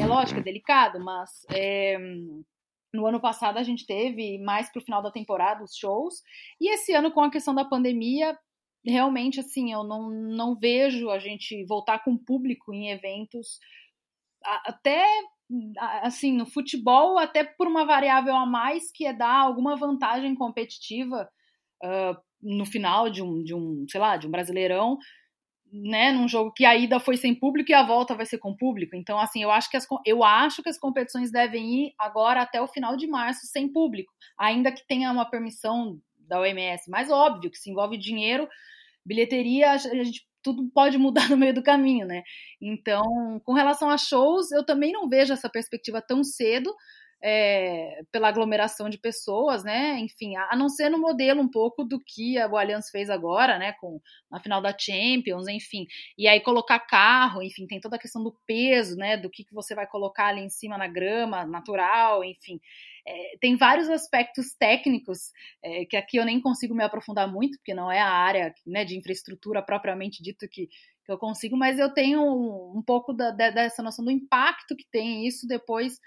é 0.00 0.06
lógico, 0.06 0.40
é 0.40 0.42
delicado, 0.42 0.98
mas 1.02 1.30
é, 1.50 1.96
no 2.92 3.06
ano 3.06 3.20
passado 3.20 3.58
a 3.58 3.62
gente 3.62 3.86
teve 3.86 4.38
mais 4.38 4.70
para 4.70 4.80
o 4.80 4.84
final 4.84 5.02
da 5.02 5.12
temporada 5.12 5.64
os 5.64 5.76
shows, 5.76 6.22
e 6.60 6.72
esse 6.72 6.92
ano, 6.92 7.12
com 7.12 7.22
a 7.22 7.30
questão 7.30 7.54
da 7.54 7.64
pandemia, 7.64 8.36
realmente 8.84 9.38
assim, 9.38 9.72
eu 9.72 9.84
não, 9.84 10.10
não 10.10 10.56
vejo 10.56 11.08
a 11.08 11.18
gente 11.18 11.64
voltar 11.66 12.02
com 12.02 12.16
público 12.16 12.74
em 12.74 12.90
eventos 12.90 13.60
até 14.44 15.06
assim, 16.02 16.32
no 16.32 16.46
futebol, 16.46 17.18
até 17.18 17.44
por 17.44 17.66
uma 17.66 17.84
variável 17.84 18.34
a 18.34 18.46
mais, 18.46 18.90
que 18.92 19.06
é 19.06 19.12
dar 19.12 19.40
alguma 19.40 19.76
vantagem 19.76 20.34
competitiva 20.34 21.28
uh, 21.82 22.16
no 22.42 22.64
final 22.64 23.10
de 23.10 23.22
um, 23.22 23.42
de 23.42 23.54
um, 23.54 23.84
sei 23.88 24.00
lá, 24.00 24.16
de 24.16 24.26
um 24.26 24.30
brasileirão, 24.30 24.98
né, 25.72 26.12
num 26.12 26.28
jogo 26.28 26.52
que 26.52 26.66
a 26.66 26.76
ida 26.76 27.00
foi 27.00 27.16
sem 27.16 27.34
público 27.34 27.70
e 27.70 27.74
a 27.74 27.82
volta 27.82 28.14
vai 28.14 28.26
ser 28.26 28.38
com 28.38 28.54
público. 28.54 28.94
Então, 28.94 29.18
assim, 29.18 29.42
eu 29.42 29.50
acho 29.50 29.70
que 29.70 29.76
as, 29.76 29.86
eu 30.04 30.22
acho 30.22 30.62
que 30.62 30.68
as 30.68 30.78
competições 30.78 31.32
devem 31.32 31.86
ir 31.86 31.94
agora 31.98 32.42
até 32.42 32.60
o 32.60 32.68
final 32.68 32.96
de 32.96 33.06
março 33.06 33.46
sem 33.46 33.72
público, 33.72 34.12
ainda 34.36 34.70
que 34.70 34.86
tenha 34.86 35.10
uma 35.10 35.24
permissão 35.24 35.98
da 36.18 36.40
OMS. 36.40 36.90
Mas 36.90 37.10
óbvio 37.10 37.50
que 37.50 37.56
se 37.56 37.70
envolve 37.70 37.96
dinheiro, 37.96 38.46
bilheteria, 39.04 39.70
a 39.72 39.78
gente 39.78 40.26
tudo 40.42 40.68
pode 40.72 40.98
mudar 40.98 41.28
no 41.30 41.36
meio 41.36 41.54
do 41.54 41.62
caminho, 41.62 42.06
né? 42.06 42.22
Então, 42.60 43.40
com 43.44 43.52
relação 43.52 43.90
a 43.90 43.98
shows, 43.98 44.50
eu 44.52 44.64
também 44.64 44.92
não 44.92 45.08
vejo 45.08 45.32
essa 45.32 45.48
perspectiva 45.48 46.02
tão 46.02 46.22
cedo. 46.24 46.74
É, 47.24 48.02
pela 48.10 48.26
aglomeração 48.26 48.90
de 48.90 48.98
pessoas, 48.98 49.62
né? 49.62 49.96
Enfim, 50.00 50.34
a, 50.34 50.56
não 50.56 50.68
ser 50.68 50.88
no 50.88 50.98
modelo 50.98 51.40
um 51.40 51.48
pouco 51.48 51.84
do 51.84 52.00
que 52.04 52.36
a 52.36 52.46
Allianz 52.46 52.90
fez 52.90 53.08
agora, 53.08 53.60
né? 53.60 53.74
Com 53.74 54.00
na 54.28 54.40
final 54.40 54.60
da 54.60 54.76
Champions, 54.76 55.46
enfim. 55.46 55.86
E 56.18 56.26
aí 56.26 56.40
colocar 56.40 56.80
carro, 56.80 57.40
enfim, 57.40 57.64
tem 57.68 57.78
toda 57.78 57.94
a 57.94 57.98
questão 58.00 58.24
do 58.24 58.36
peso, 58.44 58.96
né? 58.96 59.16
Do 59.16 59.30
que, 59.30 59.44
que 59.44 59.54
você 59.54 59.72
vai 59.72 59.86
colocar 59.86 60.26
ali 60.30 60.40
em 60.40 60.50
cima 60.50 60.76
na 60.76 60.88
grama 60.88 61.46
natural, 61.46 62.24
enfim. 62.24 62.58
É, 63.06 63.36
tem 63.40 63.56
vários 63.56 63.88
aspectos 63.88 64.54
técnicos 64.54 65.32
é, 65.62 65.84
que 65.84 65.96
aqui 65.96 66.16
eu 66.18 66.24
nem 66.24 66.40
consigo 66.40 66.74
me 66.74 66.84
aprofundar 66.84 67.30
muito, 67.30 67.58
porque 67.58 67.74
não 67.74 67.90
é 67.90 68.00
a 68.00 68.08
área 68.08 68.54
né, 68.66 68.84
de 68.84 68.96
infraestrutura 68.96 69.62
propriamente 69.62 70.22
dito 70.22 70.48
que, 70.48 70.68
que 70.68 71.12
eu 71.12 71.18
consigo, 71.18 71.56
mas 71.56 71.78
eu 71.78 71.92
tenho 71.92 72.22
um, 72.22 72.78
um 72.78 72.82
pouco 72.82 73.12
da, 73.12 73.30
dessa 73.30 73.82
noção 73.82 74.04
do 74.04 74.10
impacto 74.10 74.76
que 74.76 74.86
tem 74.90 75.26
isso 75.26 75.46
depois 75.46 75.98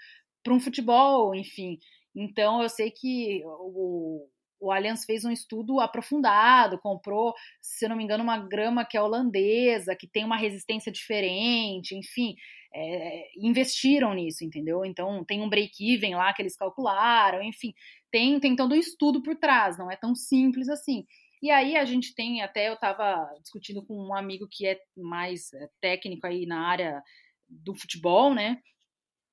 para 0.42 0.54
um 0.54 0.60
futebol, 0.60 1.34
enfim. 1.34 1.78
Então 2.14 2.62
eu 2.62 2.68
sei 2.68 2.90
que 2.90 3.42
o, 3.44 4.26
o 4.66 4.72
Allianz 4.72 5.04
fez 5.04 5.24
um 5.24 5.30
estudo 5.30 5.80
aprofundado, 5.80 6.78
comprou, 6.78 7.34
se 7.60 7.88
não 7.88 7.96
me 7.96 8.04
engano, 8.04 8.22
uma 8.24 8.38
grama 8.38 8.84
que 8.84 8.96
é 8.96 9.02
holandesa, 9.02 9.96
que 9.96 10.06
tem 10.06 10.24
uma 10.24 10.36
resistência 10.36 10.92
diferente, 10.92 11.96
enfim 11.96 12.34
é, 12.76 13.30
investiram 13.38 14.12
nisso, 14.12 14.44
entendeu? 14.44 14.84
Então 14.84 15.24
tem 15.24 15.40
um 15.40 15.48
break-even 15.48 16.14
lá 16.14 16.32
que 16.34 16.42
eles 16.42 16.56
calcularam, 16.56 17.42
enfim, 17.42 17.72
tem, 18.10 18.38
tem 18.38 18.54
todo 18.54 18.72
um 18.74 18.78
estudo 18.78 19.22
por 19.22 19.34
trás, 19.36 19.78
não 19.78 19.90
é 19.90 19.96
tão 19.96 20.14
simples 20.14 20.68
assim. 20.68 21.06
E 21.42 21.50
aí 21.50 21.76
a 21.76 21.84
gente 21.86 22.14
tem, 22.14 22.42
até 22.42 22.68
eu 22.68 22.74
estava 22.74 23.26
discutindo 23.42 23.84
com 23.84 23.94
um 23.94 24.14
amigo 24.14 24.46
que 24.50 24.66
é 24.66 24.78
mais 24.96 25.52
é, 25.54 25.68
técnico 25.80 26.26
aí 26.26 26.44
na 26.44 26.68
área 26.68 27.02
do 27.48 27.74
futebol, 27.74 28.34
né? 28.34 28.60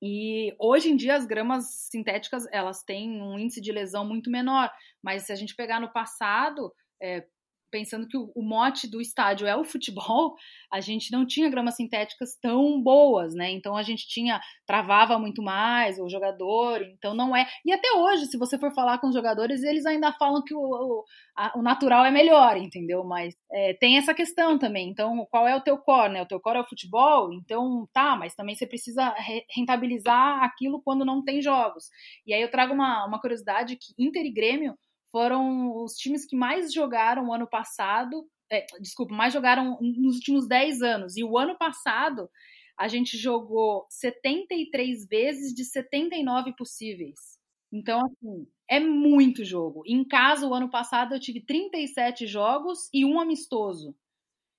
E 0.06 0.54
hoje 0.58 0.90
em 0.90 0.96
dia 0.96 1.16
as 1.16 1.24
gramas 1.24 1.88
sintéticas 1.90 2.46
elas 2.52 2.82
têm 2.82 3.22
um 3.22 3.38
índice 3.38 3.58
de 3.58 3.72
lesão 3.72 4.06
muito 4.06 4.30
menor, 4.30 4.70
mas 5.02 5.22
se 5.22 5.32
a 5.32 5.34
gente 5.34 5.56
pegar 5.56 5.80
no 5.80 5.90
passado, 5.90 6.70
é, 7.00 7.24
pensando 7.74 8.06
que 8.06 8.16
o, 8.16 8.30
mote 8.40 8.88
do 8.88 9.00
estádio 9.00 9.48
é 9.48 9.56
o 9.56 9.64
futebol, 9.64 10.36
a 10.72 10.80
gente 10.80 11.10
não 11.10 11.26
tinha 11.26 11.50
gramas 11.50 11.74
sintéticas 11.74 12.38
tão 12.40 12.80
boas, 12.80 13.34
né? 13.34 13.50
Então 13.50 13.76
a 13.76 13.82
gente 13.82 14.06
tinha 14.06 14.40
travava 14.64 15.18
muito 15.18 15.42
mais 15.42 15.98
o 15.98 16.08
jogador, 16.08 16.82
então 16.82 17.14
não 17.14 17.34
é. 17.34 17.48
E 17.66 17.72
até 17.72 17.90
hoje, 17.94 18.26
se 18.26 18.38
você 18.38 18.56
for 18.60 18.72
falar 18.72 18.98
com 18.98 19.08
os 19.08 19.14
jogadores, 19.14 19.64
eles 19.64 19.84
ainda 19.86 20.12
falam 20.12 20.40
que 20.44 20.54
o, 20.54 20.60
o, 20.60 21.04
a, 21.36 21.58
o 21.58 21.62
natural 21.62 22.04
é 22.04 22.12
melhor, 22.12 22.56
entendeu? 22.56 23.02
Mas 23.02 23.34
é, 23.52 23.74
tem 23.74 23.98
essa 23.98 24.14
questão 24.14 24.56
também. 24.56 24.88
Então, 24.88 25.26
qual 25.28 25.48
é 25.48 25.56
o 25.56 25.60
teu 25.60 25.76
core, 25.76 26.12
né? 26.12 26.22
O 26.22 26.26
teu 26.26 26.38
core 26.38 26.58
é 26.58 26.60
o 26.60 26.68
futebol, 26.68 27.32
então 27.32 27.88
tá, 27.92 28.14
mas 28.14 28.36
também 28.36 28.54
você 28.54 28.68
precisa 28.68 29.12
rentabilizar 29.50 30.44
aquilo 30.44 30.80
quando 30.80 31.04
não 31.04 31.24
tem 31.24 31.42
jogos. 31.42 31.86
E 32.24 32.32
aí 32.32 32.40
eu 32.40 32.50
trago 32.52 32.72
uma, 32.72 33.04
uma 33.04 33.20
curiosidade 33.20 33.76
que 33.76 33.92
Inter 33.98 34.24
e 34.24 34.32
Grêmio 34.32 34.76
foram 35.14 35.72
os 35.76 35.94
times 35.94 36.26
que 36.26 36.34
mais 36.34 36.72
jogaram 36.72 37.32
ano 37.32 37.46
passado, 37.46 38.28
é, 38.50 38.66
desculpa, 38.80 39.14
mais 39.14 39.32
jogaram 39.32 39.78
nos 39.80 40.16
últimos 40.16 40.48
10 40.48 40.82
anos. 40.82 41.16
E 41.16 41.22
o 41.22 41.38
ano 41.38 41.56
passado 41.56 42.28
a 42.76 42.88
gente 42.88 43.16
jogou 43.16 43.86
73 43.88 45.06
vezes 45.06 45.54
de 45.54 45.64
79 45.64 46.56
possíveis. 46.56 47.38
Então, 47.72 48.04
assim, 48.04 48.48
é 48.68 48.80
muito 48.80 49.44
jogo. 49.44 49.84
Em 49.86 50.02
casa, 50.04 50.48
o 50.48 50.52
ano 50.52 50.68
passado, 50.68 51.14
eu 51.14 51.20
tive 51.20 51.40
37 51.40 52.26
jogos 52.26 52.88
e 52.92 53.04
um 53.04 53.20
amistoso. 53.20 53.94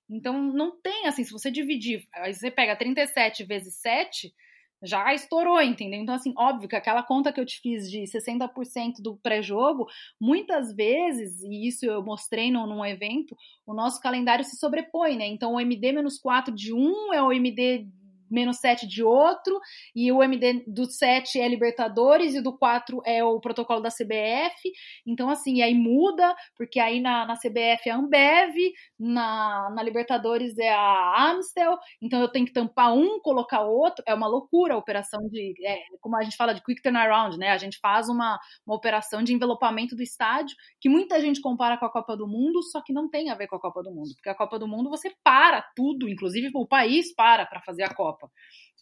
Então, 0.08 0.42
não 0.42 0.80
tem, 0.80 1.06
assim, 1.06 1.22
se 1.22 1.32
você 1.32 1.50
dividir, 1.50 2.08
aí 2.14 2.32
você 2.32 2.50
pega 2.50 2.74
37 2.74 3.44
vezes 3.44 3.74
7, 3.74 4.34
já 4.82 5.14
estourou, 5.14 5.60
entendeu? 5.60 6.00
Então, 6.00 6.14
assim, 6.14 6.32
óbvio 6.36 6.68
que 6.68 6.76
aquela 6.76 7.02
conta 7.02 7.32
que 7.32 7.40
eu 7.40 7.46
te 7.46 7.60
fiz 7.60 7.90
de 7.90 8.02
60% 8.02 9.00
do 9.00 9.16
pré-jogo, 9.16 9.86
muitas 10.20 10.74
vezes, 10.74 11.42
e 11.42 11.68
isso 11.68 11.86
eu 11.86 12.02
mostrei 12.04 12.50
num, 12.50 12.66
num, 12.66 12.84
evento, 12.84 13.36
o 13.66 13.74
nosso 13.74 14.00
calendário 14.00 14.44
se 14.44 14.56
sobrepõe, 14.56 15.16
né? 15.16 15.26
Então, 15.26 15.54
o 15.54 15.60
MD-4 15.60 16.52
de 16.52 16.72
um 16.72 17.12
é 17.12 17.22
o 17.22 17.32
MD 17.32 17.86
menos 18.30 18.58
7 18.58 18.86
de 18.86 19.02
outro, 19.02 19.58
e 19.94 20.10
o 20.12 20.22
MD 20.22 20.64
do 20.66 20.86
7 20.86 21.40
é 21.40 21.48
Libertadores 21.48 22.34
e 22.34 22.40
do 22.40 22.56
4 22.56 23.00
é 23.04 23.22
o 23.24 23.40
protocolo 23.40 23.80
da 23.80 23.90
CBF. 23.90 24.72
Então, 25.06 25.28
assim, 25.28 25.62
aí 25.62 25.74
muda, 25.74 26.34
porque 26.56 26.80
aí 26.80 27.00
na, 27.00 27.26
na 27.26 27.34
CBF 27.34 27.88
é 27.88 27.92
a 27.92 27.96
Ambev, 27.96 28.54
na, 28.98 29.70
na 29.74 29.82
Libertadores 29.82 30.58
é 30.58 30.72
a 30.72 31.30
Amstel, 31.30 31.76
então 32.00 32.20
eu 32.20 32.28
tenho 32.28 32.46
que 32.46 32.52
tampar 32.52 32.94
um, 32.94 33.20
colocar 33.20 33.62
outro. 33.62 34.02
É 34.06 34.14
uma 34.14 34.26
loucura 34.26 34.74
a 34.74 34.78
operação 34.78 35.20
de, 35.28 35.54
é, 35.64 35.78
como 36.00 36.16
a 36.16 36.22
gente 36.22 36.36
fala 36.36 36.54
de 36.54 36.62
quick 36.62 36.82
turnaround, 36.82 37.38
né? 37.38 37.50
A 37.50 37.58
gente 37.58 37.78
faz 37.78 38.08
uma, 38.08 38.38
uma 38.66 38.76
operação 38.76 39.22
de 39.22 39.32
envelopamento 39.32 39.94
do 39.94 40.02
estádio, 40.02 40.56
que 40.80 40.88
muita 40.88 41.20
gente 41.20 41.40
compara 41.40 41.76
com 41.78 41.86
a 41.86 41.92
Copa 41.92 42.16
do 42.16 42.26
Mundo, 42.26 42.62
só 42.62 42.82
que 42.82 42.92
não 42.92 43.08
tem 43.08 43.30
a 43.30 43.34
ver 43.34 43.46
com 43.46 43.56
a 43.56 43.60
Copa 43.60 43.82
do 43.82 43.90
Mundo, 43.90 44.10
porque 44.14 44.28
a 44.28 44.34
Copa 44.34 44.58
do 44.58 44.68
Mundo 44.68 44.90
você 44.90 45.12
para 45.22 45.62
tudo, 45.74 46.08
inclusive 46.08 46.50
o 46.54 46.66
país 46.66 47.14
para 47.14 47.46
para 47.46 47.60
fazer 47.60 47.84
a 47.84 47.94
Copa. 47.94 48.15
Copa. 48.16 48.30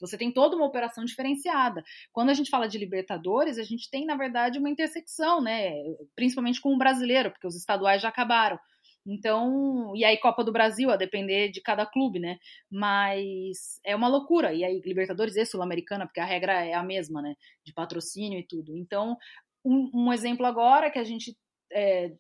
Você 0.01 0.19
tem 0.19 0.33
toda 0.33 0.57
uma 0.57 0.67
operação 0.67 1.05
diferenciada. 1.05 1.83
Quando 2.13 2.31
a 2.31 2.35
gente 2.35 2.51
fala 2.51 2.69
de 2.69 2.79
Libertadores, 2.79 3.59
a 3.59 3.63
gente 3.63 3.91
tem, 3.91 4.05
na 4.05 4.17
verdade, 4.17 4.59
uma 4.59 4.71
intersecção, 4.71 5.41
né? 5.41 5.73
Principalmente 6.15 6.61
com 6.61 6.75
o 6.75 6.79
brasileiro, 6.79 7.31
porque 7.31 7.47
os 7.47 7.57
estaduais 7.57 8.03
já 8.03 8.09
acabaram. 8.09 8.59
Então, 9.07 9.93
e 9.95 10.05
aí 10.05 10.17
Copa 10.19 10.43
do 10.43 10.53
Brasil, 10.53 10.91
a 10.91 10.97
depender 10.97 11.51
de 11.51 11.61
cada 11.61 11.85
clube, 11.85 12.19
né? 12.19 12.39
Mas 12.71 13.79
é 13.85 13.95
uma 13.95 14.09
loucura. 14.09 14.53
E 14.55 14.65
aí 14.65 14.81
Libertadores 14.85 15.37
e 15.37 15.45
Sul-Americana, 15.45 16.07
porque 16.07 16.21
a 16.21 16.25
regra 16.25 16.65
é 16.65 16.73
a 16.75 16.83
mesma, 16.83 17.21
né? 17.21 17.35
De 17.65 17.73
patrocínio 17.73 18.39
e 18.39 18.47
tudo. 18.47 18.77
Então, 18.77 19.17
um, 19.65 19.91
um 19.95 20.13
exemplo 20.13 20.47
agora 20.47 20.91
que 20.91 20.99
a 20.99 21.05
gente 21.05 21.37
é, 21.73 22.13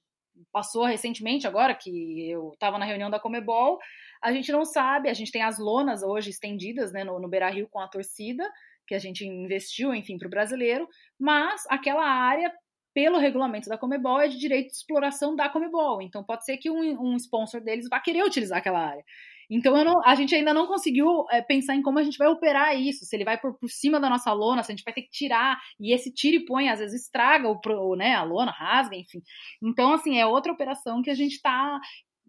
passou 0.53 0.85
recentemente, 0.85 1.47
agora 1.47 1.75
que 1.75 2.31
eu 2.31 2.51
estava 2.53 2.79
na 2.79 2.85
reunião 2.85 3.11
da 3.11 3.21
Comebol, 3.21 3.79
a 4.25 4.33
gente 4.33 4.51
não 4.51 4.65
sabe, 4.65 5.11
a 5.11 5.15
gente 5.15 5.31
tem 5.31 5.43
as 5.43 5.59
lonas 5.59 6.03
hoje 6.03 6.31
estendidas 6.31 6.93
né, 6.93 7.05
no, 7.05 7.21
no 7.21 7.29
Beira 7.29 7.51
Rio 7.51 7.69
com 7.71 7.79
a 7.79 7.87
torcida, 7.87 8.51
que 8.87 8.95
a 8.95 8.99
gente 8.99 9.27
investiu, 9.27 9.95
enfim, 9.95 10.17
para 10.17 10.27
o 10.27 10.31
brasileiro, 10.31 10.89
mas 11.21 11.63
aquela 11.69 12.07
área, 12.07 12.51
pelo 12.95 13.19
regulamento 13.19 13.69
da 13.69 13.77
Comebol, 13.77 14.21
é 14.21 14.29
de 14.29 14.39
direito 14.39 14.69
de 14.69 14.77
exploração 14.77 15.37
da 15.37 15.51
Comebol. 15.51 16.01
Então 16.01 16.25
pode 16.25 16.45
ser 16.47 16.57
que 16.57 16.71
um, 16.71 16.99
um 17.01 17.17
sponsor 17.17 17.61
deles 17.61 17.87
vá 17.91 18.01
querer 18.01 18.25
utilizar 18.25 18.59
aquela 18.59 18.81
área. 18.81 19.05
Então 19.51 19.85
não, 19.85 20.03
a 20.03 20.15
gente 20.15 20.35
ainda 20.35 20.55
não 20.55 20.67
conseguiu 20.67 21.27
é, 21.31 21.43
pensar 21.43 21.75
em 21.75 21.83
como 21.83 21.99
a 21.99 22.03
gente 22.03 22.17
vai 22.17 22.29
operar 22.29 22.81
isso, 22.81 23.05
se 23.05 23.15
ele 23.15 23.27
vai 23.27 23.39
por, 23.39 23.59
por 23.59 23.69
cima 23.69 24.01
da 24.01 24.09
nossa 24.09 24.33
lona, 24.33 24.63
se 24.63 24.73
a 24.73 24.75
gente 24.75 24.85
vai 24.85 24.95
ter 24.95 25.03
que 25.03 25.11
tirar, 25.11 25.61
e 25.79 25.93
esse 25.93 26.11
tira 26.11 26.37
e 26.37 26.45
põe, 26.47 26.71
às 26.71 26.79
vezes 26.79 27.03
estraga 27.03 27.47
o, 27.49 27.97
né, 27.97 28.15
a 28.15 28.23
lona, 28.23 28.51
rasga, 28.51 28.97
enfim. 28.97 29.21
Então, 29.63 29.93
assim, 29.93 30.19
é 30.19 30.25
outra 30.25 30.51
operação 30.51 31.03
que 31.03 31.11
a 31.11 31.15
gente 31.15 31.35
está 31.35 31.79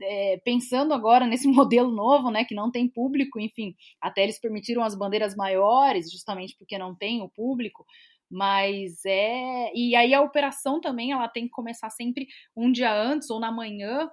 é, 0.02 0.38
pensando 0.43 0.93
agora 0.93 1.26
nesse 1.26 1.48
modelo 1.50 1.91
novo, 1.91 2.30
né, 2.30 2.46
que 2.46 2.56
não 2.56 2.72
tem 2.72 2.88
público, 2.88 3.39
enfim, 3.39 3.76
até 4.02 4.24
eles 4.24 4.39
permitiram 4.39 4.84
as 4.84 4.96
bandeiras 4.96 5.36
maiores, 5.36 6.12
justamente 6.12 6.56
porque 6.58 6.78
não 6.78 6.96
tem 6.96 7.22
o 7.22 7.30
público, 7.30 7.86
mas 8.30 9.06
é 9.06 9.72
e 9.76 9.96
aí 9.96 10.14
a 10.14 10.22
operação 10.22 10.82
também 10.82 11.12
ela 11.12 11.28
tem 11.28 11.46
que 11.46 11.52
começar 11.52 11.89
sempre 11.89 12.28
um 12.56 12.72
dia 12.72 12.93
antes 12.93 13.30
ou 13.30 13.39
na 13.39 13.52
manhã 13.52 14.10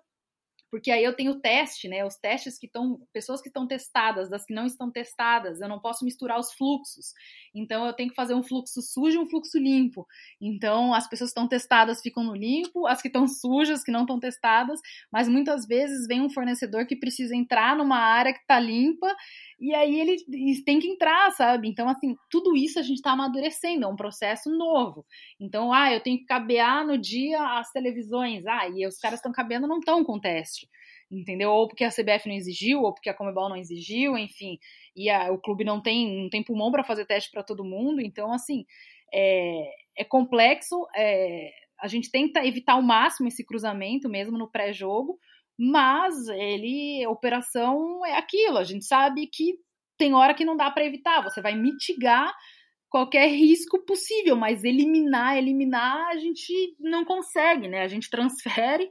porque 0.72 0.90
aí 0.90 1.04
eu 1.04 1.14
tenho 1.14 1.38
teste, 1.38 1.86
né? 1.86 2.02
Os 2.02 2.16
testes 2.16 2.58
que 2.58 2.64
estão, 2.64 2.98
pessoas 3.12 3.42
que 3.42 3.48
estão 3.50 3.66
testadas, 3.66 4.30
das 4.30 4.46
que 4.46 4.54
não 4.54 4.64
estão 4.64 4.90
testadas, 4.90 5.60
eu 5.60 5.68
não 5.68 5.78
posso 5.78 6.02
misturar 6.02 6.40
os 6.40 6.50
fluxos. 6.54 7.12
Então 7.54 7.84
eu 7.84 7.92
tenho 7.92 8.08
que 8.08 8.14
fazer 8.14 8.32
um 8.32 8.42
fluxo 8.42 8.80
sujo 8.80 9.18
e 9.18 9.22
um 9.22 9.28
fluxo 9.28 9.58
limpo. 9.58 10.06
Então 10.40 10.94
as 10.94 11.06
pessoas 11.06 11.28
que 11.28 11.32
estão 11.38 11.46
testadas 11.46 12.00
ficam 12.00 12.24
no 12.24 12.34
limpo, 12.34 12.86
as 12.86 13.02
que 13.02 13.08
estão 13.08 13.28
sujas, 13.28 13.84
que 13.84 13.90
não 13.90 14.00
estão 14.00 14.18
testadas, 14.18 14.80
mas 15.12 15.28
muitas 15.28 15.66
vezes 15.66 16.06
vem 16.06 16.22
um 16.22 16.30
fornecedor 16.30 16.86
que 16.86 16.96
precisa 16.96 17.36
entrar 17.36 17.76
numa 17.76 17.98
área 17.98 18.32
que 18.32 18.40
está 18.40 18.58
limpa 18.58 19.14
e 19.62 19.72
aí 19.76 20.00
ele 20.00 20.16
tem 20.64 20.80
que 20.80 20.88
entrar, 20.88 21.30
sabe? 21.30 21.68
Então, 21.68 21.88
assim, 21.88 22.16
tudo 22.28 22.56
isso 22.56 22.80
a 22.80 22.82
gente 22.82 22.96
está 22.96 23.12
amadurecendo, 23.12 23.84
é 23.84 23.86
um 23.86 23.94
processo 23.94 24.50
novo. 24.50 25.06
Então, 25.38 25.72
ah, 25.72 25.92
eu 25.92 26.00
tenho 26.00 26.18
que 26.18 26.24
cabear 26.24 26.84
no 26.84 26.98
dia 26.98 27.40
as 27.60 27.70
televisões, 27.70 28.44
ah, 28.44 28.68
e 28.68 28.84
os 28.84 28.98
caras 28.98 29.20
estão 29.20 29.30
cabeando 29.30 29.68
não 29.68 29.78
estão 29.78 30.02
com 30.02 30.18
teste, 30.18 30.68
entendeu? 31.08 31.52
Ou 31.52 31.68
porque 31.68 31.84
a 31.84 31.90
CBF 31.90 32.28
não 32.28 32.34
exigiu, 32.34 32.82
ou 32.82 32.92
porque 32.92 33.08
a 33.08 33.14
Comebol 33.14 33.48
não 33.48 33.56
exigiu, 33.56 34.18
enfim, 34.18 34.58
e 34.96 35.08
a, 35.08 35.30
o 35.30 35.38
clube 35.38 35.62
não 35.62 35.80
tem, 35.80 36.24
não 36.24 36.28
tem 36.28 36.42
pulmão 36.42 36.72
para 36.72 36.82
fazer 36.82 37.06
teste 37.06 37.30
para 37.30 37.44
todo 37.44 37.64
mundo, 37.64 38.00
então, 38.00 38.32
assim, 38.32 38.66
é, 39.14 39.62
é 39.96 40.02
complexo, 40.02 40.88
é, 40.96 41.52
a 41.80 41.86
gente 41.86 42.10
tenta 42.10 42.44
evitar 42.44 42.72
ao 42.72 42.82
máximo 42.82 43.28
esse 43.28 43.46
cruzamento 43.46 44.08
mesmo 44.08 44.36
no 44.36 44.50
pré-jogo, 44.50 45.20
mas 45.64 46.26
ele, 46.26 47.06
operação 47.06 48.04
é 48.04 48.16
aquilo, 48.16 48.58
a 48.58 48.64
gente 48.64 48.84
sabe 48.84 49.28
que 49.28 49.54
tem 49.96 50.12
hora 50.12 50.34
que 50.34 50.44
não 50.44 50.56
dá 50.56 50.68
para 50.72 50.84
evitar, 50.84 51.22
você 51.22 51.40
vai 51.40 51.54
mitigar 51.54 52.34
qualquer 52.88 53.28
risco 53.28 53.78
possível, 53.84 54.34
mas 54.34 54.64
eliminar, 54.64 55.38
eliminar 55.38 56.08
a 56.08 56.16
gente 56.16 56.52
não 56.80 57.04
consegue, 57.04 57.68
né? 57.68 57.82
A 57.82 57.86
gente 57.86 58.10
transfere 58.10 58.90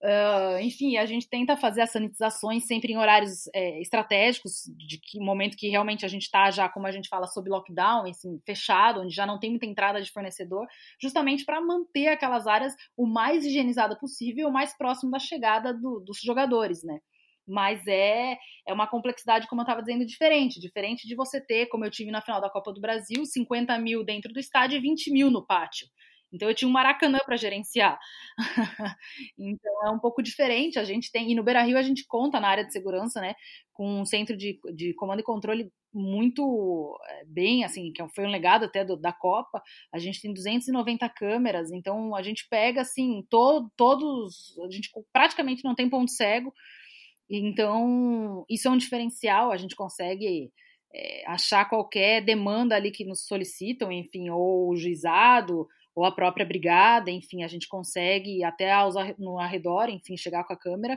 Uh, 0.00 0.60
enfim, 0.60 0.96
a 0.96 1.04
gente 1.06 1.28
tenta 1.28 1.56
fazer 1.56 1.82
as 1.82 1.90
sanitizações 1.90 2.64
sempre 2.66 2.92
em 2.92 2.96
horários 2.96 3.48
é, 3.52 3.80
estratégicos, 3.80 4.62
de 4.76 4.96
que 4.96 5.18
momento 5.18 5.56
que 5.56 5.68
realmente 5.68 6.04
a 6.04 6.08
gente 6.08 6.22
está 6.22 6.50
já, 6.52 6.68
como 6.68 6.86
a 6.86 6.92
gente 6.92 7.08
fala, 7.08 7.26
sob 7.26 7.50
lockdown, 7.50 8.06
assim, 8.08 8.40
fechado, 8.46 9.00
onde 9.00 9.12
já 9.12 9.26
não 9.26 9.40
tem 9.40 9.50
muita 9.50 9.66
entrada 9.66 10.00
de 10.00 10.12
fornecedor, 10.12 10.68
justamente 11.02 11.44
para 11.44 11.60
manter 11.60 12.08
aquelas 12.08 12.46
áreas 12.46 12.74
o 12.96 13.06
mais 13.06 13.44
higienizada 13.44 13.96
possível, 13.96 14.48
o 14.48 14.52
mais 14.52 14.76
próximo 14.76 15.10
da 15.10 15.18
chegada 15.18 15.74
do, 15.74 15.98
dos 15.98 16.20
jogadores, 16.20 16.84
né? 16.84 17.00
Mas 17.44 17.84
é, 17.88 18.38
é 18.66 18.72
uma 18.72 18.86
complexidade, 18.86 19.48
como 19.48 19.62
eu 19.62 19.64
estava 19.64 19.80
dizendo, 19.80 20.04
diferente. 20.04 20.60
Diferente 20.60 21.08
de 21.08 21.16
você 21.16 21.40
ter, 21.40 21.66
como 21.66 21.84
eu 21.84 21.90
tive 21.90 22.10
na 22.10 22.20
final 22.20 22.40
da 22.40 22.50
Copa 22.50 22.72
do 22.72 22.80
Brasil, 22.80 23.24
50 23.24 23.76
mil 23.78 24.04
dentro 24.04 24.32
do 24.32 24.38
estádio 24.38 24.76
e 24.76 24.80
20 24.80 25.10
mil 25.10 25.30
no 25.30 25.44
pátio. 25.44 25.88
Então 26.32 26.48
eu 26.48 26.54
tinha 26.54 26.68
um 26.68 26.72
Maracanã 26.72 27.18
para 27.24 27.36
gerenciar. 27.36 27.98
então 29.38 29.86
é 29.86 29.90
um 29.90 29.98
pouco 29.98 30.22
diferente. 30.22 30.78
A 30.78 30.84
gente 30.84 31.10
tem, 31.10 31.30
e 31.30 31.34
no 31.34 31.42
Beira 31.42 31.62
Rio 31.62 31.78
a 31.78 31.82
gente 31.82 32.04
conta 32.06 32.38
na 32.40 32.48
área 32.48 32.64
de 32.64 32.72
segurança, 32.72 33.20
né, 33.20 33.34
com 33.72 34.00
um 34.00 34.04
centro 34.04 34.36
de, 34.36 34.58
de 34.74 34.94
comando 34.94 35.20
e 35.20 35.24
controle 35.24 35.72
muito 35.92 36.98
eh, 37.08 37.24
bem, 37.26 37.64
assim, 37.64 37.92
que 37.92 38.06
foi 38.14 38.24
um 38.24 38.30
legado 38.30 38.64
até 38.64 38.84
do, 38.84 38.96
da 38.96 39.12
Copa. 39.12 39.62
A 39.92 39.98
gente 39.98 40.20
tem 40.20 40.32
290 40.32 41.08
câmeras, 41.10 41.70
então 41.72 42.14
a 42.14 42.22
gente 42.22 42.46
pega, 42.48 42.82
assim, 42.82 43.24
to, 43.30 43.70
todos, 43.76 44.58
a 44.60 44.70
gente 44.70 44.90
praticamente 45.12 45.64
não 45.64 45.74
tem 45.74 45.88
ponto 45.88 46.10
cego. 46.10 46.52
Então, 47.30 48.44
isso 48.48 48.68
é 48.68 48.70
um 48.70 48.76
diferencial, 48.76 49.50
a 49.52 49.56
gente 49.56 49.76
consegue 49.76 50.50
é, 50.94 51.24
achar 51.26 51.68
qualquer 51.68 52.22
demanda 52.22 52.74
ali 52.74 52.90
que 52.90 53.04
nos 53.04 53.26
solicitam, 53.26 53.92
enfim, 53.92 54.30
ou 54.30 54.74
juizado, 54.76 55.66
ou 55.98 56.04
a 56.04 56.12
própria 56.12 56.46
brigada, 56.46 57.10
enfim, 57.10 57.42
a 57.42 57.48
gente 57.48 57.66
consegue 57.68 58.44
até 58.44 58.70
aos, 58.72 58.94
no 59.18 59.38
arredor, 59.38 59.88
enfim, 59.88 60.16
chegar 60.16 60.44
com 60.44 60.52
a 60.52 60.56
câmera, 60.56 60.96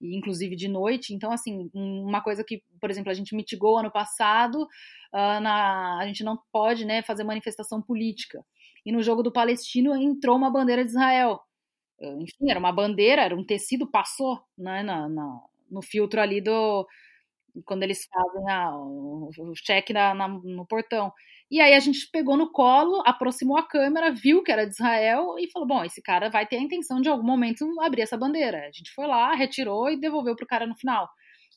e 0.00 0.16
inclusive 0.16 0.54
de 0.54 0.68
noite. 0.68 1.14
Então, 1.14 1.32
assim, 1.32 1.70
uma 1.74 2.20
coisa 2.20 2.44
que, 2.44 2.62
por 2.80 2.90
exemplo, 2.90 3.10
a 3.10 3.14
gente 3.14 3.34
mitigou 3.34 3.78
ano 3.78 3.90
passado, 3.90 4.62
uh, 4.62 5.40
na, 5.40 5.98
a 5.98 6.06
gente 6.06 6.22
não 6.22 6.38
pode 6.52 6.84
né, 6.84 7.02
fazer 7.02 7.24
manifestação 7.24 7.80
política. 7.80 8.44
E 8.84 8.92
no 8.92 9.02
jogo 9.02 9.22
do 9.22 9.32
Palestino 9.32 9.96
entrou 9.96 10.36
uma 10.36 10.50
bandeira 10.50 10.84
de 10.84 10.90
Israel. 10.90 11.40
Uh, 11.98 12.20
enfim, 12.20 12.50
era 12.50 12.58
uma 12.58 12.72
bandeira, 12.72 13.22
era 13.22 13.34
um 13.34 13.44
tecido, 13.44 13.90
passou 13.90 14.42
né, 14.58 14.82
na, 14.82 15.08
na 15.08 15.40
no 15.70 15.80
filtro 15.82 16.20
ali 16.20 16.40
do. 16.40 16.86
Quando 17.64 17.82
eles 17.82 18.06
fazem 18.06 18.50
a, 18.50 18.76
o, 18.76 19.30
cheque 19.54 19.92
na, 19.92 20.14
na, 20.14 20.28
no 20.28 20.66
portão. 20.66 21.12
E 21.52 21.60
aí 21.60 21.74
a 21.74 21.80
gente 21.80 22.08
pegou 22.10 22.34
no 22.34 22.50
colo, 22.50 23.02
aproximou 23.04 23.58
a 23.58 23.62
câmera, 23.62 24.10
viu 24.10 24.42
que 24.42 24.50
era 24.50 24.64
de 24.64 24.72
Israel 24.72 25.34
e 25.38 25.50
falou: 25.50 25.68
bom, 25.68 25.84
esse 25.84 26.00
cara 26.00 26.30
vai 26.30 26.46
ter 26.46 26.56
a 26.56 26.62
intenção 26.62 26.98
de 26.98 27.10
em 27.10 27.12
algum 27.12 27.26
momento 27.26 27.66
abrir 27.82 28.00
essa 28.00 28.16
bandeira. 28.16 28.66
A 28.66 28.70
gente 28.72 28.90
foi 28.94 29.06
lá, 29.06 29.34
retirou 29.34 29.90
e 29.90 30.00
devolveu 30.00 30.34
pro 30.34 30.46
cara 30.46 30.66
no 30.66 30.74
final. 30.74 31.06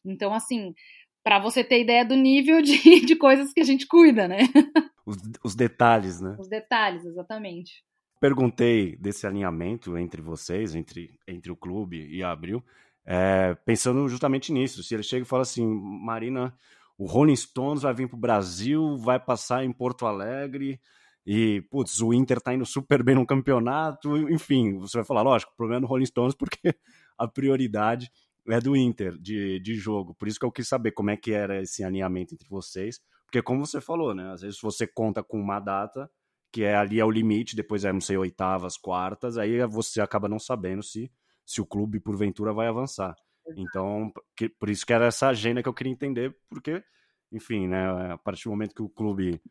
Então, 0.06 0.34
assim, 0.34 0.76
para 1.24 1.39
você 1.39 1.64
ter 1.64 1.80
ideia 1.80 2.04
do 2.04 2.14
nível 2.14 2.62
de, 2.62 2.76
de 3.08 3.16
coisas 3.16 3.54
que 3.54 3.62
a 3.62 3.64
gente 3.64 3.88
cuida, 3.88 4.28
né? 4.28 4.39
Os, 5.06 5.16
os 5.41 5.56
detalhes, 5.56 6.20
né? 6.20 6.36
Os 6.38 6.50
detalhes, 6.50 7.06
exatamente. 7.06 7.82
Perguntei 8.20 8.98
desse 8.98 9.26
alinhamento 9.26 9.98
entre 9.98 10.22
vocês, 10.22 10.76
entre, 10.76 11.18
entre 11.26 11.54
o 11.54 11.56
clube 11.56 12.06
e 12.12 12.22
a 12.22 12.32
Abril, 12.32 12.62
é, 13.06 13.56
pensando 13.66 14.06
justamente 14.10 14.52
nisso. 14.52 14.84
Se 14.84 14.93
ele 14.93 15.04
chega 15.04 15.24
e 15.24 15.28
fala 15.28 15.43
assim, 15.43 15.66
Marina, 15.66 16.54
o 16.98 17.06
Rolling 17.06 17.36
Stones 17.36 17.84
vai 17.84 17.93
vir 17.93 18.08
para 18.08 18.18
o 18.18 18.20
Brasil, 18.20 18.98
vai 18.98 19.20
passar 19.20 19.64
em 19.64 19.72
Porto 19.72 20.06
Alegre 20.06 20.80
e, 21.26 21.62
putz, 21.70 22.02
o 22.02 22.14
Inter 22.14 22.39
tá 22.39 22.54
indo 22.54 22.66
super 22.66 23.04
bem 23.04 23.16
no 23.16 23.26
campeonato, 23.26 24.16
enfim, 24.30 24.78
você 24.78 24.98
vai 24.98 25.06
falar, 25.06 25.24
lógico, 25.24 25.52
o 25.52 25.56
problema 25.56 25.80
é 25.80 25.82
do 25.82 25.88
Rolling 25.88 26.06
Stones 26.06 26.36
porque 26.38 26.76
a 27.18 27.28
prioridade 27.28 28.12
é 28.48 28.60
do 28.60 28.76
Inter 28.76 29.18
de, 29.18 29.60
de 29.60 29.76
jogo. 29.76 30.14
Por 30.16 30.28
isso 30.28 30.39
que 30.39 30.46
eu 30.46 30.52
quis 30.52 30.68
saber 30.68 30.91
como 30.91 31.10
é 31.10 31.18
que 31.18 31.32
era 31.32 31.62
esse 31.62 31.84
alinhamento 31.84 32.34
entre 32.34 32.48
vocês, 32.48 33.00
porque 33.26 33.41
como 33.41 33.66
você 33.66 33.82
falou, 33.82 34.14
né, 34.14 34.32
às 34.32 34.41
vezes 34.41 34.60
você 34.62 34.86
conta 34.86 35.24
com 35.24 35.39
uma 35.39 35.60
data 35.60 36.10
que 36.52 36.64
é 36.64 36.74
ali 36.74 37.02
é 37.02 37.06
o 37.06 37.12
limite, 37.12 37.54
depois 37.54 37.84
é, 37.84 37.91
não 37.91 38.00
sei, 38.00 38.16
oitavas, 38.16 38.78
quartas, 38.78 39.38
aí 39.38 39.66
você 39.66 40.00
acaba 40.00 40.30
não 40.30 40.39
sabendo 40.39 40.82
se, 40.82 41.12
se 41.46 41.60
o 41.60 41.66
clube 41.66 42.00
porventura 42.00 42.54
vai 42.54 42.68
avançar. 42.68 43.14
Então, 43.56 44.12
que, 44.36 44.50
por 44.50 44.70
isso 44.70 44.86
que 44.86 44.93
era 44.93 45.06
essa 45.06 45.28
agenda 45.28 45.62
que 45.62 45.70
eu 45.70 45.74
queria 45.74 45.93
entender, 45.93 46.36
porque, 46.50 46.84
enfim, 47.32 47.68
né, 47.68 48.12
a 48.14 48.18
partir 48.18 48.46
do 48.46 48.52
momento 48.52 48.76
que 48.76 48.82
o 48.82 48.89
clube 48.89 49.41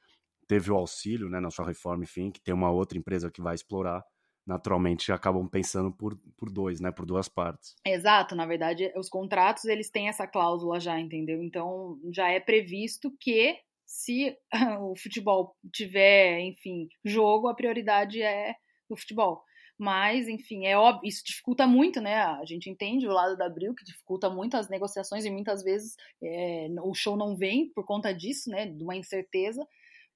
teve 0.47 0.71
o 0.71 0.77
auxílio, 0.77 1.29
né, 1.29 1.41
na 1.41 1.51
sua 1.51 1.67
reforma, 1.67 2.05
enfim, 2.05 2.31
que 2.31 2.41
tem 2.41 2.55
uma 2.55 2.71
outra 2.71 2.99
empresa 2.99 3.31
que 3.31 3.41
vai 3.43 3.55
explorar, 3.55 4.05
naturalmente 4.47 5.11
acabam 5.11 5.49
pensando 5.49 5.91
por, 5.91 6.19
por 6.37 6.51
dois, 6.51 6.81
né, 6.81 6.91
por 6.91 7.07
duas 7.07 7.29
partes. 7.29 7.75
Exato, 7.87 8.35
na 8.35 8.47
verdade, 8.47 8.93
os 8.97 9.09
contratos, 9.09 9.65
eles 9.65 9.91
têm 9.91 10.09
essa 10.09 10.27
cláusula 10.27 10.79
já, 10.79 10.99
entendeu? 11.01 11.43
Então, 11.43 11.99
já 12.13 12.29
é 12.31 12.41
previsto 12.41 13.15
que 13.19 13.57
se 13.87 14.37
o 14.81 14.95
futebol 14.97 15.57
tiver, 15.73 16.41
enfim, 16.41 16.89
jogo, 17.05 17.49
a 17.49 17.55
prioridade 17.55 18.23
é 18.23 18.55
do 18.89 18.97
futebol. 18.97 19.43
Mas, 19.79 20.29
enfim, 20.29 20.67
é 20.67 20.79
óbvio, 20.79 21.09
isso 21.09 21.23
dificulta 21.25 21.67
muito, 21.67 22.01
né? 22.01 22.15
A 22.15 22.45
gente 22.45 22.71
entende 22.71 23.07
o 23.07 23.13
lado 23.13 23.37
da 23.37 23.47
Abril, 23.47 23.75
que 23.75 23.85
dificulta 23.85 24.31
muito 24.31 24.57
as 24.57 24.69
negociações 24.69 25.25
e 25.25 25.31
muitas 25.31 25.63
vezes 25.65 25.97
é, 26.23 26.69
o 26.83 26.95
show 26.95 27.17
não 27.17 27.37
vem 27.37 27.69
por 27.75 27.85
conta 27.85 28.13
disso, 28.15 28.51
né? 28.51 28.67
De 28.67 28.83
uma 28.83 28.97
incerteza. 28.97 29.67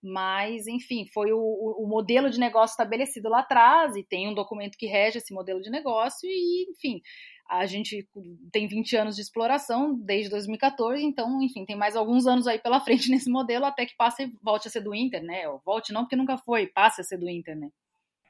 Mas, 0.00 0.68
enfim, 0.68 1.06
foi 1.12 1.32
o, 1.32 1.38
o, 1.38 1.86
modelo 1.88 2.30
de 2.30 2.38
negócio 2.38 2.72
estabelecido 2.72 3.28
lá 3.28 3.40
atrás 3.40 3.96
e 3.96 4.04
tem 4.04 4.28
um 4.28 4.34
documento 4.34 4.78
que 4.78 4.86
rege 4.86 5.18
esse 5.18 5.34
modelo 5.34 5.60
de 5.60 5.70
negócio 5.70 6.28
e, 6.28 6.70
enfim, 6.70 7.02
a 7.48 7.66
gente 7.66 8.06
tem 8.52 8.68
20 8.68 8.96
anos 8.96 9.16
de 9.16 9.22
exploração 9.22 9.98
desde 9.98 10.30
2014, 10.30 11.02
então, 11.02 11.42
enfim, 11.42 11.64
tem 11.64 11.74
mais 11.74 11.96
alguns 11.96 12.26
anos 12.28 12.46
aí 12.46 12.60
pela 12.60 12.78
frente 12.84 13.10
nesse 13.10 13.28
modelo 13.28 13.64
até 13.64 13.86
que 13.86 13.96
passe 13.96 14.30
volte 14.40 14.68
a 14.68 14.70
ser 14.70 14.82
do 14.82 14.94
Inter, 14.94 15.22
né? 15.22 15.48
Ou 15.48 15.60
volte 15.64 15.92
não, 15.92 16.02
porque 16.02 16.14
nunca 16.14 16.38
foi, 16.38 16.68
passe 16.68 17.00
a 17.00 17.04
ser 17.04 17.18
do 17.18 17.28
Inter, 17.28 17.56
né? 17.56 17.68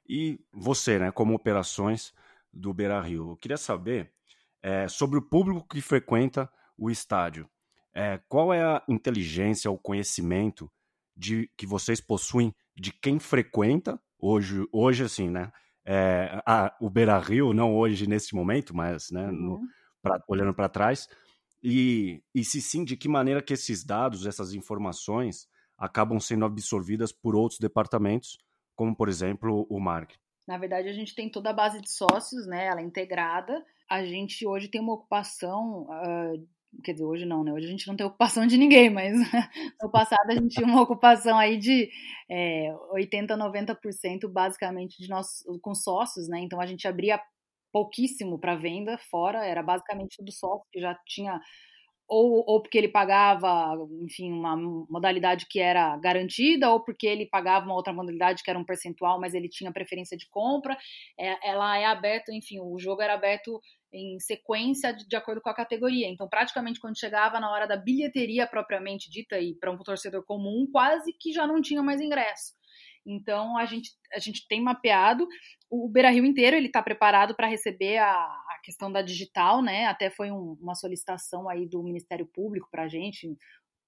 E 0.08 0.40
você, 0.52 0.98
né, 0.98 1.10
como 1.10 1.34
operações, 1.34 2.14
do 2.52 2.72
Beira 2.72 3.00
Rio. 3.00 3.30
Eu 3.30 3.36
queria 3.36 3.56
saber 3.56 4.12
é, 4.62 4.88
sobre 4.88 5.18
o 5.18 5.22
público 5.22 5.66
que 5.68 5.80
frequenta 5.80 6.50
o 6.76 6.90
estádio. 6.90 7.48
É, 7.94 8.20
qual 8.28 8.52
é 8.52 8.62
a 8.62 8.82
inteligência, 8.88 9.70
o 9.70 9.78
conhecimento 9.78 10.70
de 11.16 11.50
que 11.56 11.66
vocês 11.66 12.00
possuem 12.00 12.54
de 12.76 12.92
quem 12.92 13.18
frequenta 13.18 14.00
hoje, 14.18 14.66
hoje 14.72 15.04
assim, 15.04 15.28
né? 15.28 15.52
É, 15.84 16.40
a, 16.46 16.76
o 16.80 16.90
Beira 16.90 17.18
Rio, 17.18 17.54
não 17.54 17.74
hoje 17.74 18.06
nesse 18.06 18.34
momento, 18.34 18.76
mas 18.76 19.10
né, 19.10 19.30
no, 19.30 19.54
uhum. 19.54 19.68
pra, 20.02 20.22
olhando 20.28 20.52
para 20.52 20.68
trás, 20.68 21.08
e, 21.62 22.22
e 22.34 22.44
se 22.44 22.60
sim, 22.60 22.84
de 22.84 22.96
que 22.96 23.08
maneira 23.08 23.42
que 23.42 23.54
esses 23.54 23.82
dados, 23.84 24.26
essas 24.26 24.52
informações 24.52 25.48
acabam 25.78 26.20
sendo 26.20 26.44
absorvidas 26.44 27.10
por 27.10 27.34
outros 27.34 27.58
departamentos, 27.58 28.38
como 28.78 28.94
por 28.94 29.08
exemplo 29.08 29.66
o 29.68 29.80
marketing. 29.80 30.20
Na 30.46 30.56
verdade, 30.56 30.88
a 30.88 30.92
gente 30.92 31.14
tem 31.14 31.28
toda 31.28 31.50
a 31.50 31.52
base 31.52 31.80
de 31.80 31.90
sócios, 31.90 32.46
né? 32.46 32.66
Ela 32.66 32.80
é 32.80 32.84
integrada. 32.84 33.62
A 33.90 34.04
gente 34.04 34.46
hoje 34.46 34.68
tem 34.68 34.80
uma 34.80 34.94
ocupação, 34.94 35.82
uh, 35.82 36.48
quer 36.84 36.92
dizer, 36.92 37.04
hoje 37.04 37.26
não, 37.26 37.42
né? 37.42 37.52
Hoje 37.52 37.66
a 37.66 37.70
gente 37.70 37.88
não 37.88 37.96
tem 37.96 38.06
ocupação 38.06 38.46
de 38.46 38.56
ninguém, 38.56 38.88
mas 38.88 39.12
no 39.82 39.90
passado 39.90 40.30
a 40.30 40.34
gente 40.34 40.54
tinha 40.54 40.66
uma 40.66 40.80
ocupação 40.80 41.36
aí 41.36 41.58
de 41.58 41.90
é, 42.30 42.72
80, 42.92 43.36
90% 43.36 44.28
basicamente 44.30 45.02
de 45.02 45.08
nós 45.08 45.44
com 45.60 45.74
sócios, 45.74 46.28
né? 46.28 46.38
Então 46.40 46.60
a 46.60 46.66
gente 46.66 46.86
abria 46.86 47.20
pouquíssimo 47.72 48.38
para 48.38 48.56
venda 48.56 48.96
fora, 49.10 49.44
era 49.44 49.62
basicamente 49.62 50.18
tudo 50.18 50.32
sócio 50.32 50.64
que 50.72 50.80
já 50.80 50.94
tinha 51.04 51.38
ou, 52.08 52.42
ou 52.46 52.62
porque 52.62 52.78
ele 52.78 52.88
pagava, 52.88 53.76
enfim, 54.00 54.32
uma 54.32 54.56
modalidade 54.56 55.46
que 55.46 55.60
era 55.60 55.96
garantida, 55.98 56.70
ou 56.70 56.82
porque 56.82 57.06
ele 57.06 57.26
pagava 57.26 57.66
uma 57.66 57.74
outra 57.74 57.92
modalidade 57.92 58.42
que 58.42 58.48
era 58.48 58.58
um 58.58 58.64
percentual, 58.64 59.20
mas 59.20 59.34
ele 59.34 59.48
tinha 59.48 59.70
preferência 59.70 60.16
de 60.16 60.26
compra. 60.30 60.76
É, 61.18 61.50
ela 61.50 61.76
é 61.78 61.84
aberta, 61.84 62.32
enfim, 62.32 62.58
o 62.60 62.78
jogo 62.78 63.02
era 63.02 63.14
aberto 63.14 63.60
em 63.92 64.18
sequência 64.20 64.92
de, 64.92 65.06
de, 65.06 65.16
acordo 65.16 65.40
com 65.42 65.50
a 65.50 65.54
categoria. 65.54 66.08
Então, 66.08 66.28
praticamente 66.28 66.80
quando 66.80 66.98
chegava 66.98 67.38
na 67.38 67.50
hora 67.50 67.66
da 67.66 67.76
bilheteria 67.76 68.46
propriamente 68.46 69.10
dita 69.10 69.38
e 69.38 69.54
para 69.54 69.70
um 69.70 69.78
torcedor 69.78 70.24
comum, 70.24 70.66
quase 70.72 71.12
que 71.12 71.32
já 71.32 71.46
não 71.46 71.60
tinha 71.60 71.82
mais 71.82 72.00
ingresso. 72.00 72.57
Então 73.08 73.56
a 73.56 73.64
gente, 73.64 73.90
a 74.12 74.18
gente 74.18 74.46
tem 74.46 74.60
mapeado 74.60 75.26
o 75.70 75.88
Beira 75.88 76.10
Rio 76.10 76.26
inteiro, 76.26 76.56
ele 76.56 76.66
está 76.66 76.82
preparado 76.82 77.34
para 77.34 77.46
receber 77.46 77.96
a, 77.96 78.12
a, 78.12 78.60
questão 78.62 78.92
da 78.92 79.00
digital, 79.00 79.62
né? 79.62 79.86
Até 79.86 80.10
foi 80.10 80.30
um, 80.30 80.58
uma 80.60 80.74
solicitação 80.74 81.48
aí 81.48 81.66
do 81.66 81.82
Ministério 81.82 82.26
Público 82.26 82.68
para 82.70 82.84
a 82.84 82.88
gente, 82.88 83.34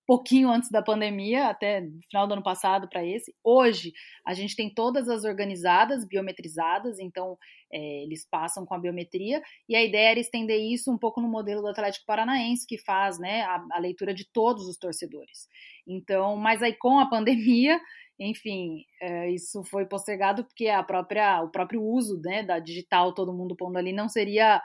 pouquinho 0.07 0.51
antes 0.51 0.71
da 0.71 0.83
pandemia, 0.83 1.49
até 1.49 1.87
final 2.11 2.27
do 2.27 2.33
ano 2.33 2.43
passado 2.43 2.89
para 2.89 3.07
esse. 3.07 3.33
Hoje 3.45 3.93
a 4.27 4.35
gente 4.35 4.57
tem 4.57 4.73
todas 4.73 5.09
as 5.09 5.25
organizadas, 5.25 6.05
biometrizadas, 6.05 6.99
então 6.99 7.39
é, 7.73 8.03
eles 8.03 8.27
passam 8.29 8.67
com 8.67 8.75
a 8.75 8.79
biometria, 8.79 9.41
e 9.69 9.77
a 9.77 9.85
ideia 9.85 10.11
era 10.11 10.19
estender 10.19 10.59
isso 10.59 10.91
um 10.91 10.99
pouco 10.99 11.21
no 11.21 11.29
modelo 11.29 11.63
do 11.63 11.69
Atlético 11.69 12.07
Paranaense, 12.07 12.67
que 12.67 12.77
faz 12.77 13.19
né, 13.19 13.43
a, 13.43 13.65
a 13.71 13.79
leitura 13.79 14.13
de 14.13 14.27
todos 14.33 14.67
os 14.67 14.77
torcedores. 14.77 15.47
Então, 15.87 16.37
mas 16.37 16.63
aí 16.63 16.75
com 16.75 16.99
a 16.99 17.07
pandemia 17.09 17.81
enfim, 18.21 18.85
é, 19.01 19.31
isso 19.31 19.65
foi 19.65 19.87
postergado 19.87 20.45
porque 20.45 20.69
a 20.69 20.83
própria, 20.83 21.43
o 21.43 21.51
próprio 21.51 21.83
uso 21.83 22.21
né, 22.23 22.43
da 22.43 22.59
digital, 22.59 23.15
todo 23.15 23.33
mundo 23.33 23.57
pondo 23.57 23.79
ali, 23.79 23.93
não 23.93 24.09
seria 24.09 24.63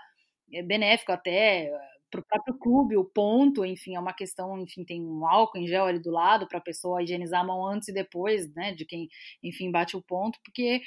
é, 0.54 0.62
benéfico 0.62 1.12
até 1.14 1.72
para 2.12 2.20
o 2.22 2.26
próprio 2.26 2.58
clube, 2.60 2.98
o 2.98 3.06
ponto, 3.06 3.66
enfim, 3.66 3.96
é 3.96 4.00
uma 4.00 4.14
questão, 4.14 4.60
enfim, 4.60 4.84
tem 4.86 5.02
um 5.02 5.28
álcool 5.28 5.58
em 5.58 5.68
gel 5.68 5.86
ali 5.86 6.00
do 6.00 6.12
lado 6.12 6.48
para 6.48 6.60
a 6.60 6.62
pessoa 6.62 7.02
higienizar 7.02 7.42
a 7.42 7.46
mão 7.46 7.66
antes 7.66 7.88
e 7.90 7.94
depois, 7.94 8.54
né, 8.54 8.74
de 8.74 8.86
quem, 8.86 9.08
enfim, 9.44 9.72
bate 9.72 9.98
o 9.98 10.04
ponto, 10.04 10.38
porque 10.44 10.82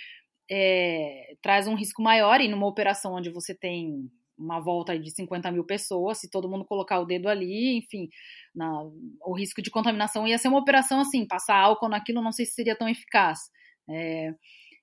é, 0.51 1.35
traz 1.43 1.67
um 1.67 1.75
risco 1.75 2.03
maior 2.03 2.41
e 2.41 2.49
numa 2.49 2.67
operação 2.67 3.15
onde 3.15 3.31
você 3.31 3.55
tem 3.55 4.11
uma 4.39 4.61
volta 4.61 4.99
de 4.99 5.11
50 5.11 5.51
mil 5.51 5.65
pessoas, 5.65 6.19
se 6.19 6.31
todo 6.31 6.49
mundo 6.49 6.65
colocar 6.65 7.01
o 7.01 7.05
dedo 7.05 7.29
ali, 7.29 7.77
enfim, 7.79 8.09
na, 8.55 8.83
o 9.23 9.35
risco 9.37 9.61
de 9.61 9.71
contaminação 9.71 10.27
ia 10.27 10.39
ser 10.39 10.49
uma 10.49 10.61
operação 10.61 11.01
assim, 11.01 11.27
passar 11.27 11.57
álcool 11.57 11.89
naquilo 11.89 12.23
não 12.23 12.33
sei 12.33 12.47
se 12.47 12.55
seria 12.55 12.77
tão 12.77 12.89
eficaz. 12.89 13.51
É, 13.91 14.33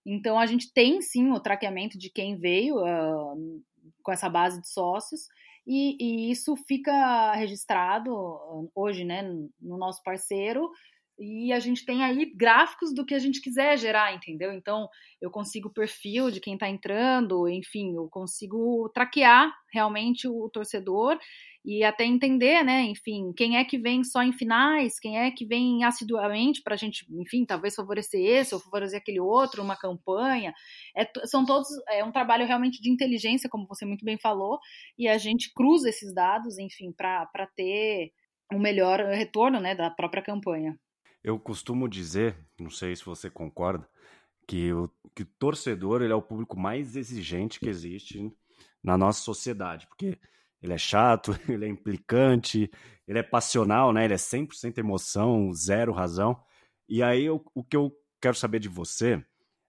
então 0.06 0.38
a 0.38 0.46
gente 0.46 0.72
tem 0.74 1.02
sim 1.02 1.32
o 1.32 1.40
traqueamento 1.40 1.98
de 1.98 2.10
quem 2.10 2.36
veio 2.36 2.78
uh, 2.78 3.64
com 4.04 4.12
essa 4.12 4.30
base 4.30 4.60
de 4.62 4.68
sócios 4.68 5.28
e, 5.66 5.98
e, 6.00 6.32
isso 6.32 6.56
fica 6.56 7.34
registrado 7.34 8.70
hoje, 8.76 9.04
né, 9.04 9.24
no 9.60 9.78
nosso 9.78 10.04
parceiro 10.04 10.70
e 11.18 11.54
a 11.54 11.60
gente 11.60 11.86
tem 11.86 12.04
aí 12.04 12.32
gráficos 12.36 12.94
do 12.94 13.06
que 13.06 13.14
a 13.14 13.20
gente 13.20 13.42
quiser 13.42 13.78
gerar, 13.78 14.14
entendeu? 14.14 14.52
Então, 14.52 14.90
eu 15.22 15.32
consigo 15.32 15.70
o 15.70 15.74
perfil 15.74 16.30
de 16.30 16.40
quem 16.40 16.56
está 16.56 16.70
entrando, 16.70 17.48
enfim, 17.48 17.96
eu 17.96 18.10
consigo 18.10 18.90
traquear 18.94 19.54
realmente 19.72 20.28
o 20.28 20.50
torcedor 20.50 21.18
e 21.64 21.84
até 21.84 22.06
entender, 22.06 22.64
né, 22.64 22.84
enfim, 22.84 23.34
quem 23.36 23.58
é 23.58 23.66
que 23.66 23.78
vem 23.78 24.04
só 24.04 24.22
em 24.22 24.32
finais, 24.32 25.00
quem 25.00 25.18
é 25.18 25.32
que 25.32 25.46
vem 25.46 25.84
assiduamente 25.84 26.62
para 26.62 26.76
a 26.76 26.78
gente, 26.78 27.06
enfim, 27.10 27.44
talvez 27.44 27.74
favorecer 27.74 28.22
esse 28.22 28.54
ou 28.54 28.62
favorecer 28.62 29.00
aquele 29.00 29.20
outro, 29.20 29.64
uma 29.64 29.76
campanha. 29.76 30.54
É, 30.96 31.10
são 31.26 31.44
todos, 31.44 31.68
é 31.90 32.04
um 32.04 32.12
trabalho 32.12 32.46
realmente 32.46 32.80
de 32.82 32.92
inteligência, 32.92 33.50
como 33.50 33.66
você 33.68 33.84
muito 33.84 34.06
bem 34.06 34.18
falou, 34.18 34.60
e 34.98 35.08
a 35.08 35.18
gente 35.18 35.52
cruza 35.56 35.90
esses 35.90 36.14
dados, 36.14 36.60
enfim, 36.60 36.92
para 36.92 37.48
ter 37.56 38.12
um 38.54 38.60
melhor 38.60 39.00
retorno, 39.00 39.60
né, 39.60 39.74
da 39.74 39.90
própria 39.90 40.22
campanha. 40.22 40.78
Eu 41.26 41.40
costumo 41.40 41.90
dizer, 41.90 42.38
não 42.60 42.70
sei 42.70 42.96
se 42.96 43.04
você 43.04 43.32
concorda, 43.32 43.90
que 44.48 44.72
o, 44.72 44.88
que 45.16 45.24
o 45.24 45.26
torcedor 45.26 46.04
ele 46.04 46.14
é 46.14 46.16
o 46.16 46.22
público 46.22 46.56
mais 46.56 46.96
exigente 46.96 47.60
que 47.60 47.68
existe 47.68 48.32
na 48.84 48.96
nossa 48.96 49.22
sociedade, 49.22 49.88
porque 49.88 50.20
ele 50.62 50.74
é 50.74 50.78
chato, 50.78 51.32
ele 51.50 51.66
é 51.66 51.68
implicante, 51.68 52.70
ele 53.08 53.18
é 53.18 53.24
passional, 53.24 53.92
né? 53.92 54.06
Ele 54.06 54.14
é 54.14 54.18
100% 54.18 54.78
emoção, 54.78 55.52
zero 55.52 55.92
razão. 55.92 56.40
E 56.88 57.02
aí 57.02 57.26
eu, 57.26 57.44
o 57.56 57.64
que 57.64 57.76
eu 57.76 57.92
quero 58.22 58.36
saber 58.36 58.60
de 58.60 58.70
você 58.70 59.26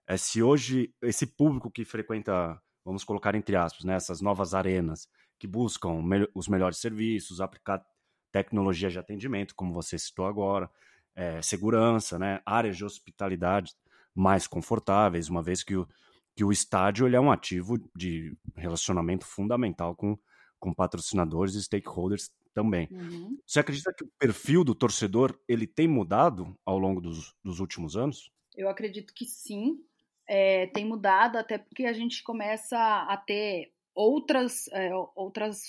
é 0.07 0.15
se 0.15 0.43
hoje 0.43 0.93
esse 1.01 1.25
público 1.25 1.71
que 1.71 1.83
frequenta, 1.83 2.61
vamos 2.85 3.03
colocar 3.03 3.33
entre 3.33 3.55
aspas, 3.55 3.83
né, 3.83 3.95
essas 3.95 4.21
novas 4.21 4.53
arenas 4.53 5.09
que 5.39 5.47
buscam 5.47 6.03
me 6.03 6.29
os 6.35 6.47
melhores 6.47 6.77
serviços, 6.77 7.41
aplicar 7.41 7.83
tecnologia 8.31 8.91
de 8.91 8.99
atendimento, 8.99 9.55
como 9.55 9.73
você 9.73 9.97
citou 9.97 10.27
agora, 10.27 10.69
é, 11.17 11.41
segurança, 11.41 12.19
né? 12.19 12.39
áreas 12.45 12.77
de 12.77 12.85
hospitalidade 12.85 13.73
mais 14.13 14.45
confortáveis, 14.47 15.29
uma 15.29 15.41
vez 15.41 15.63
que 15.63 15.75
o, 15.75 15.87
que 16.35 16.43
o 16.43 16.51
estádio 16.51 17.07
ele 17.07 17.15
é 17.15 17.19
um 17.19 17.31
ativo 17.31 17.77
de 17.95 18.37
relacionamento 18.55 19.25
fundamental 19.25 19.95
com, 19.95 20.17
com 20.59 20.73
patrocinadores 20.73 21.55
e 21.55 21.63
stakeholders 21.63 22.31
também. 22.53 22.87
Uhum. 22.91 23.37
Você 23.45 23.59
acredita 23.59 23.91
que 23.93 24.03
o 24.03 24.11
perfil 24.19 24.63
do 24.63 24.75
torcedor 24.75 25.37
ele 25.47 25.65
tem 25.65 25.87
mudado 25.87 26.55
ao 26.63 26.77
longo 26.77 27.01
dos, 27.01 27.35
dos 27.43 27.59
últimos 27.59 27.97
anos? 27.97 28.31
Eu 28.55 28.69
acredito 28.69 29.13
que 29.13 29.25
sim, 29.25 29.79
é, 30.27 30.67
tem 30.67 30.85
mudado, 30.85 31.37
até 31.37 31.57
porque 31.57 31.85
a 31.85 31.93
gente 31.93 32.23
começa 32.23 32.77
a 32.77 33.17
ter 33.17 33.71
outras, 33.93 34.67
é, 34.69 34.91
outras 35.15 35.63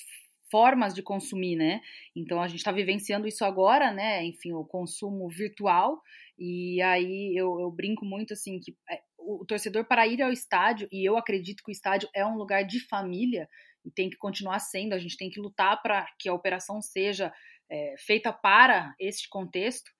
formas 0.50 0.94
de 0.94 1.02
consumir, 1.02 1.56
né? 1.56 1.80
Então 2.14 2.40
a 2.40 2.48
gente 2.48 2.58
está 2.58 2.72
vivenciando 2.72 3.26
isso 3.26 3.44
agora, 3.44 3.92
né? 3.92 4.24
Enfim, 4.24 4.52
o 4.52 4.64
consumo 4.64 5.28
virtual. 5.28 6.00
E 6.38 6.80
aí 6.82 7.34
eu, 7.36 7.60
eu 7.60 7.70
brinco 7.70 8.04
muito 8.04 8.32
assim 8.32 8.60
que 8.60 8.76
é, 8.90 9.00
o, 9.18 9.44
torcedor 9.44 9.84
para 9.84 10.06
ir 10.06 10.22
ao 10.22 10.32
estádio, 10.32 10.88
e 10.90 11.08
eu 11.08 11.16
acredito 11.16 11.62
que 11.62 11.70
o 11.70 11.72
estádio 11.72 12.08
é 12.14 12.24
um 12.24 12.36
lugar 12.36 12.64
de 12.64 12.80
família 12.80 13.48
e 13.84 13.90
tem 13.90 14.08
que 14.08 14.16
continuar 14.16 14.58
sendo, 14.58 14.94
a 14.94 14.98
gente 14.98 15.16
tem 15.16 15.30
que 15.30 15.40
lutar 15.40 15.80
para 15.82 16.06
que 16.18 16.28
a 16.28 16.34
operação 16.34 16.80
seja 16.80 17.32
é, 17.70 17.94
feita 17.98 18.32
para 18.32 18.94
este 18.98 19.28
contexto. 19.28 19.90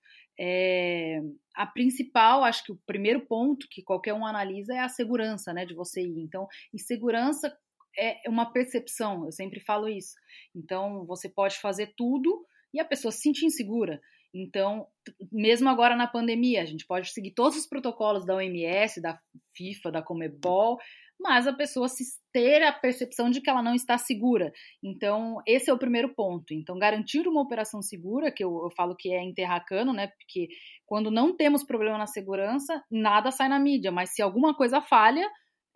É, 0.41 1.19
a 1.53 1.65
principal, 1.65 2.43
acho 2.43 2.63
que 2.63 2.71
o 2.71 2.79
primeiro 2.85 3.25
ponto 3.27 3.67
que 3.69 3.83
qualquer 3.83 4.13
um 4.13 4.25
analisa 4.25 4.73
é 4.73 4.79
a 4.79 4.89
segurança, 4.89 5.53
né, 5.53 5.65
de 5.65 5.73
você 5.73 6.01
ir. 6.01 6.19
Então, 6.21 6.47
e 6.73 6.79
segurança 6.79 7.53
é 7.97 8.21
uma 8.27 8.51
percepção, 8.51 9.25
eu 9.25 9.31
sempre 9.31 9.59
falo 9.59 9.87
isso. 9.87 10.15
Então, 10.55 11.05
você 11.05 11.29
pode 11.29 11.57
fazer 11.59 11.93
tudo 11.95 12.45
e 12.73 12.79
a 12.79 12.85
pessoa 12.85 13.11
se 13.11 13.21
sentir 13.21 13.45
insegura. 13.45 13.99
Então, 14.33 14.87
mesmo 15.31 15.69
agora 15.69 15.95
na 15.95 16.07
pandemia, 16.07 16.61
a 16.61 16.65
gente 16.65 16.85
pode 16.85 17.11
seguir 17.11 17.31
todos 17.31 17.57
os 17.57 17.67
protocolos 17.67 18.25
da 18.25 18.35
OMS, 18.35 19.01
da 19.01 19.19
FIFA, 19.55 19.91
da 19.91 20.01
Comebol, 20.03 20.77
mas 21.19 21.47
a 21.47 21.53
pessoa 21.53 21.89
se 21.89 22.03
ter 22.31 22.63
a 22.63 22.71
percepção 22.71 23.29
de 23.29 23.41
que 23.41 23.49
ela 23.49 23.61
não 23.61 23.75
está 23.75 23.97
segura. 23.97 24.53
Então, 24.81 25.41
esse 25.45 25.69
é 25.69 25.73
o 25.73 25.77
primeiro 25.77 26.13
ponto. 26.15 26.53
Então, 26.53 26.79
garantir 26.79 27.27
uma 27.27 27.41
operação 27.41 27.81
segura, 27.81 28.31
que 28.31 28.43
eu, 28.43 28.63
eu 28.63 28.69
falo 28.71 28.95
que 28.95 29.11
é 29.11 29.21
enterracano, 29.21 29.91
né? 29.91 30.07
Porque 30.07 30.47
quando 30.85 31.11
não 31.11 31.35
temos 31.35 31.63
problema 31.63 31.97
na 31.97 32.07
segurança, 32.07 32.81
nada 32.89 33.31
sai 33.31 33.49
na 33.49 33.59
mídia, 33.59 33.91
mas 33.91 34.13
se 34.13 34.21
alguma 34.21 34.55
coisa 34.55 34.79
falha, 34.79 35.29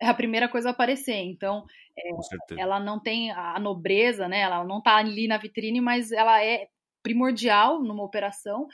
é 0.04 0.08
a 0.08 0.14
primeira 0.14 0.48
coisa 0.48 0.68
a 0.68 0.72
aparecer. 0.72 1.16
Então, 1.16 1.64
é, 1.98 2.60
ela 2.60 2.78
não 2.80 3.00
tem 3.00 3.30
a 3.30 3.58
nobreza, 3.58 4.28
né? 4.28 4.40
Ela 4.40 4.64
não 4.64 4.78
está 4.78 4.96
ali 4.96 5.26
na 5.26 5.38
vitrine, 5.38 5.80
mas 5.80 6.12
ela 6.12 6.42
é 6.44 6.68
primordial 7.02 7.82
numa 7.82 8.02
operação. 8.02 8.66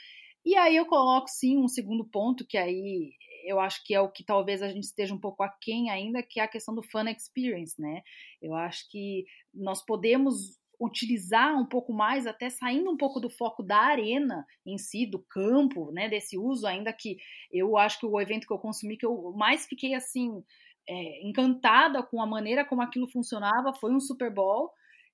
E 0.44 0.56
aí 0.56 0.76
eu 0.76 0.86
coloco 0.86 1.28
sim 1.28 1.58
um 1.58 1.68
segundo 1.68 2.04
ponto 2.04 2.46
que 2.46 2.56
aí 2.56 3.12
eu 3.44 3.58
acho 3.58 3.82
que 3.84 3.94
é 3.94 4.00
o 4.00 4.10
que 4.10 4.24
talvez 4.24 4.62
a 4.62 4.68
gente 4.68 4.84
esteja 4.84 5.14
um 5.14 5.20
pouco 5.20 5.42
aquém 5.42 5.90
ainda, 5.90 6.22
que 6.22 6.40
é 6.40 6.42
a 6.42 6.48
questão 6.48 6.74
do 6.74 6.82
fun 6.82 7.08
experience, 7.08 7.80
né? 7.80 8.02
Eu 8.40 8.54
acho 8.54 8.88
que 8.90 9.24
nós 9.52 9.84
podemos 9.84 10.60
utilizar 10.80 11.54
um 11.60 11.66
pouco 11.66 11.92
mais, 11.92 12.26
até 12.26 12.48
saindo 12.48 12.90
um 12.90 12.96
pouco 12.96 13.20
do 13.20 13.28
foco 13.28 13.62
da 13.62 13.76
arena 13.76 14.46
em 14.64 14.78
si, 14.78 15.04
do 15.04 15.18
campo, 15.18 15.92
né, 15.92 16.08
desse 16.08 16.38
uso, 16.38 16.66
ainda 16.66 16.90
que 16.90 17.18
eu 17.52 17.76
acho 17.76 18.00
que 18.00 18.06
o 18.06 18.18
evento 18.18 18.46
que 18.46 18.52
eu 18.52 18.58
consumi, 18.58 18.96
que 18.96 19.04
eu 19.04 19.32
mais 19.36 19.66
fiquei 19.66 19.94
assim, 19.94 20.42
é, 20.90 21.26
encantada 21.26 22.02
com 22.02 22.20
a 22.20 22.26
maneira 22.26 22.64
como 22.64 22.82
aquilo 22.82 23.08
funcionava, 23.08 23.72
foi 23.72 23.92
um 23.94 24.00
Super 24.00 24.32
Bowl, 24.32 24.70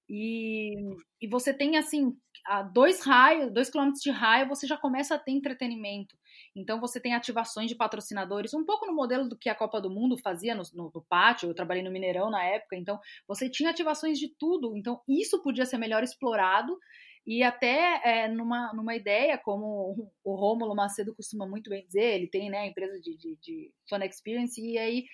e, 0.09 0.73
e 1.21 1.29
você 1.29 1.53
tem 1.53 1.77
assim, 1.77 2.17
a 2.47 2.63
dois 2.63 3.05
raios, 3.05 3.53
dois 3.53 3.69
quilômetros 3.69 4.03
de 4.03 4.11
raio, 4.11 4.49
você 4.49 4.67
já 4.67 4.77
começa 4.77 5.17
a 5.17 5.19
ter 5.19 5.33
entretenimento. 5.33 6.17
Então 6.55 6.81
você 6.81 7.01
tem 7.01 7.13
ativações 7.13 7.69
de 7.69 7.75
patrocinadores, 7.75 8.55
um 8.55 8.65
pouco 8.65 8.87
no 8.87 8.95
modelo 8.95 9.29
do 9.29 9.37
que 9.37 9.49
a 9.49 9.55
Copa 9.55 9.81
do 9.81 9.91
Mundo 9.91 10.17
fazia 10.17 10.55
no, 10.55 10.63
no, 10.75 10.91
no, 10.95 11.05
pátio. 11.09 11.49
Eu 11.49 11.55
trabalhei 11.55 11.83
no 11.83 11.91
Mineirão 11.91 12.31
na 12.31 12.43
época, 12.45 12.77
então 12.77 12.99
você 13.27 13.51
tinha 13.51 13.71
ativações 13.71 14.19
de 14.19 14.29
tudo. 14.39 14.77
Então 14.77 15.01
isso 15.09 15.43
podia 15.43 15.67
ser 15.67 15.77
melhor 15.77 16.03
explorado 16.03 16.79
e 17.27 17.43
até 17.43 18.01
é, 18.05 18.29
numa, 18.29 18.73
numa 18.73 18.95
ideia, 18.95 19.37
como 19.37 20.13
o 20.23 20.35
Rômulo 20.37 20.77
Macedo 20.77 21.15
costuma 21.15 21.45
muito 21.45 21.69
bem 21.69 21.85
dizer, 21.85 22.15
ele 22.15 22.29
tem 22.29 22.49
né, 22.49 22.59
a 22.59 22.67
empresa 22.67 23.01
de, 23.01 23.17
de, 23.17 23.37
de 23.43 23.73
Fun 23.89 23.99
Experience, 24.05 24.61
e 24.61 24.79
aí 24.79 25.05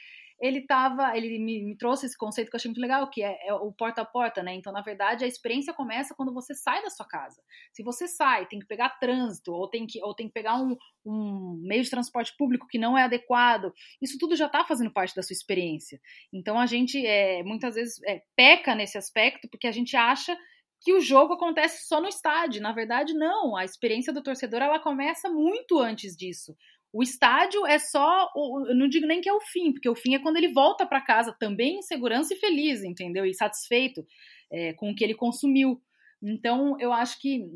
ele 0.42 0.66
tava, 0.66 1.16
ele 1.16 1.38
me, 1.38 1.62
me, 1.62 1.76
trouxe 1.76 2.04
esse 2.04 2.18
conceito 2.18 2.50
que 2.50 2.56
eu 2.56 2.58
achei 2.58 2.68
muito 2.68 2.80
legal, 2.80 3.08
que 3.08 3.22
é, 3.22 3.46
é, 3.46 3.54
o 3.54 3.70
porta 3.72 4.02
a 4.02 4.04
porta, 4.04 4.42
né? 4.42 4.52
Então, 4.52 4.72
na 4.72 4.80
verdade, 4.80 5.24
a 5.24 5.28
experiência 5.28 5.72
começa 5.72 6.16
quando 6.16 6.34
você 6.34 6.52
sai 6.52 6.82
da 6.82 6.90
sua 6.90 7.06
casa. 7.06 7.40
Se 7.72 7.80
você 7.84 8.08
sai, 8.08 8.46
tem 8.46 8.58
que 8.58 8.66
pegar 8.66 8.98
trânsito, 8.98 9.52
ou 9.52 9.70
tem 9.70 9.86
que, 9.86 10.02
ou 10.02 10.12
tem 10.12 10.26
que 10.26 10.32
pegar 10.32 10.56
um, 10.56 10.76
um 11.06 11.62
meio 11.62 11.84
de 11.84 11.90
transporte 11.90 12.34
público 12.36 12.66
que 12.68 12.76
não 12.76 12.98
é 12.98 13.04
adequado, 13.04 13.72
isso 14.02 14.18
tudo 14.18 14.34
já 14.34 14.46
está 14.46 14.64
fazendo 14.64 14.92
parte 14.92 15.14
da 15.14 15.22
sua 15.22 15.32
experiência. 15.32 16.00
Então, 16.32 16.58
a 16.58 16.66
gente 16.66 17.06
é, 17.06 17.44
muitas 17.44 17.76
vezes 17.76 18.02
é, 18.04 18.20
peca 18.34 18.74
nesse 18.74 18.98
aspecto, 18.98 19.48
porque 19.48 19.68
a 19.68 19.72
gente 19.72 19.96
acha 19.96 20.36
que 20.82 20.92
o 20.92 21.00
jogo 21.00 21.34
acontece 21.34 21.86
só 21.86 22.00
no 22.00 22.08
estádio. 22.08 22.60
Na 22.60 22.72
verdade, 22.72 23.14
não. 23.14 23.56
A 23.56 23.64
experiência 23.64 24.12
do 24.12 24.22
torcedor 24.22 24.60
ela 24.60 24.80
começa 24.80 25.30
muito 25.30 25.78
antes 25.78 26.16
disso. 26.16 26.56
O 26.92 27.02
estádio 27.02 27.66
é 27.66 27.78
só, 27.78 28.30
eu 28.36 28.74
não 28.74 28.86
digo 28.86 29.06
nem 29.06 29.20
que 29.20 29.28
é 29.28 29.32
o 29.32 29.40
fim, 29.40 29.72
porque 29.72 29.88
o 29.88 29.94
fim 29.94 30.14
é 30.14 30.18
quando 30.18 30.36
ele 30.36 30.52
volta 30.52 30.84
para 30.84 31.00
casa 31.00 31.34
também 31.38 31.78
em 31.78 31.82
segurança 31.82 32.34
e 32.34 32.38
feliz, 32.38 32.84
entendeu? 32.84 33.24
E 33.24 33.32
satisfeito 33.32 34.06
é, 34.50 34.74
com 34.74 34.90
o 34.90 34.94
que 34.94 35.02
ele 35.02 35.14
consumiu. 35.14 35.80
Então, 36.22 36.78
eu 36.78 36.92
acho 36.92 37.18
que 37.18 37.46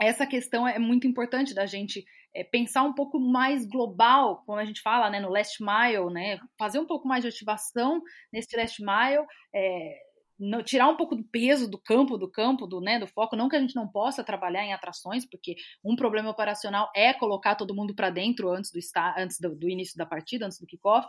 essa 0.00 0.26
questão 0.26 0.66
é 0.66 0.78
muito 0.78 1.06
importante 1.08 1.52
da 1.52 1.66
gente 1.66 2.04
é, 2.34 2.44
pensar 2.44 2.84
um 2.84 2.94
pouco 2.94 3.18
mais 3.18 3.66
global, 3.66 4.44
como 4.46 4.58
a 4.58 4.64
gente 4.64 4.80
fala, 4.80 5.10
né, 5.10 5.18
no 5.18 5.28
last 5.28 5.60
mile, 5.60 6.12
né, 6.12 6.38
fazer 6.56 6.78
um 6.78 6.86
pouco 6.86 7.08
mais 7.08 7.22
de 7.22 7.28
ativação 7.28 8.00
nesse 8.32 8.56
last 8.56 8.80
mile, 8.80 9.26
é, 9.52 10.07
no, 10.38 10.62
tirar 10.62 10.88
um 10.88 10.96
pouco 10.96 11.16
do 11.16 11.24
peso 11.24 11.68
do 11.68 11.78
campo, 11.78 12.16
do 12.16 12.30
campo, 12.30 12.66
do, 12.66 12.80
né, 12.80 12.98
do 12.98 13.06
foco. 13.06 13.36
Não 13.36 13.48
que 13.48 13.56
a 13.56 13.60
gente 13.60 13.74
não 13.74 13.88
possa 13.88 14.22
trabalhar 14.22 14.64
em 14.64 14.72
atrações, 14.72 15.26
porque 15.28 15.56
um 15.84 15.96
problema 15.96 16.30
operacional 16.30 16.90
é 16.94 17.12
colocar 17.12 17.54
todo 17.54 17.74
mundo 17.74 17.94
para 17.94 18.10
dentro 18.10 18.50
antes 18.50 18.70
do, 18.70 18.78
antes 19.16 19.40
do, 19.40 19.54
do, 19.54 19.68
início 19.68 19.96
da 19.96 20.06
partida, 20.06 20.46
antes 20.46 20.60
do 20.60 20.66
kickoff. 20.66 21.08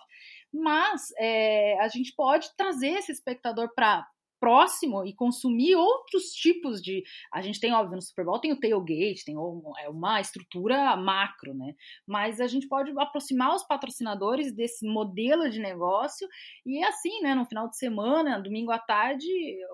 Mas 0.52 1.12
é, 1.18 1.80
a 1.80 1.88
gente 1.88 2.14
pode 2.16 2.50
trazer 2.56 2.92
esse 2.92 3.12
espectador 3.12 3.74
para 3.76 4.08
próximo 4.40 5.06
e 5.06 5.14
consumir 5.14 5.76
outros 5.76 6.32
tipos 6.32 6.82
de. 6.82 7.04
A 7.34 7.42
gente 7.42 7.60
tem, 7.60 7.74
óbvio, 7.74 7.96
no 7.96 8.02
Super 8.02 8.26
Bowl 8.26 8.40
tem 8.40 8.52
o 8.52 8.60
tailgate, 8.60 9.26
tem 9.26 9.36
é 9.36 9.90
uma 9.90 10.22
estrutura 10.22 10.96
macro, 10.96 11.54
né? 11.54 11.76
Mas 12.08 12.40
a 12.40 12.48
gente 12.48 12.68
pode 12.68 12.92
aproximar 12.98 13.56
os 13.56 13.64
patrocinadores 13.64 14.54
desse 14.54 14.88
modelo 14.88 15.50
de 15.50 15.60
negócio 15.60 16.28
e 16.66 16.84
assim, 16.84 17.22
né? 17.22 17.36
No 17.36 17.46
final 17.46 17.70
de 17.70 17.78
semana, 17.78 18.42
domingo 18.42 18.72
à 18.72 18.80
tarde, 18.80 19.28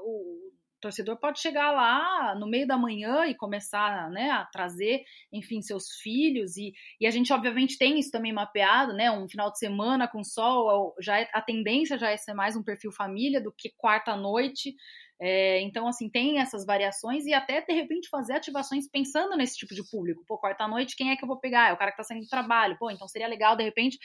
o 0.03 0.44
torcedor 0.86 1.17
pode 1.17 1.39
chegar 1.39 1.71
lá 1.71 2.36
no 2.36 2.47
meio 2.47 2.67
da 2.67 2.77
manhã 2.77 3.25
e 3.25 3.33
começar 3.33 4.07
né, 4.11 4.29
a 4.29 4.45
trazer, 4.45 5.03
enfim, 5.33 5.59
seus 5.59 5.89
filhos. 6.01 6.55
E, 6.57 6.73
e 7.01 7.07
a 7.07 7.11
gente, 7.11 7.33
obviamente, 7.33 7.77
tem 7.77 7.97
isso 7.97 8.11
também 8.11 8.31
mapeado, 8.31 8.93
né? 8.93 9.09
Um 9.09 9.27
final 9.27 9.51
de 9.51 9.57
semana 9.57 10.07
com 10.07 10.23
sol, 10.23 10.93
já 11.01 11.19
é, 11.19 11.27
a 11.33 11.41
tendência 11.41 11.97
já 11.97 12.11
é 12.11 12.17
ser 12.17 12.36
mais 12.36 12.55
um 12.55 12.63
perfil 12.63 12.91
família 12.91 13.41
do 13.41 13.51
que 13.51 13.71
quarta-noite. 13.75 14.75
É, 15.19 15.59
então, 15.61 15.88
assim, 15.88 16.07
tem 16.07 16.39
essas 16.39 16.63
variações 16.65 17.25
e 17.25 17.33
até, 17.33 17.61
de 17.61 17.73
repente, 17.73 18.07
fazer 18.07 18.33
ativações 18.33 18.88
pensando 18.88 19.36
nesse 19.36 19.57
tipo 19.57 19.73
de 19.73 19.89
público. 19.89 20.23
Pô, 20.27 20.39
quarta-noite, 20.39 20.95
quem 20.95 21.09
é 21.09 21.15
que 21.15 21.23
eu 21.23 21.27
vou 21.27 21.39
pegar? 21.39 21.69
É 21.69 21.73
o 21.73 21.77
cara 21.77 21.89
que 21.89 21.97
tá 21.97 22.03
saindo 22.03 22.23
do 22.23 22.29
trabalho. 22.29 22.77
Pô, 22.77 22.91
então 22.91 23.07
seria 23.07 23.27
legal, 23.27 23.55
de 23.55 23.63
repente, 23.63 23.97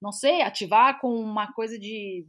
não 0.00 0.10
sei, 0.10 0.40
ativar 0.40 1.00
com 1.00 1.14
uma 1.14 1.52
coisa 1.52 1.78
de, 1.78 2.24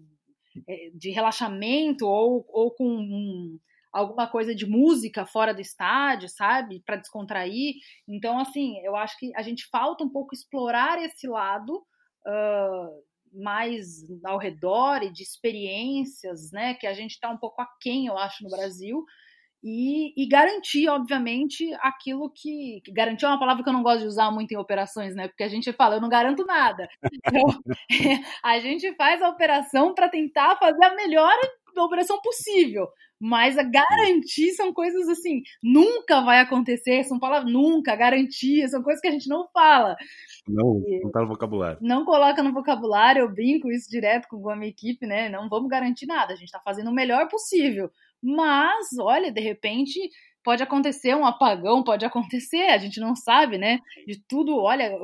é, 0.67 0.89
de 0.93 1.11
relaxamento 1.11 2.05
ou, 2.05 2.45
ou 2.49 2.71
com 2.71 2.85
um, 2.85 3.57
alguma 3.95 4.27
coisa 4.27 4.53
de 4.53 4.65
música 4.65 5.25
fora 5.25 5.53
do 5.53 5.61
estádio, 5.61 6.27
sabe? 6.27 6.83
Para 6.85 6.97
descontrair. 6.97 7.75
Então, 8.05 8.37
assim, 8.37 8.77
eu 8.79 8.93
acho 8.93 9.17
que 9.17 9.31
a 9.33 9.41
gente 9.41 9.65
falta 9.71 10.03
um 10.03 10.09
pouco 10.09 10.35
explorar 10.35 11.01
esse 11.01 11.25
lado 11.25 11.77
uh, 12.27 13.41
mais 13.41 14.03
ao 14.25 14.37
redor 14.37 15.01
e 15.01 15.09
de 15.09 15.23
experiências, 15.23 16.51
né? 16.51 16.73
Que 16.73 16.85
a 16.85 16.93
gente 16.93 17.11
está 17.11 17.29
um 17.29 17.37
pouco 17.37 17.61
aquém, 17.61 18.07
eu 18.07 18.17
acho, 18.17 18.43
no 18.43 18.49
Brasil. 18.49 19.05
E, 19.67 20.13
e, 20.15 20.27
garantir, 20.27 20.87
obviamente, 20.87 21.73
aquilo 21.81 22.29
que, 22.29 22.81
que, 22.85 22.91
Garantir 22.91 23.25
é 23.25 23.29
uma 23.29 23.39
palavra 23.39 23.63
que 23.63 23.69
eu 23.69 23.73
não 23.73 23.81
gosto 23.81 24.01
de 24.01 24.05
usar 24.05 24.29
muito 24.29 24.51
em 24.51 24.57
operações, 24.57 25.15
né? 25.15 25.27
Porque 25.27 25.43
a 25.43 25.47
gente 25.47 25.73
fala, 25.73 25.95
eu 25.95 26.01
não 26.01 26.07
garanto 26.07 26.45
nada. 26.45 26.87
Então, 27.11 27.43
a 28.43 28.59
gente 28.59 28.93
faz 28.95 29.23
a 29.23 29.29
operação 29.29 29.95
para 29.95 30.07
tentar 30.07 30.55
fazer 30.57 30.85
a 30.85 30.93
melhor 30.93 31.33
operação 31.75 32.21
possível. 32.21 32.87
Mas 33.19 33.57
a 33.57 33.63
garantir 33.63 34.51
são 34.51 34.71
coisas 34.71 35.09
assim, 35.09 35.41
nunca 35.63 36.21
vai 36.21 36.41
acontecer, 36.41 37.03
são 37.03 37.17
palavras 37.17 37.51
nunca, 37.51 37.95
garantia, 37.95 38.67
são 38.67 38.83
coisas 38.83 39.01
que 39.01 39.07
a 39.07 39.11
gente 39.11 39.27
não 39.27 39.47
fala. 39.51 39.95
Não, 40.47 40.83
não 41.01 41.11
tá 41.11 41.21
no 41.21 41.27
vocabulário. 41.29 41.79
Não 41.81 42.05
coloca 42.05 42.43
no 42.43 42.53
vocabulário, 42.53 43.21
eu 43.21 43.33
brinco 43.33 43.71
isso 43.71 43.89
direto 43.89 44.27
com 44.27 44.47
a 44.47 44.55
minha 44.55 44.69
equipe, 44.69 45.07
né? 45.07 45.27
Não 45.27 45.49
vamos 45.49 45.69
garantir 45.69 46.05
nada, 46.05 46.33
a 46.33 46.35
gente 46.35 46.51
tá 46.51 46.59
fazendo 46.63 46.91
o 46.91 46.93
melhor 46.93 47.27
possível. 47.27 47.89
Mas, 48.21 48.87
olha, 48.99 49.31
de 49.31 49.41
repente 49.41 49.99
pode 50.43 50.61
acontecer 50.61 51.15
um 51.15 51.25
apagão, 51.25 51.83
pode 51.83 52.05
acontecer, 52.05 52.67
a 52.69 52.77
gente 52.77 52.99
não 52.99 53.15
sabe, 53.15 53.57
né? 53.57 53.79
De 54.05 54.21
tudo, 54.27 54.55
olha, 54.55 54.95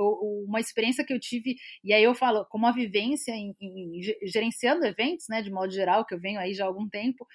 uma 0.47 0.59
experiência 0.59 1.03
que 1.03 1.11
eu 1.11 1.19
tive, 1.19 1.55
e 1.83 1.91
aí 1.91 2.03
eu 2.03 2.13
falo, 2.13 2.45
como 2.45 2.67
a 2.67 2.71
vivência 2.71 3.31
em, 3.31 3.55
em 3.59 3.99
gerenciando 4.23 4.85
eventos, 4.85 5.25
né, 5.27 5.41
de 5.41 5.49
modo 5.49 5.73
geral, 5.73 6.05
que 6.05 6.13
eu 6.13 6.19
venho 6.19 6.39
aí 6.39 6.53
já 6.53 6.63
há 6.63 6.67
algum 6.67 6.87
tempo, 6.87 7.25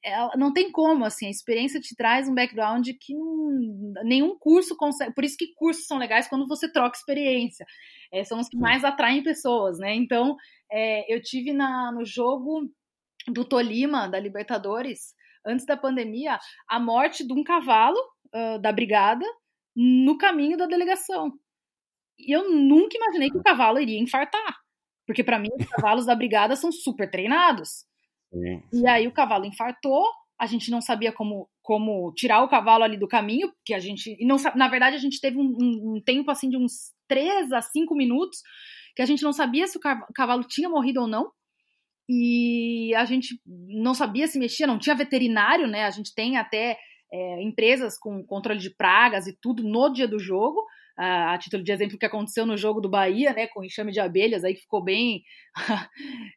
ela, 0.00 0.30
não 0.36 0.52
tem 0.52 0.70
como, 0.70 1.04
assim, 1.04 1.26
a 1.26 1.30
experiência 1.30 1.80
te 1.80 1.96
traz 1.96 2.28
um 2.28 2.34
background 2.34 2.86
que 3.00 3.12
não, 3.12 4.04
nenhum 4.04 4.38
curso 4.38 4.76
consegue. 4.76 5.12
Por 5.12 5.24
isso 5.24 5.36
que 5.36 5.52
cursos 5.54 5.86
são 5.86 5.98
legais 5.98 6.28
quando 6.28 6.46
você 6.46 6.70
troca 6.70 6.96
experiência. 6.96 7.66
É, 8.12 8.22
são 8.22 8.38
os 8.38 8.48
que 8.48 8.56
mais 8.56 8.84
atraem 8.84 9.24
pessoas, 9.24 9.78
né? 9.80 9.92
Então, 9.96 10.36
é, 10.70 11.12
eu 11.12 11.20
tive 11.20 11.52
na, 11.52 11.90
no 11.90 12.04
jogo 12.04 12.70
do 13.26 13.44
Tolima, 13.44 14.08
da 14.08 14.20
Libertadores, 14.20 15.15
antes 15.46 15.64
da 15.64 15.76
pandemia, 15.76 16.38
a 16.68 16.80
morte 16.80 17.26
de 17.26 17.32
um 17.32 17.44
cavalo 17.44 17.98
uh, 18.34 18.58
da 18.60 18.72
brigada 18.72 19.24
no 19.74 20.16
caminho 20.18 20.56
da 20.56 20.66
delegação. 20.66 21.32
E 22.18 22.34
eu 22.34 22.50
nunca 22.50 22.96
imaginei 22.96 23.30
que 23.30 23.38
o 23.38 23.42
cavalo 23.42 23.78
iria 23.78 24.00
infartar. 24.00 24.56
Porque, 25.06 25.22
para 25.22 25.38
mim, 25.38 25.48
os 25.58 25.66
cavalos 25.68 26.06
da 26.06 26.14
brigada 26.14 26.56
são 26.56 26.72
super 26.72 27.10
treinados. 27.10 27.84
Sim. 28.32 28.62
E 28.72 28.88
aí 28.88 29.06
o 29.06 29.12
cavalo 29.12 29.44
infartou, 29.44 30.04
a 30.38 30.46
gente 30.46 30.70
não 30.70 30.80
sabia 30.80 31.12
como, 31.12 31.48
como 31.62 32.12
tirar 32.14 32.42
o 32.42 32.48
cavalo 32.48 32.82
ali 32.82 32.98
do 32.98 33.06
caminho, 33.06 33.52
que 33.64 33.72
a 33.72 33.78
gente. 33.78 34.16
Não, 34.24 34.36
na 34.54 34.68
verdade, 34.68 34.96
a 34.96 34.98
gente 34.98 35.20
teve 35.20 35.38
um, 35.38 35.56
um, 35.96 36.02
tempo 36.04 36.30
assim 36.30 36.48
de 36.48 36.56
uns 36.56 36.92
3 37.06 37.52
a 37.52 37.62
5 37.62 37.94
minutos 37.94 38.40
que 38.94 39.02
a 39.02 39.06
gente 39.06 39.22
não 39.22 39.32
sabia 39.32 39.66
se 39.66 39.78
o 39.78 39.80
cavalo 40.14 40.42
tinha 40.42 40.68
morrido 40.68 41.02
ou 41.02 41.06
não. 41.06 41.30
E 42.08 42.94
a 42.94 43.04
gente 43.04 43.40
não 43.46 43.94
sabia 43.94 44.28
se 44.28 44.38
mexia, 44.38 44.66
não 44.66 44.78
tinha 44.78 44.94
veterinário, 44.94 45.66
né? 45.66 45.84
A 45.84 45.90
gente 45.90 46.14
tem 46.14 46.36
até 46.36 46.78
é, 47.12 47.42
empresas 47.42 47.98
com 47.98 48.24
controle 48.24 48.60
de 48.60 48.74
pragas 48.74 49.26
e 49.26 49.36
tudo 49.40 49.62
no 49.62 49.92
dia 49.92 50.06
do 50.06 50.18
jogo 50.18 50.60
a, 50.96 51.34
a, 51.34 51.38
título 51.38 51.62
de 51.62 51.70
exemplo, 51.70 51.98
que 51.98 52.06
aconteceu 52.06 52.46
no 52.46 52.56
jogo 52.56 52.80
do 52.80 52.88
Bahia, 52.88 53.32
né, 53.32 53.46
com 53.48 53.62
enxame 53.62 53.92
de 53.92 54.00
abelhas, 54.00 54.44
aí 54.44 54.54
que 54.54 54.62
ficou 54.62 54.82
bem 54.82 55.22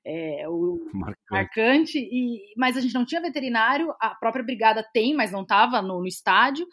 é, 0.06 0.48
o, 0.50 0.78
marcante. 0.94 1.32
marcante 1.32 1.98
e, 1.98 2.54
mas 2.58 2.76
a 2.76 2.82
gente 2.82 2.94
não 2.94 3.06
tinha 3.06 3.22
veterinário, 3.22 3.94
a 4.02 4.14
própria 4.16 4.44
brigada 4.44 4.86
tem, 4.94 5.16
mas 5.16 5.32
não 5.32 5.44
estava 5.44 5.82
no, 5.82 6.00
no, 6.00 6.08
estádio, 6.08 6.68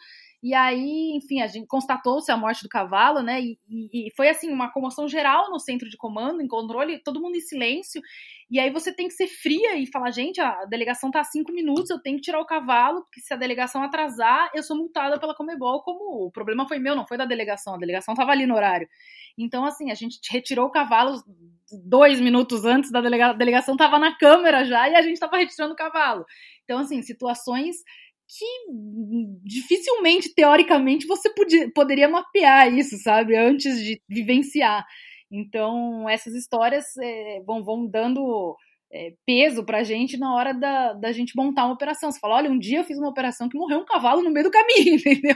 E 0.47 0.53
aí, 0.53 1.11
enfim, 1.13 1.41
a 1.41 1.47
gente 1.47 1.67
constatou-se 1.67 2.31
a 2.31 2.37
morte 2.37 2.63
do 2.63 2.69
cavalo, 2.69 3.21
né? 3.21 3.41
E, 3.41 3.59
e, 3.67 4.07
e, 4.07 4.15
foi 4.15 4.29
assim, 4.29 4.49
uma 4.49 4.71
comoção 4.71 5.05
geral 5.05 5.51
no 5.51 5.59
centro 5.59 5.89
de 5.89 5.97
comando, 5.97 6.41
em 6.41 6.47
controle, 6.47 7.03
todo 7.03 7.19
mundo 7.19 7.35
em 7.35 7.41
silêncio. 7.41 8.01
E 8.49 8.57
aí 8.57 8.71
você 8.71 8.95
tem 8.95 9.09
que 9.09 9.13
ser 9.13 9.27
fria 9.27 9.75
e 9.75 9.85
falar, 9.85 10.09
gente, 10.09 10.39
a 10.39 10.63
delegação 10.63 11.11
tá 11.11 11.19
há 11.19 11.23
cinco 11.25 11.51
minutos, 11.51 11.89
eu 11.89 12.01
tenho 12.01 12.15
que 12.15 12.21
tirar 12.21 12.39
o 12.39 12.45
cavalo, 12.45 13.01
porque 13.01 13.19
se 13.19 13.33
a 13.33 13.37
delegação 13.37 13.83
atrasar, 13.83 14.49
eu 14.55 14.63
sou 14.63 14.77
multada 14.77 15.19
pela 15.19 15.35
Comebol, 15.35 15.81
como 15.83 16.27
o 16.27 16.31
problema 16.31 16.65
foi 16.65 16.79
meu, 16.79 16.95
não 16.95 17.05
foi 17.05 17.17
da 17.17 17.25
delegação, 17.25 17.75
a 17.75 17.77
delegação 17.77 18.15
tava 18.15 18.31
ali 18.31 18.45
no 18.45 18.55
horário. 18.55 18.87
Então, 19.37 19.65
assim, 19.65 19.91
a 19.91 19.95
gente 19.95 20.17
retirou 20.31 20.67
o 20.67 20.71
cavalo 20.71 21.21
dois 21.83 22.21
minutos 22.21 22.63
antes 22.63 22.89
da 22.89 23.01
delega 23.01 23.33
delegação, 23.33 23.75
tava 23.75 23.99
na 23.99 24.17
câmera 24.17 24.63
já, 24.63 24.87
e 24.87 24.95
a 24.95 25.01
gente 25.01 25.19
tava 25.19 25.35
retirando 25.35 25.73
o 25.73 25.77
cavalo. 25.77 26.25
Então, 26.63 26.79
assim, 26.79 27.01
situações 27.01 27.75
que 28.27 28.45
dificilmente, 29.43 30.33
teoricamente, 30.33 31.07
você 31.07 31.29
podia, 31.33 31.71
poderia 31.73 32.09
mapear 32.09 32.73
isso, 32.73 32.97
sabe, 32.97 33.35
antes 33.35 33.81
de 33.83 34.01
vivenciar. 34.07 34.85
Então, 35.31 36.07
essas 36.09 36.33
histórias 36.33 36.85
é, 36.97 37.41
vão, 37.45 37.63
vão 37.63 37.87
dando 37.87 38.55
é, 38.91 39.13
peso 39.25 39.65
pra 39.65 39.83
gente 39.83 40.17
na 40.17 40.33
hora 40.33 40.53
da, 40.53 40.93
da 40.93 41.11
gente 41.11 41.35
montar 41.35 41.65
uma 41.65 41.73
operação. 41.73 42.11
Você 42.11 42.19
fala, 42.19 42.35
olha, 42.35 42.49
um 42.49 42.57
dia 42.57 42.79
eu 42.79 42.83
fiz 42.83 42.97
uma 42.97 43.09
operação 43.09 43.49
que 43.49 43.57
morreu 43.57 43.79
um 43.79 43.85
cavalo 43.85 44.21
no 44.21 44.31
meio 44.31 44.45
do 44.45 44.51
caminho, 44.51 44.95
entendeu? 44.95 45.35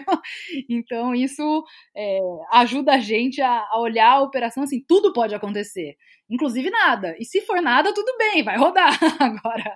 Então, 0.69 1.13
isso 1.13 1.63
é, 1.95 2.19
ajuda 2.51 2.93
a 2.93 2.99
gente 2.99 3.41
a, 3.41 3.67
a, 3.69 3.79
olhar 3.79 4.11
a 4.11 4.21
operação 4.21 4.63
assim, 4.63 4.83
tudo 4.87 5.13
pode 5.13 5.35
acontecer, 5.35 5.95
inclusive 6.29 6.69
nada. 6.69 7.15
E 7.19 7.25
se 7.25 7.41
for 7.41 7.61
nada, 7.61 7.93
tudo 7.93 8.15
bem, 8.17 8.43
vai 8.43 8.57
rodar 8.57 8.97
agora. 9.19 9.75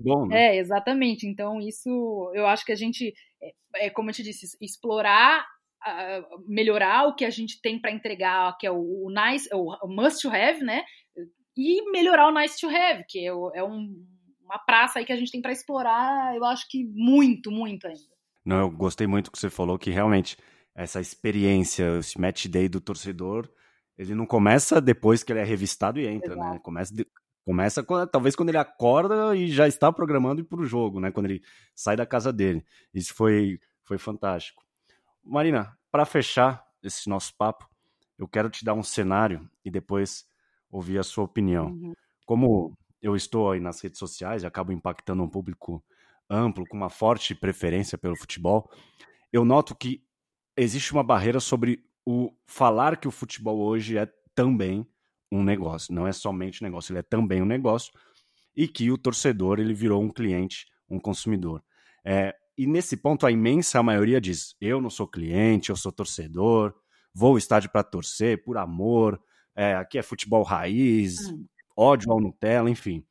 Bom, 0.00 0.26
né? 0.26 0.56
É, 0.56 0.56
exatamente. 0.58 1.26
Então, 1.26 1.60
isso 1.60 2.32
eu 2.34 2.46
acho 2.46 2.64
que 2.64 2.72
a 2.72 2.76
gente, 2.76 3.14
é, 3.42 3.86
é 3.86 3.90
como 3.90 4.10
eu 4.10 4.14
te 4.14 4.22
disse, 4.22 4.46
explorar 4.60 5.44
melhorar 6.48 7.06
o 7.06 7.14
que 7.14 7.24
a 7.24 7.30
gente 7.30 7.60
tem 7.60 7.80
para 7.80 7.92
entregar, 7.92 8.56
que 8.58 8.66
é 8.66 8.70
o, 8.72 9.06
o 9.06 9.08
nice, 9.08 9.48
o 9.52 9.86
must 9.86 10.20
to 10.20 10.34
have, 10.34 10.60
né? 10.64 10.84
E 11.56 11.90
melhorar 11.90 12.28
o 12.28 12.34
nice 12.34 12.60
to 12.60 12.68
have, 12.68 13.04
que 13.08 13.20
é, 13.20 13.28
é 13.28 13.64
um, 13.64 14.04
uma 14.44 14.58
praça 14.58 14.98
aí 14.98 15.04
que 15.04 15.12
a 15.12 15.16
gente 15.16 15.32
tem 15.32 15.40
para 15.40 15.52
explorar, 15.52 16.36
eu 16.36 16.44
acho 16.44 16.68
que 16.68 16.84
muito, 16.84 17.50
muito 17.50 17.86
ainda. 17.86 18.00
Não, 18.44 18.60
eu 18.60 18.70
gostei 18.70 19.06
muito 19.06 19.30
que 19.30 19.38
você 19.38 19.50
falou 19.50 19.78
que 19.78 19.90
realmente 19.90 20.36
essa 20.74 21.00
experiência, 21.00 21.98
esse 21.98 22.20
match 22.20 22.46
day 22.46 22.68
do 22.68 22.80
torcedor, 22.80 23.48
ele 23.96 24.14
não 24.14 24.26
começa 24.26 24.80
depois 24.80 25.22
que 25.22 25.32
ele 25.32 25.40
é 25.40 25.44
revistado 25.44 25.98
e 25.98 26.06
entra, 26.06 26.36
né? 26.36 26.40
Exato. 26.42 26.54
né? 26.54 26.60
Começa 26.62 26.94
de, 26.94 27.06
Começa 27.46 27.80
quando, 27.80 28.08
talvez 28.08 28.34
quando 28.34 28.48
ele 28.48 28.58
acorda 28.58 29.36
e 29.36 29.46
já 29.46 29.68
está 29.68 29.92
programando 29.92 30.44
para 30.44 30.60
o 30.60 30.66
jogo, 30.66 30.98
né? 30.98 31.12
Quando 31.12 31.26
ele 31.26 31.44
sai 31.76 31.94
da 31.94 32.04
casa 32.04 32.32
dele. 32.32 32.66
Isso 32.92 33.14
foi, 33.14 33.60
foi 33.84 33.98
fantástico. 33.98 34.64
Marina, 35.22 35.78
para 35.88 36.04
fechar 36.04 36.66
esse 36.82 37.08
nosso 37.08 37.32
papo, 37.36 37.70
eu 38.18 38.26
quero 38.26 38.50
te 38.50 38.64
dar 38.64 38.74
um 38.74 38.82
cenário 38.82 39.48
e 39.64 39.70
depois 39.70 40.26
ouvir 40.76 40.98
a 40.98 41.02
sua 41.02 41.24
opinião. 41.24 41.68
Uhum. 41.68 41.92
Como 42.24 42.76
eu 43.00 43.16
estou 43.16 43.50
aí 43.50 43.60
nas 43.60 43.80
redes 43.80 43.98
sociais 43.98 44.42
e 44.42 44.46
acabo 44.46 44.72
impactando 44.72 45.22
um 45.22 45.28
público 45.28 45.82
amplo, 46.28 46.66
com 46.66 46.76
uma 46.76 46.90
forte 46.90 47.34
preferência 47.34 47.96
pelo 47.96 48.16
futebol, 48.16 48.70
eu 49.32 49.44
noto 49.44 49.74
que 49.74 50.02
existe 50.56 50.92
uma 50.92 51.02
barreira 51.02 51.40
sobre 51.40 51.84
o 52.04 52.32
falar 52.46 52.96
que 52.96 53.08
o 53.08 53.12
futebol 53.12 53.58
hoje 53.58 53.98
é 53.98 54.08
também 54.34 54.86
um 55.30 55.42
negócio, 55.42 55.94
não 55.94 56.06
é 56.06 56.12
somente 56.12 56.62
negócio, 56.62 56.92
ele 56.92 57.00
é 57.00 57.02
também 57.02 57.42
um 57.42 57.46
negócio 57.46 57.92
e 58.54 58.66
que 58.66 58.90
o 58.90 58.98
torcedor 58.98 59.58
ele 59.58 59.74
virou 59.74 60.02
um 60.02 60.08
cliente, 60.08 60.66
um 60.88 60.98
consumidor. 60.98 61.62
É, 62.04 62.34
e 62.56 62.66
nesse 62.66 62.96
ponto, 62.96 63.26
a 63.26 63.30
imensa 63.30 63.82
maioria 63.82 64.20
diz: 64.20 64.56
eu 64.60 64.80
não 64.80 64.88
sou 64.88 65.06
cliente, 65.06 65.70
eu 65.70 65.76
sou 65.76 65.92
torcedor, 65.92 66.74
vou 67.12 67.30
ao 67.30 67.38
estádio 67.38 67.70
para 67.70 67.82
torcer, 67.82 68.42
por 68.42 68.56
amor, 68.56 69.20
é, 69.56 69.74
aqui 69.74 69.98
é 69.98 70.02
futebol 70.02 70.42
raiz, 70.42 71.30
hum. 71.30 71.46
ódio 71.74 72.12
ao 72.12 72.20
Nutella, 72.20 72.70
enfim. 72.70 73.04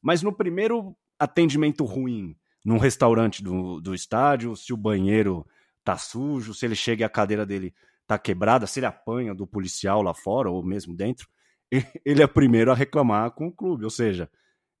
Mas 0.00 0.22
no 0.22 0.32
primeiro 0.32 0.96
atendimento 1.18 1.84
ruim, 1.84 2.36
num 2.64 2.78
restaurante 2.78 3.42
do, 3.42 3.80
do 3.80 3.94
estádio, 3.94 4.54
se 4.54 4.72
o 4.72 4.76
banheiro 4.76 5.44
tá 5.82 5.98
sujo, 5.98 6.54
se 6.54 6.64
ele 6.64 6.76
chega 6.76 7.02
e 7.02 7.04
a 7.04 7.08
cadeira 7.08 7.44
dele 7.44 7.74
tá 8.06 8.18
quebrada, 8.18 8.66
se 8.66 8.78
ele 8.78 8.86
apanha 8.86 9.34
do 9.34 9.46
policial 9.46 10.00
lá 10.00 10.14
fora 10.14 10.50
ou 10.50 10.62
mesmo 10.62 10.94
dentro, 10.94 11.28
ele 12.04 12.22
é 12.22 12.24
o 12.24 12.28
primeiro 12.28 12.70
a 12.70 12.74
reclamar 12.74 13.32
com 13.32 13.48
o 13.48 13.52
clube. 13.52 13.84
Ou 13.84 13.90
seja, 13.90 14.30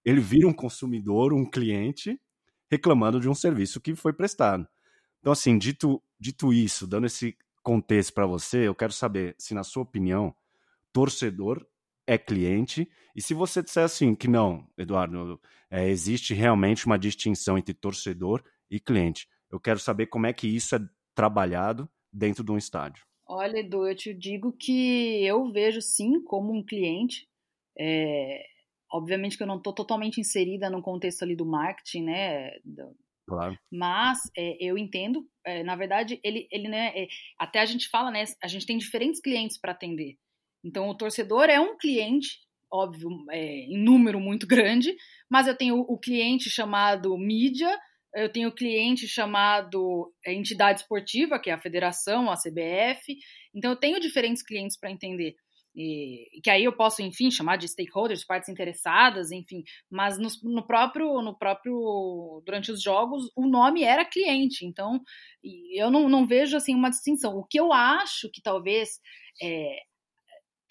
ele 0.04 0.20
vira 0.20 0.46
um 0.46 0.52
consumidor, 0.52 1.32
um 1.32 1.44
cliente, 1.44 2.20
reclamando 2.70 3.20
de 3.20 3.28
um 3.28 3.34
serviço 3.34 3.80
que 3.80 3.94
foi 3.94 4.12
prestado. 4.12 4.66
Então, 5.20 5.32
assim, 5.32 5.58
dito, 5.58 6.02
dito 6.18 6.52
isso, 6.52 6.86
dando 6.86 7.06
esse 7.06 7.36
contexto 7.62 8.14
para 8.14 8.26
você, 8.26 8.68
eu 8.68 8.74
quero 8.74 8.92
saber 8.92 9.34
se, 9.38 9.52
na 9.52 9.64
sua 9.64 9.82
opinião, 9.82 10.34
torcedor 10.92 11.66
é 12.06 12.16
cliente. 12.16 12.88
E 13.14 13.22
se 13.22 13.34
você 13.34 13.62
disser 13.62 13.84
assim 13.84 14.14
que 14.14 14.28
não, 14.28 14.66
Eduardo, 14.76 15.40
é, 15.70 15.88
existe 15.88 16.34
realmente 16.34 16.86
uma 16.86 16.98
distinção 16.98 17.58
entre 17.58 17.74
torcedor 17.74 18.42
e 18.70 18.80
cliente. 18.80 19.28
Eu 19.50 19.60
quero 19.60 19.78
saber 19.78 20.06
como 20.06 20.26
é 20.26 20.32
que 20.32 20.46
isso 20.46 20.74
é 20.76 20.80
trabalhado 21.14 21.88
dentro 22.12 22.44
de 22.44 22.52
um 22.52 22.58
estádio. 22.58 23.04
Olha, 23.26 23.58
Edu, 23.58 23.86
eu 23.86 23.94
te 23.94 24.14
digo 24.14 24.52
que 24.52 25.22
eu 25.24 25.50
vejo 25.52 25.82
sim 25.82 26.22
como 26.24 26.52
um 26.52 26.64
cliente. 26.64 27.28
É, 27.78 28.42
Obviamente 28.90 29.36
que 29.36 29.42
eu 29.42 29.46
não 29.46 29.58
estou 29.58 29.72
totalmente 29.72 30.20
inserida 30.20 30.70
no 30.70 30.82
contexto 30.82 31.22
ali 31.22 31.36
do 31.36 31.44
marketing, 31.44 32.04
né? 32.04 32.52
Do, 32.64 32.96
claro. 33.26 33.58
Mas 33.70 34.18
é, 34.36 34.56
eu 34.64 34.78
entendo, 34.78 35.28
é, 35.44 35.62
na 35.62 35.76
verdade, 35.76 36.18
ele, 36.24 36.48
ele 36.50 36.68
né, 36.68 36.92
é, 36.96 37.08
até 37.38 37.60
a 37.60 37.66
gente 37.66 37.88
fala, 37.88 38.10
né? 38.10 38.24
A 38.42 38.48
gente 38.48 38.64
tem 38.64 38.78
diferentes 38.78 39.20
clientes 39.20 39.58
para 39.58 39.72
atender. 39.72 40.16
Então, 40.64 40.88
o 40.88 40.96
torcedor 40.96 41.44
é 41.44 41.60
um 41.60 41.76
cliente, 41.76 42.38
óbvio, 42.72 43.08
é, 43.30 43.60
em 43.64 43.82
número 43.82 44.20
muito 44.20 44.46
grande, 44.46 44.94
mas 45.30 45.46
eu 45.46 45.56
tenho 45.56 45.78
o 45.78 45.98
cliente 45.98 46.50
chamado 46.50 47.16
mídia, 47.16 47.76
eu 48.14 48.30
tenho 48.30 48.48
o 48.48 48.54
cliente 48.54 49.06
chamado 49.06 50.12
é, 50.24 50.32
entidade 50.32 50.80
esportiva, 50.80 51.38
que 51.38 51.50
é 51.50 51.52
a 51.52 51.60
federação, 51.60 52.30
a 52.30 52.34
CBF. 52.34 53.16
Então, 53.54 53.70
eu 53.70 53.76
tenho 53.76 54.00
diferentes 54.00 54.42
clientes 54.42 54.78
para 54.78 54.90
entender. 54.90 55.34
E, 55.80 56.40
que 56.42 56.50
aí 56.50 56.64
eu 56.64 56.76
posso, 56.76 57.02
enfim, 57.02 57.30
chamar 57.30 57.56
de 57.56 57.68
stakeholders, 57.68 58.24
partes 58.24 58.48
interessadas, 58.48 59.30
enfim, 59.30 59.62
mas 59.88 60.18
no, 60.18 60.28
no, 60.52 60.66
próprio, 60.66 61.22
no 61.22 61.38
próprio, 61.38 62.42
durante 62.44 62.72
os 62.72 62.82
jogos, 62.82 63.30
o 63.36 63.46
nome 63.46 63.84
era 63.84 64.04
cliente, 64.04 64.66
então 64.66 65.00
eu 65.72 65.88
não, 65.88 66.08
não 66.08 66.26
vejo, 66.26 66.56
assim, 66.56 66.74
uma 66.74 66.90
distinção. 66.90 67.36
O 67.36 67.44
que 67.44 67.60
eu 67.60 67.72
acho 67.72 68.28
que 68.32 68.42
talvez, 68.42 68.98
é, 69.40 69.76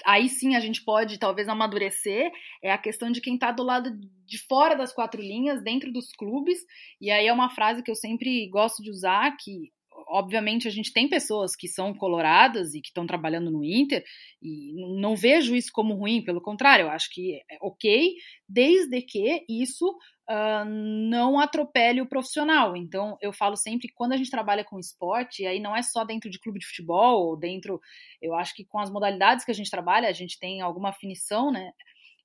aí 0.06 0.30
sim 0.30 0.56
a 0.56 0.60
gente 0.60 0.84
pode, 0.84 1.18
talvez, 1.18 1.48
amadurecer, 1.48 2.32
é 2.64 2.72
a 2.72 2.78
questão 2.78 3.12
de 3.12 3.22
quem 3.22 3.36
está 3.36 3.52
do 3.52 3.64
lado 3.64 3.92
de 4.26 4.38
fora 4.48 4.76
das 4.76 4.94
quatro 4.94 5.22
linhas, 5.22 5.64
dentro 5.64 5.92
dos 5.92 6.12
clubes, 6.12 6.60
e 7.00 7.10
aí 7.10 7.28
é 7.28 7.34
uma 7.34 7.50
frase 7.50 7.82
que 7.82 7.92
eu 7.92 7.96
sempre 7.96 8.48
gosto 8.50 8.84
de 8.84 8.92
usar, 8.92 9.36
que 9.38 9.72
obviamente 10.08 10.68
a 10.68 10.72
gente 10.72 10.94
tem 10.94 11.10
pessoas 11.10 11.56
que 11.56 11.68
são 11.68 11.94
coloradas 11.94 12.74
e 12.74 12.82
que 12.82 12.90
estão 12.90 13.08
trabalhando 13.08 13.52
no 13.52 13.64
Inter 13.64 14.04
e 14.42 14.74
não 15.00 15.16
vejo 15.16 15.56
isso 15.56 15.72
como 15.74 15.96
ruim, 15.96 16.24
pelo 16.24 16.42
contrário, 16.42 16.86
eu 16.86 16.90
acho 16.90 17.10
que 17.12 17.36
é 17.50 17.58
ok, 17.62 18.14
desde 18.48 19.02
que 19.02 19.44
isso 19.50 19.90
uh, 20.30 20.66
não 20.66 21.40
atropele 21.40 22.02
o 22.02 22.08
profissional. 22.08 22.76
Então 22.76 23.18
eu 23.22 23.34
falo 23.34 23.56
sempre 23.56 23.88
que 23.88 23.94
quando 23.94 24.14
a 24.14 24.18
gente 24.18 24.30
trabalha 24.30 24.64
com 24.64 24.80
esporte, 24.80 25.46
aí 25.46 25.60
não 25.60 25.76
é 25.76 25.82
só 25.82 26.04
dentro 26.04 26.30
de 26.30 26.40
clube 26.40 26.60
de 26.60 26.68
futebol, 26.68 27.28
ou 27.28 27.38
dentro, 27.38 27.80
eu 28.22 28.36
acho 28.36 28.54
que 28.56 28.66
com 28.66 28.80
as 28.80 28.92
modalidades 28.92 29.44
que 29.44 29.52
a 29.52 29.56
gente 29.56 29.72
trabalha, 29.72 30.10
a 30.10 30.14
gente 30.14 30.40
tem 30.40 30.62
alguma 30.62 30.90
afinição, 30.90 31.52
né? 31.52 31.72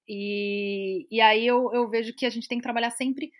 E, 0.09 1.07
e 1.11 1.21
aí 1.21 1.47
eu, 1.47 1.73
eu 1.73 1.89
vejo 1.89 2.15
que 2.15 2.27
a 2.27 2.31
gente 2.31 2.49
tem 2.49 2.59
que 2.59 2.63
trabalhar 2.63 2.91
sempre 2.91 3.31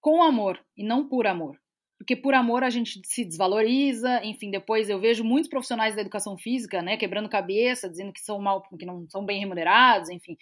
com 0.00 0.22
amor 0.22 0.58
e 0.76 0.82
não 0.84 1.06
por 1.08 1.26
amor 1.26 1.58
porque 1.98 2.14
por 2.14 2.32
amor 2.32 2.62
a 2.62 2.70
gente 2.70 3.00
se 3.04 3.24
desvaloriza, 3.24 4.24
enfim, 4.24 4.50
depois 4.50 4.88
eu 4.88 5.00
vejo 5.00 5.24
muitos 5.24 5.50
profissionais 5.50 5.96
da 5.96 6.00
educação 6.00 6.38
física, 6.38 6.80
né, 6.80 6.96
quebrando 6.96 7.28
cabeça, 7.28 7.90
dizendo 7.90 8.12
que 8.12 8.20
são 8.20 8.38
mal, 8.38 8.62
que 8.78 8.86
não 8.86 9.06
são 9.10 9.26
bem 9.26 9.40
remunerados, 9.40 10.08
enfim. 10.08 10.36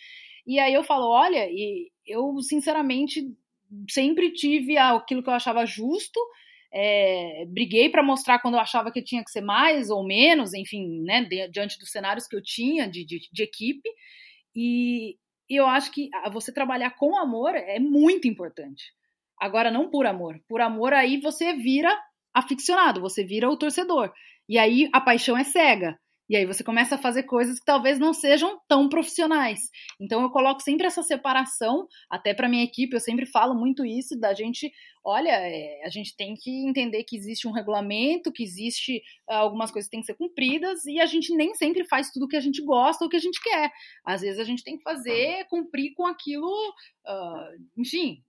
E 0.46 0.58
aí 0.58 0.74
eu 0.74 0.84
falo, 0.84 1.06
olha, 1.06 1.48
e 1.50 1.90
eu 2.06 2.38
sinceramente 2.42 3.26
sempre 3.90 4.30
tive 4.32 4.76
aquilo 4.76 5.22
que 5.22 5.30
eu 5.30 5.34
achava 5.34 5.64
justo, 5.64 6.20
é, 6.72 7.46
briguei 7.48 7.88
para 7.88 8.02
mostrar 8.02 8.38
quando 8.38 8.54
eu 8.54 8.60
achava 8.60 8.92
que 8.92 9.02
tinha 9.02 9.24
que 9.24 9.30
ser 9.30 9.40
mais 9.40 9.88
ou 9.88 10.06
menos, 10.06 10.52
enfim, 10.52 11.02
né, 11.02 11.24
diante 11.50 11.78
dos 11.78 11.90
cenários 11.90 12.28
que 12.28 12.36
eu 12.36 12.42
tinha 12.42 12.86
de, 12.86 13.02
de, 13.02 13.28
de 13.32 13.42
equipe, 13.42 13.88
e, 14.54 15.16
e 15.48 15.56
eu 15.56 15.66
acho 15.66 15.90
que 15.90 16.10
você 16.30 16.52
trabalhar 16.52 16.90
com 16.90 17.16
amor 17.16 17.54
é 17.54 17.78
muito 17.78 18.28
importante. 18.28 18.95
Agora, 19.40 19.70
não 19.70 19.90
por 19.90 20.06
amor. 20.06 20.40
Por 20.48 20.60
amor, 20.60 20.92
aí 20.92 21.20
você 21.20 21.52
vira 21.54 21.94
aficionado, 22.34 23.00
você 23.00 23.24
vira 23.24 23.48
o 23.48 23.56
torcedor. 23.56 24.12
E 24.48 24.58
aí 24.58 24.88
a 24.92 25.00
paixão 25.00 25.36
é 25.36 25.44
cega. 25.44 25.98
E 26.28 26.36
aí 26.36 26.44
você 26.44 26.64
começa 26.64 26.96
a 26.96 26.98
fazer 26.98 27.22
coisas 27.22 27.58
que 27.58 27.64
talvez 27.64 28.00
não 28.00 28.12
sejam 28.12 28.60
tão 28.66 28.88
profissionais. 28.88 29.60
Então 30.00 30.22
eu 30.22 30.30
coloco 30.30 30.60
sempre 30.60 30.86
essa 30.86 31.02
separação, 31.02 31.86
até 32.10 32.34
para 32.34 32.48
minha 32.48 32.64
equipe, 32.64 32.94
eu 32.94 33.00
sempre 33.00 33.26
falo 33.26 33.54
muito 33.54 33.84
isso 33.84 34.18
da 34.18 34.34
gente, 34.34 34.72
olha, 35.04 35.30
é, 35.30 35.82
a 35.84 35.88
gente 35.88 36.16
tem 36.16 36.34
que 36.34 36.50
entender 36.68 37.04
que 37.04 37.16
existe 37.16 37.46
um 37.46 37.52
regulamento, 37.52 38.32
que 38.32 38.42
existe 38.42 38.96
uh, 39.30 39.34
algumas 39.34 39.70
coisas 39.70 39.88
que 39.88 39.92
têm 39.92 40.00
que 40.00 40.06
ser 40.06 40.16
cumpridas 40.16 40.84
e 40.84 40.98
a 40.98 41.06
gente 41.06 41.32
nem 41.34 41.54
sempre 41.54 41.84
faz 41.84 42.10
tudo 42.10 42.26
que 42.26 42.36
a 42.36 42.40
gente 42.40 42.60
gosta 42.64 43.04
ou 43.04 43.10
que 43.10 43.16
a 43.16 43.20
gente 43.20 43.40
quer. 43.40 43.70
Às 44.04 44.22
vezes 44.22 44.40
a 44.40 44.44
gente 44.44 44.64
tem 44.64 44.76
que 44.76 44.82
fazer, 44.82 45.46
cumprir 45.48 45.94
com 45.94 46.06
aquilo, 46.06 46.50
uh, 47.06 47.62
enfim, 47.76 48.20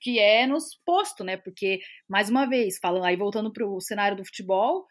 que 0.00 0.18
é 0.18 0.46
nos 0.46 0.74
posto, 0.84 1.24
né? 1.24 1.36
Porque 1.36 1.80
mais 2.08 2.28
uma 2.28 2.46
vez, 2.46 2.78
falando 2.78 3.04
aí 3.04 3.16
voltando 3.16 3.52
para 3.52 3.66
o 3.66 3.80
cenário 3.80 4.16
do 4.16 4.24
futebol, 4.24 4.86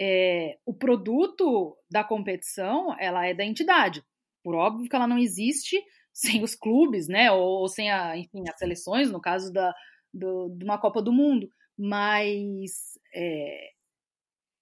é, 0.00 0.56
o 0.64 0.74
produto 0.74 1.76
da 1.90 2.04
competição 2.04 2.94
ela 2.98 3.26
é 3.26 3.34
da 3.34 3.44
entidade. 3.44 4.02
Por 4.42 4.54
óbvio 4.54 4.88
que 4.88 4.94
ela 4.94 5.06
não 5.06 5.18
existe 5.18 5.82
sem 6.12 6.42
os 6.42 6.54
clubes, 6.54 7.08
né? 7.08 7.30
Ou, 7.30 7.60
ou 7.60 7.68
sem 7.68 7.90
a, 7.90 8.16
enfim, 8.16 8.42
as 8.48 8.58
seleções, 8.58 9.10
no 9.10 9.20
caso 9.20 9.52
da, 9.52 9.74
do, 10.12 10.48
de 10.56 10.64
uma 10.64 10.78
Copa 10.78 11.02
do 11.02 11.12
Mundo. 11.12 11.48
Mas 11.76 12.98
é, 13.14 13.70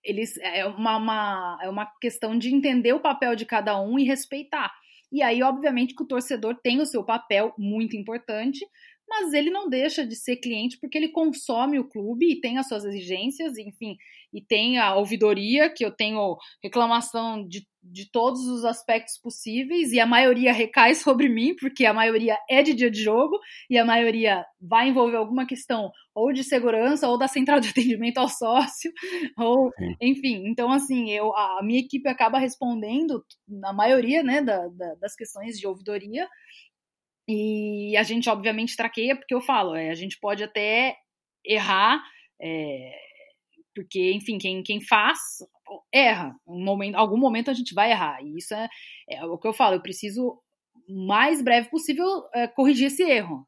eles 0.05 0.37
é 0.39 0.65
uma, 0.67 0.97
uma, 0.97 1.59
é 1.63 1.69
uma 1.69 1.87
questão 2.01 2.39
de 2.39 2.55
entender 2.55 2.93
o 2.93 3.01
papel 3.01 3.35
de 3.35 3.45
cada 3.45 3.81
um 3.81 3.99
e 3.99 4.05
respeitar. 4.05 4.73
E 5.11 5.23
aí, 5.23 5.43
obviamente, 5.43 5.95
que 5.95 6.03
o 6.03 6.07
torcedor 6.07 6.59
tem 6.63 6.81
o 6.81 6.87
seu 6.87 7.05
papel 7.05 7.55
muito 7.57 7.97
importante, 7.97 8.67
mas 9.09 9.33
ele 9.33 9.51
não 9.51 9.69
deixa 9.69 10.07
de 10.07 10.17
ser 10.17 10.37
cliente 10.37 10.79
porque 10.81 10.99
ele 10.99 11.09
consome 11.09 11.79
o 11.79 11.89
clube 11.89 12.31
e 12.31 12.41
tem 12.41 12.59
as 12.59 12.69
suas 12.69 12.85
exigências, 12.85 13.57
enfim, 13.57 13.97
e 14.33 14.43
tem 14.43 14.79
a 14.79 14.95
ouvidoria, 14.95 15.71
que 15.71 15.85
eu 15.85 15.91
tenho 15.91 16.37
reclamação 16.63 17.47
de, 17.47 17.67
de 17.83 18.11
todos 18.11 18.47
os 18.47 18.65
aspectos 18.65 19.19
possíveis, 19.19 19.93
e 19.93 20.01
a 20.01 20.07
maioria 20.07 20.53
recai 20.53 20.95
sobre 20.97 21.29
mim, 21.29 21.55
porque 21.59 21.87
a 21.87 21.95
maioria 21.95 22.37
é 22.51 22.63
de 22.63 22.75
dia 22.75 22.91
de 22.91 23.03
jogo, 23.03 23.39
e 23.71 23.79
a 23.79 23.85
maioria 23.85 24.45
vai 24.61 24.89
envolver 24.89 25.17
alguma 25.17 25.47
questão 25.47 25.91
ou 26.15 26.33
de 26.33 26.43
segurança, 26.43 27.09
ou 27.09 27.19
da 27.19 27.29
central 27.29 27.61
de 27.61 27.69
atendimento 27.71 28.19
ao 28.19 28.29
sócio, 28.29 28.93
ou, 29.39 29.71
Sim. 29.79 29.95
enfim, 30.01 30.49
então 30.49 30.71
assim, 30.71 31.11
eu, 31.11 31.35
a 31.35 31.61
minha 31.63 31.81
equipe 31.81 32.09
acaba 32.09 32.39
respondendo 32.39 33.25
na 33.49 33.73
maioria, 33.73 34.23
né, 34.23 34.43
da, 34.43 34.69
da, 34.69 34.95
das 34.97 35.15
questões 35.15 35.59
de 35.59 35.67
ouvidoria, 35.67 36.29
e 37.29 37.97
a 37.97 38.03
gente, 38.03 38.29
obviamente, 38.31 38.77
traqueia, 38.77 39.17
porque 39.17 39.35
eu 39.35 39.41
falo, 39.41 39.75
é, 39.75 39.91
a 39.91 39.95
gente 39.95 40.19
pode 40.21 40.45
até 40.45 40.97
errar, 41.45 42.03
é, 42.41 42.93
porque, 43.75 44.13
enfim, 44.13 44.39
quem, 44.39 44.63
quem 44.63 44.81
faz 44.81 45.19
erra. 45.93 46.35
Um 46.47 46.65
momento, 46.65 46.95
algum 46.95 47.19
momento 47.19 47.51
a 47.51 47.55
gente 47.55 47.75
vai 47.75 47.91
errar. 47.91 48.23
E 48.23 48.39
isso 48.39 48.55
é, 48.55 48.69
é 49.11 49.25
o 49.25 49.39
que 49.39 49.49
eu 49.49 49.53
falo, 49.53 49.75
eu 49.75 49.83
preciso, 49.83 50.39
o 50.89 51.07
mais 51.07 51.43
breve 51.43 51.69
possível, 51.69 52.07
é, 52.35 52.47
corrigir 52.47 52.87
esse 52.87 53.03
erro. 53.03 53.47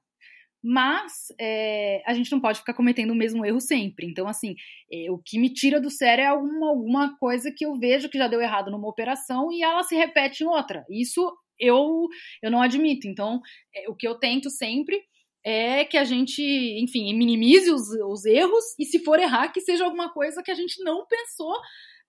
Mas 0.63 1.29
é, 1.41 2.03
a 2.05 2.13
gente 2.15 2.33
não 2.33 2.41
pode 2.41 2.59
ficar 2.59 2.75
cometendo 2.75 3.13
o 3.13 3.17
mesmo 3.17 3.47
erro 3.47 3.61
sempre. 3.61 4.07
Então, 4.07 4.27
assim, 4.27 4.57
é, 4.93 5.11
o 5.11 5.19
que 5.25 5.39
me 5.39 5.53
tira 5.53 5.81
do 5.81 5.89
sério 5.89 6.23
é 6.23 6.27
alguma, 6.27 6.71
alguma 6.71 7.17
coisa 7.19 7.53
que 7.57 7.65
eu 7.65 7.79
vejo 7.79 8.09
que 8.09 8.19
já 8.19 8.27
deu 8.27 8.41
errado 8.41 8.71
numa 8.71 8.89
operação 8.89 9.53
e 9.53 9.63
ela 9.63 9.85
se 9.85 9.95
repete 9.95 10.43
em 10.43 10.49
outra. 10.49 10.85
Isso 10.91 11.33
eu, 11.59 12.09
eu 12.43 12.51
não 12.51 12.63
admito. 12.63 13.07
Então, 13.07 13.41
é, 13.75 13.89
o 13.89 13.95
que 13.95 14.07
eu 14.07 14.15
tento 14.15 14.51
sempre 14.51 15.01
é 15.45 15.85
que 15.85 15.97
a 15.97 16.05
gente, 16.05 16.43
enfim, 16.43 17.15
minimize 17.15 17.71
os, 17.71 17.89
os 18.07 18.25
erros 18.25 18.65
e 18.79 18.85
se 18.85 18.99
for 18.99 19.19
errar, 19.19 19.49
que 19.49 19.61
seja 19.61 19.85
alguma 19.85 20.13
coisa 20.13 20.43
que 20.43 20.51
a 20.51 20.55
gente 20.55 20.83
não 20.83 21.07
pensou 21.07 21.55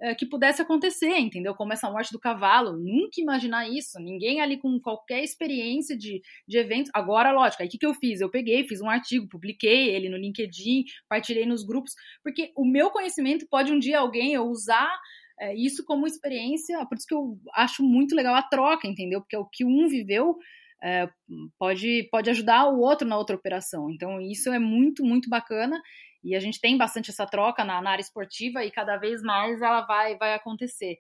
é, 0.02 0.16
que 0.16 0.26
pudesse 0.26 0.62
acontecer, 0.62 1.18
entendeu? 1.18 1.54
Como 1.54 1.74
essa 1.74 1.90
morte 1.92 2.12
do 2.12 2.20
cavalo, 2.20 2.78
nunca 2.78 3.20
imaginar 3.20 3.70
isso, 3.70 4.00
ninguém 4.00 4.40
ali 4.40 4.58
com 4.58 4.80
qualquer 4.80 5.24
experiência 5.24 5.98
de, 5.98 6.22
de 6.48 6.58
evento. 6.58 6.90
Agora, 6.94 7.32
lógico, 7.32 7.62
aí 7.62 7.68
o 7.68 7.72
que, 7.72 7.78
que 7.78 7.86
eu 7.86 7.94
fiz? 7.94 8.22
Eu 8.22 8.30
peguei, 8.30 8.68
fiz 8.68 8.82
um 8.82 8.90
artigo, 8.90 9.28
publiquei 9.28 9.90
ele 9.90 10.10
no 10.10 10.18
LinkedIn, 10.18 10.86
partilhei 11.08 11.46
nos 11.46 11.64
grupos, 11.64 11.94
porque 12.24 12.52
o 12.56 12.66
meu 12.66 12.90
conhecimento 12.90 13.46
pode 13.50 13.74
um 13.74 13.80
dia 13.80 14.00
alguém 14.00 14.38
usar 14.38 14.98
é, 15.40 15.56
isso 15.56 15.86
como 15.86 16.06
experiência, 16.06 16.86
por 16.86 16.98
isso 16.98 17.08
que 17.08 17.14
eu 17.14 17.40
acho 17.54 17.84
muito 17.84 18.16
legal 18.16 18.36
a 18.36 18.44
troca, 18.44 18.88
entendeu? 18.88 19.22
Porque 19.22 19.38
o 19.38 19.46
que 19.46 19.64
um 19.64 19.88
viveu 19.88 20.38
é, 20.84 21.10
pode, 21.58 22.08
pode 22.12 22.30
ajudar 22.30 22.68
o 22.68 22.80
outro 22.80 23.08
na 23.08 23.18
outra 23.18 23.36
operação. 23.36 23.90
Então, 23.90 24.20
isso 24.20 24.52
é 24.52 24.60
muito, 24.60 25.04
muito 25.04 25.30
bacana. 25.30 25.82
E 26.24 26.36
a 26.36 26.40
gente 26.40 26.60
tem 26.60 26.78
bastante 26.78 27.10
essa 27.10 27.26
troca 27.26 27.64
na, 27.64 27.82
na 27.82 27.92
área 27.92 28.02
esportiva 28.02 28.64
e 28.66 28.72
cada 28.72 28.98
vez 28.98 29.22
mais 29.22 29.62
ela 29.62 29.82
vai, 29.86 30.18
vai 30.18 30.34
acontecer. 30.34 30.98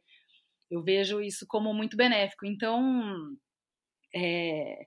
Eu 0.71 0.81
vejo 0.81 1.19
isso 1.21 1.45
como 1.47 1.73
muito 1.73 1.97
benéfico. 1.97 2.45
Então, 2.45 3.35
é, 4.15 4.85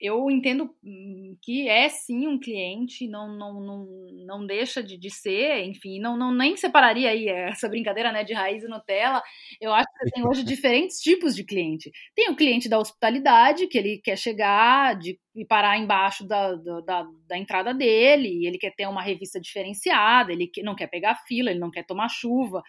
eu 0.00 0.30
entendo 0.30 0.74
hum, 0.84 1.36
que 1.42 1.68
é 1.68 1.88
sim 1.88 2.26
um 2.26 2.38
cliente, 2.38 3.08
não, 3.08 3.28
não, 3.36 3.60
não, 3.60 3.86
não 4.26 4.46
deixa 4.46 4.82
de, 4.82 4.98
de 4.98 5.10
ser, 5.10 5.64
enfim, 5.64 5.98
não, 5.98 6.16
não 6.16 6.34
nem 6.34 6.56
separaria 6.56 7.10
aí 7.10 7.28
essa 7.28 7.68
brincadeira 7.68 8.12
né, 8.12 8.22
de 8.22 8.34
raiz 8.34 8.62
e 8.62 8.68
Nutella. 8.68 9.22
Eu 9.60 9.72
acho 9.72 9.86
que 9.98 10.10
tem 10.10 10.26
hoje 10.26 10.42
diferentes 10.44 10.98
tipos 10.98 11.34
de 11.34 11.44
cliente. 11.44 11.90
Tem 12.14 12.30
o 12.30 12.36
cliente 12.36 12.68
da 12.68 12.78
hospitalidade, 12.78 13.66
que 13.68 13.78
ele 13.78 13.98
quer 13.98 14.18
chegar 14.18 14.98
de, 14.98 15.18
e 15.34 15.44
parar 15.44 15.78
embaixo 15.78 16.26
da, 16.26 16.54
da, 16.54 17.06
da 17.26 17.38
entrada 17.38 17.72
dele, 17.72 18.46
ele 18.46 18.58
quer 18.58 18.74
ter 18.74 18.86
uma 18.86 19.02
revista 19.02 19.40
diferenciada, 19.40 20.32
ele 20.32 20.50
não 20.62 20.74
quer 20.74 20.88
pegar 20.88 21.22
fila, 21.26 21.50
ele 21.50 21.60
não 21.60 21.70
quer 21.70 21.84
tomar 21.84 22.08
chuva. 22.08 22.62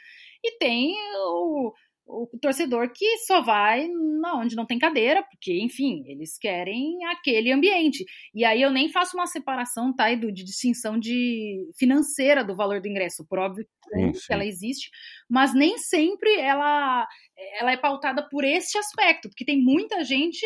E 0.44 0.58
tem 0.58 0.94
o 1.16 1.74
o 2.08 2.38
torcedor 2.42 2.92
que 2.94 3.18
só 3.20 3.42
vai 3.42 3.88
na 3.88 4.40
onde 4.40 4.56
não 4.56 4.66
tem 4.66 4.80
cadeira, 4.80 5.22
porque, 5.24 5.60
enfim, 5.62 6.04
eles 6.08 6.38
querem 6.38 7.04
aquele 7.06 7.52
ambiente. 7.52 8.06
E 8.34 8.46
aí 8.46 8.62
eu 8.62 8.72
nem 8.72 8.90
faço 8.90 9.18
uma 9.18 9.28
separação, 9.28 9.94
tá, 9.94 10.12
Edu, 10.12 10.32
de 10.32 10.44
distinção 10.44 10.98
de 10.98 11.70
financeira 11.78 12.44
do 12.44 12.56
valor 12.56 12.82
do 12.82 12.88
ingresso. 12.88 13.26
Por 13.28 13.40
óbvio 13.40 13.68
sim, 13.94 14.14
sim. 14.14 14.28
que 14.28 14.34
ela 14.34 14.46
existe, 14.46 14.90
mas 15.30 15.54
nem 15.54 15.78
sempre 15.78 16.34
ela, 16.40 17.08
ela 17.60 17.72
é 17.72 17.78
pautada 17.78 18.28
por 18.30 18.44
este 18.44 18.78
aspecto, 18.78 19.30
porque 19.30 19.46
tem 19.46 19.62
muita 19.62 20.04
gente 20.04 20.46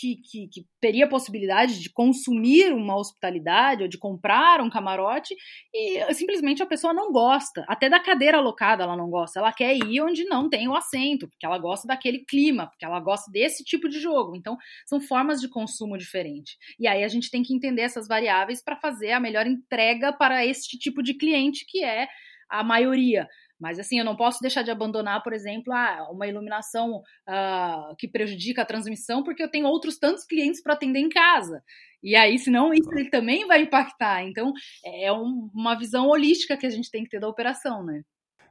que, 0.00 0.16
que, 0.16 0.48
que, 0.48 0.66
teria 0.80 1.06
possibilidade 1.06 1.78
de 1.78 1.92
consumir 1.92 2.72
uma 2.72 2.96
hospitalidade 2.96 3.82
ou 3.82 3.88
de 3.88 3.98
comprar 3.98 4.62
um 4.62 4.70
camarote 4.70 5.34
e 5.74 6.14
simplesmente 6.14 6.62
a 6.62 6.66
pessoa 6.66 6.94
não 6.94 7.12
gosta. 7.12 7.64
Até 7.68 7.90
da 7.90 8.00
cadeira 8.00 8.38
alocada 8.38 8.84
ela 8.84 8.96
não 8.96 9.10
gosta. 9.10 9.38
Ela 9.38 9.52
quer 9.52 9.76
ir 9.76 10.00
onde 10.00 10.24
não 10.24 10.48
tem 10.48 10.66
o 10.68 10.74
assento, 10.74 11.28
porque 11.28 11.44
ela 11.44 11.58
gosta 11.58 11.86
daquele 11.86 12.24
clima, 12.24 12.68
porque 12.68 12.84
ela 12.84 12.98
gosta 12.98 13.30
desse 13.30 13.62
tipo 13.62 13.90
de 13.90 14.00
jogo. 14.00 14.34
Então, 14.34 14.56
são 14.86 15.00
formas 15.00 15.38
de 15.38 15.48
consumo 15.48 15.98
diferentes. 15.98 16.56
E 16.78 16.88
aí 16.88 17.04
a 17.04 17.08
gente 17.08 17.30
tem 17.30 17.42
que 17.42 17.54
entender 17.54 17.82
essas 17.82 18.08
variáveis 18.08 18.62
para 18.62 18.76
fazer 18.76 19.12
a 19.12 19.20
melhor 19.20 19.46
entrega 19.46 20.14
para 20.14 20.46
este 20.46 20.78
tipo 20.78 21.02
de 21.02 21.12
cliente 21.12 21.66
que 21.68 21.84
é 21.84 22.08
a 22.48 22.64
maioria. 22.64 23.28
Mas 23.60 23.78
assim, 23.78 23.98
eu 23.98 24.04
não 24.04 24.16
posso 24.16 24.40
deixar 24.40 24.62
de 24.62 24.70
abandonar, 24.70 25.22
por 25.22 25.34
exemplo, 25.34 25.72
ah, 25.72 26.08
uma 26.10 26.26
iluminação 26.26 27.02
uh, 27.28 27.94
que 27.98 28.08
prejudica 28.08 28.62
a 28.62 28.66
transmissão, 28.66 29.22
porque 29.22 29.42
eu 29.42 29.50
tenho 29.50 29.66
outros 29.66 29.98
tantos 29.98 30.24
clientes 30.24 30.62
para 30.62 30.72
atender 30.72 31.00
em 31.00 31.10
casa. 31.10 31.62
E 32.02 32.16
aí, 32.16 32.38
senão, 32.38 32.72
isso 32.72 32.90
ele 32.92 33.10
também 33.10 33.46
vai 33.46 33.60
impactar. 33.60 34.24
Então, 34.24 34.52
é 34.84 35.12
um, 35.12 35.50
uma 35.52 35.74
visão 35.74 36.08
holística 36.08 36.56
que 36.56 36.66
a 36.66 36.70
gente 36.70 36.90
tem 36.90 37.04
que 37.04 37.10
ter 37.10 37.20
da 37.20 37.28
operação, 37.28 37.84
né? 37.84 38.02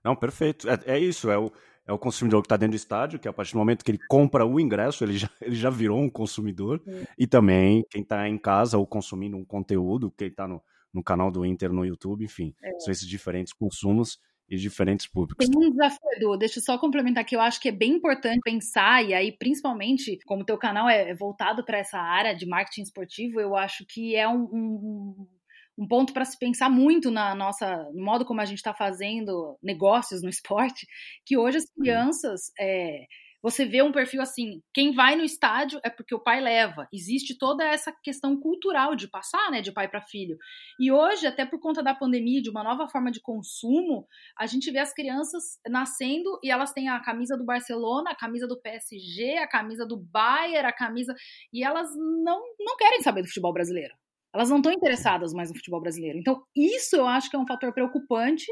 Não, 0.03 0.15
perfeito. 0.15 0.69
É, 0.69 0.79
é 0.85 0.99
isso, 0.99 1.31
é 1.31 1.37
o, 1.37 1.51
é 1.87 1.91
o 1.91 1.97
consumidor 1.97 2.43
que 2.43 2.45
está 2.45 2.55
dentro 2.55 2.73
do 2.73 2.77
estádio, 2.77 3.17
que 3.17 3.27
a 3.27 3.33
partir 3.33 3.53
do 3.53 3.57
momento 3.57 3.83
que 3.83 3.89
ele 3.89 3.99
compra 4.07 4.45
o 4.45 4.59
ingresso, 4.59 5.03
ele 5.03 5.17
já, 5.17 5.29
ele 5.41 5.55
já 5.55 5.71
virou 5.71 5.99
um 5.99 6.09
consumidor. 6.09 6.79
Sim. 6.85 7.03
E 7.17 7.25
também 7.25 7.83
quem 7.89 8.03
está 8.03 8.29
em 8.29 8.37
casa 8.37 8.77
ou 8.77 8.85
consumindo 8.85 9.35
um 9.35 9.43
conteúdo, 9.43 10.13
quem 10.15 10.27
está 10.27 10.47
no, 10.47 10.61
no 10.93 11.03
canal 11.03 11.31
do 11.31 11.43
Inter 11.43 11.73
no 11.73 11.83
YouTube, 11.83 12.23
enfim, 12.23 12.53
é. 12.63 12.79
são 12.79 12.91
esses 12.91 13.07
diferentes 13.07 13.53
consumos 13.53 14.19
e 14.49 14.57
diferentes 14.57 15.07
públicos. 15.07 15.47
Tem 15.47 15.57
um 15.57 15.69
desafio, 15.69 15.99
Edu, 16.15 16.37
deixa 16.37 16.59
eu 16.59 16.63
só 16.63 16.77
complementar 16.77 17.23
que 17.23 17.35
eu 17.35 17.41
acho 17.41 17.61
que 17.61 17.69
é 17.69 17.71
bem 17.71 17.93
importante 17.93 18.39
pensar, 18.43 19.03
e 19.03 19.13
aí, 19.13 19.31
principalmente, 19.31 20.17
como 20.25 20.41
o 20.41 20.45
teu 20.45 20.57
canal 20.57 20.89
é 20.89 21.13
voltado 21.13 21.63
para 21.63 21.77
essa 21.77 21.99
área 21.99 22.35
de 22.35 22.47
marketing 22.47 22.81
esportivo, 22.81 23.39
eu 23.39 23.55
acho 23.55 23.85
que 23.87 24.15
é 24.15 24.27
um, 24.27 24.43
um, 24.51 25.27
um 25.77 25.87
ponto 25.87 26.13
para 26.13 26.25
se 26.25 26.37
pensar 26.37 26.69
muito 26.69 27.11
na 27.11 27.35
nossa, 27.35 27.89
no 27.93 28.03
modo 28.03 28.25
como 28.25 28.41
a 28.41 28.45
gente 28.45 28.57
está 28.57 28.73
fazendo 28.73 29.57
negócios 29.61 30.23
no 30.23 30.29
esporte, 30.29 30.87
que 31.25 31.37
hoje 31.37 31.57
as 31.57 31.65
crianças. 31.71 32.51
É, 32.59 33.05
você 33.41 33.65
vê 33.65 33.81
um 33.81 33.91
perfil 33.91 34.21
assim, 34.21 34.61
quem 34.73 34.91
vai 34.91 35.15
no 35.15 35.23
estádio 35.23 35.79
é 35.83 35.89
porque 35.89 36.13
o 36.13 36.19
pai 36.19 36.41
leva. 36.41 36.87
Existe 36.93 37.37
toda 37.37 37.63
essa 37.63 37.91
questão 38.03 38.37
cultural 38.39 38.95
de 38.95 39.07
passar, 39.07 39.49
né, 39.49 39.61
de 39.61 39.71
pai 39.71 39.87
para 39.87 40.01
filho. 40.01 40.37
E 40.79 40.91
hoje, 40.91 41.25
até 41.25 41.45
por 41.45 41.59
conta 41.59 41.81
da 41.81 41.95
pandemia, 41.95 42.41
de 42.41 42.49
uma 42.49 42.63
nova 42.63 42.87
forma 42.87 43.11
de 43.11 43.21
consumo, 43.21 44.05
a 44.37 44.45
gente 44.45 44.69
vê 44.71 44.79
as 44.79 44.93
crianças 44.93 45.59
nascendo 45.67 46.39
e 46.43 46.51
elas 46.51 46.73
têm 46.73 46.89
a 46.89 46.99
camisa 46.99 47.37
do 47.37 47.45
Barcelona, 47.45 48.11
a 48.11 48.15
camisa 48.15 48.47
do 48.47 48.59
PSG, 48.61 49.37
a 49.37 49.47
camisa 49.47 49.85
do 49.85 49.97
Bayern, 49.97 50.67
a 50.67 50.73
camisa 50.73 51.15
e 51.53 51.63
elas 51.63 51.89
não 51.95 52.39
não 52.59 52.77
querem 52.77 53.01
saber 53.01 53.21
do 53.21 53.27
futebol 53.27 53.53
brasileiro. 53.53 53.93
Elas 54.33 54.49
não 54.49 54.57
estão 54.57 54.71
interessadas 54.71 55.33
mais 55.33 55.49
no 55.49 55.55
futebol 55.55 55.81
brasileiro. 55.81 56.19
Então, 56.19 56.43
isso 56.55 56.95
eu 56.95 57.07
acho 57.07 57.29
que 57.29 57.35
é 57.35 57.39
um 57.39 57.47
fator 57.47 57.73
preocupante 57.73 58.45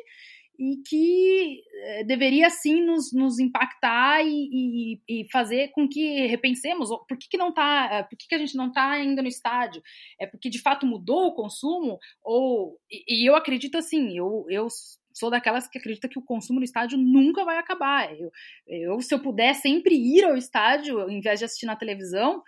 e 0.58 0.78
que 0.88 1.62
é, 1.74 2.04
deveria 2.04 2.50
sim 2.50 2.82
nos, 2.82 3.14
nos 3.14 3.40
impactar 3.40 4.24
e, 4.24 4.50
e, 4.52 5.22
e, 5.22 5.32
fazer 5.32 5.70
com 5.70 5.88
que 5.88 6.26
repensemos 6.28 6.90
por 7.08 7.18
que, 7.18 7.30
que 7.30 7.38
não 7.38 7.54
tá, 7.54 7.90
é, 7.92 8.04
por 8.04 8.18
que, 8.18 8.28
que 8.28 8.36
a 8.36 8.40
gente 8.40 8.56
não 8.56 8.68
está 8.68 8.92
ainda 8.92 9.22
no 9.22 9.28
estádio? 9.28 9.82
É 10.20 10.26
porque 10.26 10.50
de 10.50 10.60
fato 10.60 10.86
mudou 10.86 11.28
o 11.28 11.34
consumo? 11.34 12.00
Ou 12.24 12.80
e, 12.90 13.24
e 13.24 13.30
eu 13.30 13.36
acredito 13.36 13.78
assim, 13.78 14.18
eu, 14.18 14.46
eu 14.50 14.68
sou 15.14 15.30
daquelas 15.30 15.68
que 15.68 15.78
acredita 15.78 16.08
que 16.08 16.20
o 16.20 16.24
consumo 16.24 16.60
no 16.60 16.66
estádio 16.66 16.98
nunca 16.98 17.44
vai 17.44 17.58
acabar. 17.58 18.14
Eu, 18.18 18.32
eu, 18.68 19.02
se 19.02 19.14
eu 19.14 19.20
puder 19.20 19.54
sempre 19.54 19.96
ir 19.96 20.24
ao 20.24 20.38
estádio, 20.38 21.00
ao 21.00 21.10
invés 21.10 21.40
de 21.40 21.46
assistir 21.46 21.66
na 21.66 21.76
televisão, 21.76 22.44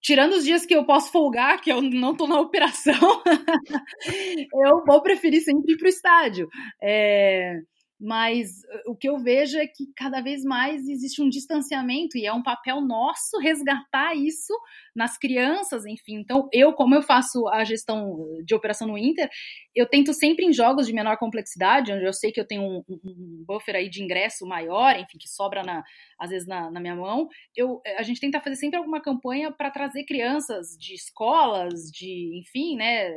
tirando 0.00 0.32
os 0.32 0.44
dias 0.44 0.64
que 0.64 0.74
eu 0.74 0.84
posso 0.84 1.10
folgar, 1.10 1.60
que 1.60 1.70
eu 1.70 1.82
não 1.82 2.12
estou 2.12 2.28
na 2.28 2.40
operação, 2.40 2.94
eu 4.66 4.84
vou 4.86 5.02
preferir 5.02 5.42
sempre 5.42 5.72
ir 5.72 5.76
para 5.76 5.86
o 5.86 5.88
estádio. 5.88 6.48
É, 6.82 7.54
mas 8.00 8.50
o 8.86 8.94
que 8.94 9.08
eu 9.08 9.18
vejo 9.18 9.58
é 9.58 9.66
que 9.66 9.92
cada 9.96 10.20
vez 10.20 10.44
mais 10.44 10.86
existe 10.88 11.20
um 11.20 11.28
distanciamento 11.28 12.16
e 12.16 12.24
é 12.24 12.32
um 12.32 12.42
papel 12.42 12.80
nosso 12.80 13.38
resgatar 13.38 14.14
isso 14.14 14.54
nas 14.94 15.18
crianças, 15.18 15.84
enfim. 15.84 16.20
Então, 16.20 16.48
eu, 16.52 16.72
como 16.72 16.94
eu 16.94 17.02
faço 17.02 17.48
a 17.48 17.64
gestão 17.64 18.16
de 18.44 18.54
operação 18.54 18.86
no 18.86 18.96
Inter, 18.96 19.28
eu 19.74 19.84
tento 19.84 20.12
sempre 20.14 20.46
em 20.46 20.52
jogos 20.52 20.86
de 20.86 20.92
menor 20.92 21.16
complexidade, 21.18 21.92
onde 21.92 22.04
eu 22.04 22.12
sei 22.12 22.30
que 22.30 22.40
eu 22.40 22.46
tenho 22.46 22.62
um, 22.62 22.84
um 22.88 23.44
buffer 23.44 23.74
aí 23.74 23.90
de 23.90 24.02
ingresso 24.02 24.46
maior, 24.46 24.94
enfim, 24.94 25.18
que 25.18 25.28
sobra 25.28 25.64
na, 25.64 25.82
às 26.18 26.30
vezes 26.30 26.46
na, 26.46 26.70
na 26.70 26.80
minha 26.80 26.94
mão, 26.94 27.28
eu, 27.56 27.80
a 27.96 28.02
gente 28.02 28.20
tenta 28.20 28.40
fazer 28.40 28.56
sempre 28.56 28.78
alguma 28.78 29.02
campanha 29.02 29.50
para 29.50 29.72
trazer 29.72 30.04
crianças 30.04 30.68
de 30.78 30.94
escolas, 30.94 31.90
de, 31.92 32.38
enfim, 32.38 32.76
né, 32.76 33.10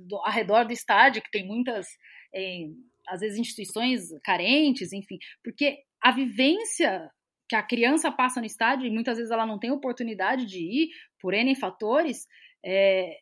do, 0.00 0.16
ao 0.16 0.32
redor 0.32 0.64
do 0.64 0.72
estádio, 0.72 1.22
que 1.22 1.30
tem 1.30 1.46
muitas. 1.46 1.86
Eh, 2.34 2.68
às 3.08 3.20
vezes 3.20 3.38
instituições 3.38 4.08
carentes, 4.24 4.92
enfim, 4.92 5.18
porque 5.42 5.78
a 6.02 6.10
vivência 6.10 7.10
que 7.48 7.56
a 7.56 7.62
criança 7.62 8.10
passa 8.10 8.40
no 8.40 8.46
estádio 8.46 8.86
e 8.86 8.90
muitas 8.90 9.18
vezes 9.18 9.30
ela 9.30 9.46
não 9.46 9.58
tem 9.58 9.70
oportunidade 9.70 10.46
de 10.46 10.58
ir 10.58 10.88
por 11.20 11.34
N 11.34 11.54
fatores, 11.54 12.26
é, 12.64 13.16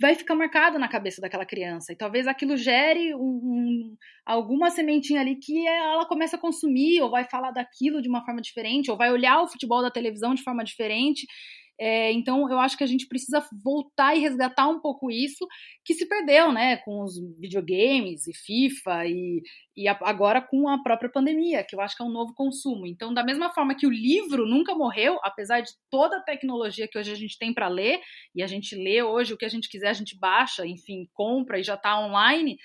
vai 0.00 0.14
ficar 0.14 0.34
marcada 0.34 0.78
na 0.78 0.88
cabeça 0.88 1.20
daquela 1.20 1.44
criança. 1.44 1.92
E 1.92 1.96
talvez 1.96 2.26
aquilo 2.26 2.56
gere 2.56 3.14
um, 3.14 3.20
um, 3.20 3.96
alguma 4.24 4.70
sementinha 4.70 5.20
ali 5.20 5.36
que 5.36 5.66
ela 5.66 6.06
começa 6.06 6.36
a 6.36 6.40
consumir 6.40 7.00
ou 7.00 7.10
vai 7.10 7.24
falar 7.24 7.50
daquilo 7.50 8.02
de 8.02 8.08
uma 8.08 8.24
forma 8.24 8.40
diferente 8.40 8.90
ou 8.90 8.96
vai 8.96 9.10
olhar 9.10 9.42
o 9.42 9.48
futebol 9.48 9.82
da 9.82 9.90
televisão 9.90 10.34
de 10.34 10.42
forma 10.42 10.64
diferente 10.64 11.26
é, 11.80 12.10
então, 12.12 12.50
eu 12.50 12.58
acho 12.58 12.76
que 12.76 12.82
a 12.82 12.88
gente 12.88 13.06
precisa 13.06 13.46
voltar 13.62 14.16
e 14.16 14.18
resgatar 14.18 14.66
um 14.66 14.80
pouco 14.80 15.12
isso 15.12 15.46
que 15.84 15.94
se 15.94 16.08
perdeu, 16.08 16.50
né, 16.50 16.78
com 16.78 17.04
os 17.04 17.14
videogames 17.38 18.26
e 18.26 18.34
FIFA 18.34 19.06
e, 19.06 19.42
e 19.76 19.86
a, 19.86 19.96
agora 20.02 20.42
com 20.42 20.68
a 20.68 20.82
própria 20.82 21.08
pandemia, 21.08 21.62
que 21.62 21.76
eu 21.76 21.80
acho 21.80 21.96
que 21.96 22.02
é 22.02 22.06
um 22.06 22.10
novo 22.10 22.34
consumo. 22.34 22.84
Então, 22.84 23.14
da 23.14 23.22
mesma 23.22 23.50
forma 23.54 23.76
que 23.76 23.86
o 23.86 23.90
livro 23.90 24.44
nunca 24.44 24.74
morreu, 24.74 25.20
apesar 25.22 25.60
de 25.60 25.70
toda 25.88 26.16
a 26.16 26.22
tecnologia 26.22 26.88
que 26.88 26.98
hoje 26.98 27.12
a 27.12 27.16
gente 27.16 27.38
tem 27.38 27.54
para 27.54 27.68
ler, 27.68 28.00
e 28.34 28.42
a 28.42 28.46
gente 28.48 28.74
lê 28.74 29.00
hoje 29.00 29.32
o 29.32 29.36
que 29.36 29.44
a 29.44 29.50
gente 29.50 29.68
quiser, 29.68 29.90
a 29.90 29.94
gente 29.94 30.18
baixa, 30.18 30.66
enfim, 30.66 31.08
compra 31.14 31.60
e 31.60 31.62
já 31.62 31.74
está 31.74 31.96
online. 32.04 32.56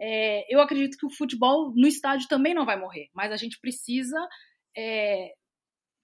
É, 0.00 0.44
eu 0.52 0.60
acredito 0.60 0.98
que 0.98 1.06
o 1.06 1.10
futebol 1.10 1.72
no 1.74 1.86
estádio 1.86 2.26
também 2.28 2.52
não 2.52 2.66
vai 2.66 2.78
morrer, 2.78 3.08
mas 3.14 3.30
a 3.30 3.36
gente 3.36 3.60
precisa 3.60 4.18
é, 4.76 5.30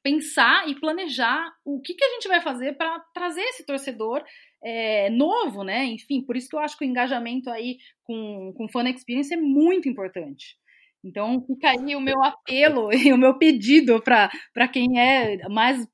pensar 0.02 0.68
e 0.68 0.78
planejar 0.78 1.52
o 1.64 1.80
que, 1.80 1.94
que 1.94 2.04
a 2.04 2.10
gente 2.10 2.28
vai 2.28 2.40
fazer 2.40 2.76
para 2.76 2.98
trazer 3.14 3.42
esse 3.42 3.64
torcedor 3.64 4.22
é, 4.62 5.10
novo, 5.10 5.62
né? 5.62 5.84
Enfim, 5.86 6.22
por 6.22 6.36
isso 6.36 6.48
que 6.48 6.56
eu 6.56 6.60
acho 6.60 6.76
que 6.76 6.84
o 6.84 6.88
engajamento 6.88 7.50
aí 7.50 7.78
com, 8.04 8.52
com 8.56 8.68
Fan 8.68 8.88
Experience 8.88 9.32
é 9.32 9.36
muito 9.36 9.88
importante. 9.88 10.56
Então, 11.04 11.44
fica 11.46 11.70
aí 11.70 11.96
o 11.96 12.00
meu 12.00 12.22
apelo 12.22 12.90
e 12.94 13.12
o 13.12 13.18
meu 13.18 13.36
pedido 13.38 14.00
para 14.00 14.68
quem 14.68 15.00
é 15.00 15.48
mais 15.48 15.86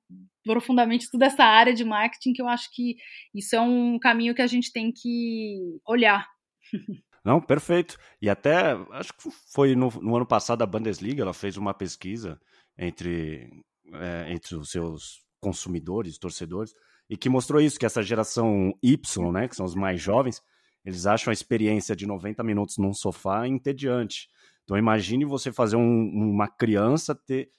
profundamente 0.45 1.05
estuda 1.05 1.27
essa 1.27 1.45
área 1.45 1.75
de 1.75 1.85
marketing, 1.85 2.33
que 2.33 2.43
eu 2.43 2.49
acho 2.49 2.71
que 2.73 2.97
isso 3.35 3.55
é 3.55 3.61
um 3.61 3.99
caminho 3.99 4.35
que 4.35 4.43
a 4.43 4.47
gente 4.47 4.73
tem 4.73 4.91
que 4.93 5.79
olhar. 5.87 6.27
Não, 7.25 7.41
perfeito. 7.41 7.99
E 8.23 8.31
até, 8.31 8.73
acho 8.93 9.13
que 9.13 9.29
foi 9.53 9.75
no, 9.75 9.91
no 10.01 10.17
ano 10.17 10.27
passado 10.27 10.63
a 10.63 10.67
Bundesliga, 10.67 11.23
ela 11.23 11.35
fez 11.35 11.59
uma 11.59 11.75
pesquisa 11.75 12.41
entre 12.79 13.51
é, 13.95 14.33
entre 14.33 14.57
os 14.57 14.71
seus 14.71 15.23
consumidores, 15.41 16.19
torcedores, 16.19 16.75
e 17.09 17.17
que 17.17 17.29
mostrou 17.29 17.61
isso, 17.61 17.79
que 17.79 17.87
essa 17.87 18.03
geração 18.03 18.73
Y, 18.83 19.33
né, 19.33 19.49
que 19.49 19.57
são 19.57 19.65
os 19.65 19.75
mais 19.75 20.01
jovens, 20.01 20.43
eles 20.85 21.07
acham 21.07 21.31
a 21.31 21.35
experiência 21.35 21.97
de 21.97 22.07
90 22.07 22.43
minutos 22.43 22.77
num 22.79 22.93
sofá 22.93 23.47
entediante. 23.47 24.29
Então 24.65 24.77
imagine 24.77 25.25
você 25.25 25.53
fazer 25.53 25.77
um, 25.77 26.09
uma 26.13 26.49
criança 26.49 27.15
ter 27.15 27.51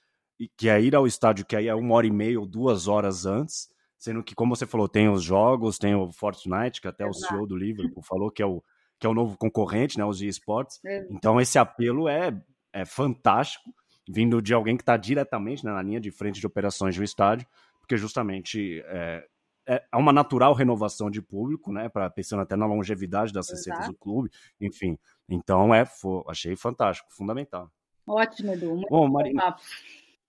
que 0.56 0.68
é 0.68 0.80
ir 0.80 0.96
ao 0.96 1.06
estádio 1.06 1.44
que 1.44 1.54
aí 1.54 1.68
é 1.68 1.74
uma 1.74 1.94
hora 1.94 2.06
e 2.06 2.10
meia 2.10 2.40
ou 2.40 2.46
duas 2.46 2.88
horas 2.88 3.26
antes, 3.26 3.68
sendo 3.98 4.22
que, 4.22 4.34
como 4.34 4.56
você 4.56 4.66
falou, 4.66 4.88
tem 4.88 5.08
os 5.10 5.22
jogos, 5.22 5.76
tem 5.76 5.94
o 5.94 6.10
Fortnite, 6.10 6.80
que 6.80 6.88
até 6.88 7.06
Exato. 7.06 7.18
o 7.18 7.28
CEO 7.28 7.46
do 7.46 7.56
Liverpool 7.56 8.02
falou 8.02 8.30
que 8.30 8.42
é 8.42 8.46
o, 8.46 8.62
que 8.98 9.06
é 9.06 9.10
o 9.10 9.14
novo 9.14 9.36
concorrente, 9.36 9.98
né, 9.98 10.04
os 10.04 10.22
eSports. 10.22 10.80
Então 11.10 11.40
esse 11.40 11.58
apelo 11.58 12.08
é, 12.08 12.32
é 12.72 12.84
fantástico 12.86 13.70
vindo 14.08 14.40
de 14.40 14.54
alguém 14.54 14.76
que 14.76 14.82
está 14.82 14.96
diretamente 14.96 15.64
né, 15.64 15.72
na 15.72 15.82
linha 15.82 16.00
de 16.00 16.10
frente 16.10 16.40
de 16.40 16.46
operações 16.46 16.94
de 16.94 17.00
um 17.00 17.04
estádio, 17.04 17.46
porque 17.80 17.96
justamente 17.96 18.82
é, 18.86 19.28
é 19.66 19.96
uma 19.96 20.12
natural 20.12 20.52
renovação 20.52 21.10
de 21.10 21.22
público, 21.22 21.72
né, 21.72 21.88
para 21.88 22.10
pensando 22.10 22.42
até 22.42 22.56
na 22.56 22.66
longevidade 22.66 23.32
das 23.32 23.48
receitas 23.48 23.86
do 23.86 23.94
clube, 23.94 24.30
enfim. 24.60 24.98
Então 25.28 25.74
é, 25.74 25.84
foi, 25.84 26.22
achei 26.28 26.56
fantástico, 26.56 27.08
fundamental. 27.12 27.70
Ótimo, 28.06 28.52
Edu. 28.52 28.74
Muito 28.74 28.88
bom, 28.88 29.08
Marina. 29.08 29.54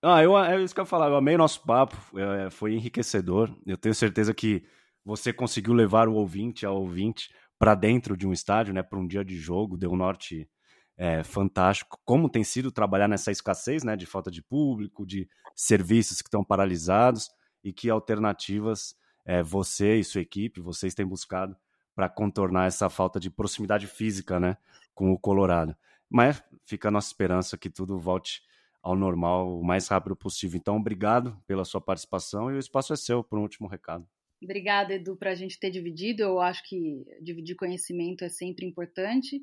Ah, 0.03 0.21
eu, 0.23 0.37
é 0.37 0.61
isso 0.61 0.73
que 0.73 0.79
eu 0.79 0.83
ia 0.83 0.87
falar, 0.87 1.09
eu 1.09 1.15
amei 1.15 1.37
nosso 1.37 1.63
papo, 1.63 1.95
é, 2.19 2.49
foi 2.49 2.73
enriquecedor. 2.73 3.55
Eu 3.65 3.77
tenho 3.77 3.95
certeza 3.95 4.33
que 4.33 4.63
você 5.03 5.31
conseguiu 5.33 5.73
levar 5.73 6.07
o 6.07 6.13
ouvinte 6.13 6.65
ao 6.65 6.77
ouvinte 6.77 7.29
para 7.57 7.75
dentro 7.75 8.17
de 8.17 8.27
um 8.27 8.33
estádio, 8.33 8.73
né, 8.73 8.81
para 8.83 8.99
um 8.99 9.07
dia 9.07 9.23
de 9.23 9.37
jogo, 9.37 9.77
deu 9.77 9.95
norte 9.95 10.49
é, 10.97 11.23
fantástico 11.23 11.99
como 12.05 12.29
tem 12.29 12.43
sido 12.43 12.71
trabalhar 12.71 13.07
nessa 13.07 13.31
escassez 13.31 13.83
né, 13.83 13.95
de 13.95 14.05
falta 14.05 14.29
de 14.29 14.41
público, 14.41 15.05
de 15.05 15.27
serviços 15.55 16.21
que 16.21 16.27
estão 16.27 16.43
paralisados 16.43 17.29
e 17.63 17.71
que 17.71 17.89
alternativas 17.89 18.95
é, 19.25 19.41
você 19.41 19.97
e 19.97 20.03
sua 20.03 20.21
equipe, 20.21 20.61
vocês 20.61 20.93
têm 20.93 21.05
buscado 21.05 21.55
para 21.95 22.09
contornar 22.09 22.67
essa 22.67 22.89
falta 22.89 23.19
de 23.19 23.29
proximidade 23.29 23.87
física 23.87 24.39
né, 24.39 24.57
com 24.93 25.11
o 25.11 25.19
Colorado. 25.19 25.75
Mas 26.09 26.43
fica 26.65 26.87
a 26.87 26.91
nossa 26.91 27.07
esperança 27.07 27.57
que 27.57 27.69
tudo 27.69 27.99
volte 27.99 28.41
ao 28.81 28.95
normal 28.95 29.59
o 29.59 29.63
mais 29.63 29.87
rápido 29.87 30.15
possível. 30.15 30.57
Então, 30.57 30.75
obrigado 30.75 31.37
pela 31.45 31.63
sua 31.63 31.79
participação 31.79 32.51
e 32.51 32.55
o 32.55 32.59
espaço 32.59 32.93
é 32.93 32.95
seu 32.95 33.23
para 33.23 33.37
um 33.37 33.43
último 33.43 33.67
recado. 33.67 34.07
Obrigada, 34.43 34.95
Edu, 34.95 35.15
para 35.15 35.31
a 35.31 35.35
gente 35.35 35.59
ter 35.59 35.69
dividido. 35.69 36.23
Eu 36.23 36.41
acho 36.41 36.67
que 36.67 37.05
dividir 37.21 37.55
conhecimento 37.55 38.23
é 38.23 38.29
sempre 38.29 38.65
importante. 38.65 39.39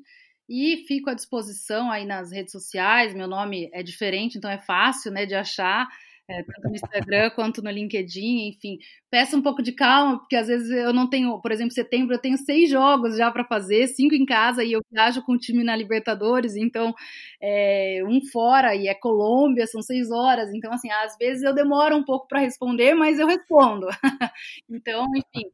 E 0.49 0.77
fico 0.87 1.11
à 1.11 1.13
disposição 1.13 1.91
aí 1.91 2.05
nas 2.05 2.31
redes 2.31 2.51
sociais. 2.51 3.13
Meu 3.13 3.27
nome 3.27 3.69
é 3.71 3.83
diferente, 3.83 4.35
então 4.35 4.49
é 4.49 4.57
fácil 4.57 5.11
né, 5.11 5.23
de 5.27 5.35
achar, 5.35 5.87
é, 6.27 6.41
tanto 6.41 6.69
no 6.69 6.75
Instagram 6.75 7.29
quanto 7.35 7.61
no 7.61 7.69
LinkedIn. 7.69 8.49
Enfim, 8.49 8.79
peça 9.11 9.37
um 9.37 9.43
pouco 9.43 9.61
de 9.61 9.71
calma, 9.73 10.17
porque 10.17 10.35
às 10.35 10.47
vezes 10.47 10.71
eu 10.71 10.91
não 10.91 11.07
tenho, 11.07 11.39
por 11.39 11.51
exemplo, 11.51 11.71
setembro 11.71 12.15
eu 12.15 12.19
tenho 12.19 12.35
seis 12.35 12.67
jogos 12.67 13.15
já 13.15 13.29
para 13.29 13.45
fazer, 13.45 13.85
cinco 13.87 14.15
em 14.15 14.25
casa 14.25 14.63
e 14.63 14.71
eu 14.71 14.81
viajo 14.91 15.21
com 15.21 15.33
o 15.33 15.37
time 15.37 15.63
na 15.63 15.75
Libertadores, 15.75 16.55
então 16.55 16.95
é, 17.39 18.01
um 18.07 18.19
fora 18.31 18.75
e 18.75 18.87
é 18.87 18.95
Colômbia, 18.95 19.67
são 19.67 19.83
seis 19.83 20.09
horas. 20.09 20.49
Então, 20.51 20.73
assim, 20.73 20.89
às 20.89 21.15
vezes 21.15 21.43
eu 21.43 21.53
demoro 21.53 21.95
um 21.95 22.03
pouco 22.03 22.27
para 22.27 22.39
responder, 22.39 22.95
mas 22.95 23.19
eu 23.19 23.27
respondo. 23.27 23.87
então, 24.67 25.05
enfim 25.15 25.47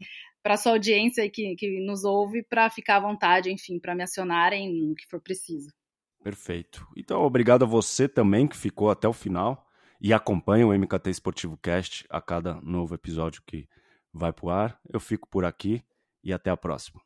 para 0.46 0.58
sua 0.58 0.74
audiência 0.74 1.28
que, 1.28 1.56
que 1.56 1.80
nos 1.80 2.04
ouve 2.04 2.44
para 2.44 2.70
ficar 2.70 2.98
à 2.98 3.00
vontade, 3.00 3.52
enfim, 3.52 3.80
para 3.80 3.96
me 3.96 4.04
acionarem 4.04 4.72
no 4.72 4.94
que 4.94 5.08
for 5.08 5.20
preciso. 5.20 5.74
Perfeito. 6.24 6.88
Então, 6.96 7.24
obrigado 7.24 7.64
a 7.64 7.68
você 7.68 8.08
também 8.08 8.48
que 8.48 8.56
ficou 8.56 8.92
até 8.92 9.08
o 9.08 9.14
final 9.14 9.68
e 10.00 10.14
acompanha 10.14 10.68
o 10.68 10.72
MKT 10.72 11.10
Esportivo 11.10 11.58
Cast 11.58 12.06
a 12.12 12.22
cada 12.22 12.62
novo 12.62 12.94
episódio 12.94 13.42
que 13.44 13.68
vai 14.14 14.32
para 14.32 14.46
o 14.46 14.50
ar. 14.52 14.80
Eu 14.88 15.00
fico 15.00 15.28
por 15.28 15.46
aqui 15.46 15.84
e 16.24 16.32
até 16.32 16.52
a 16.52 16.58
próxima. 16.58 17.02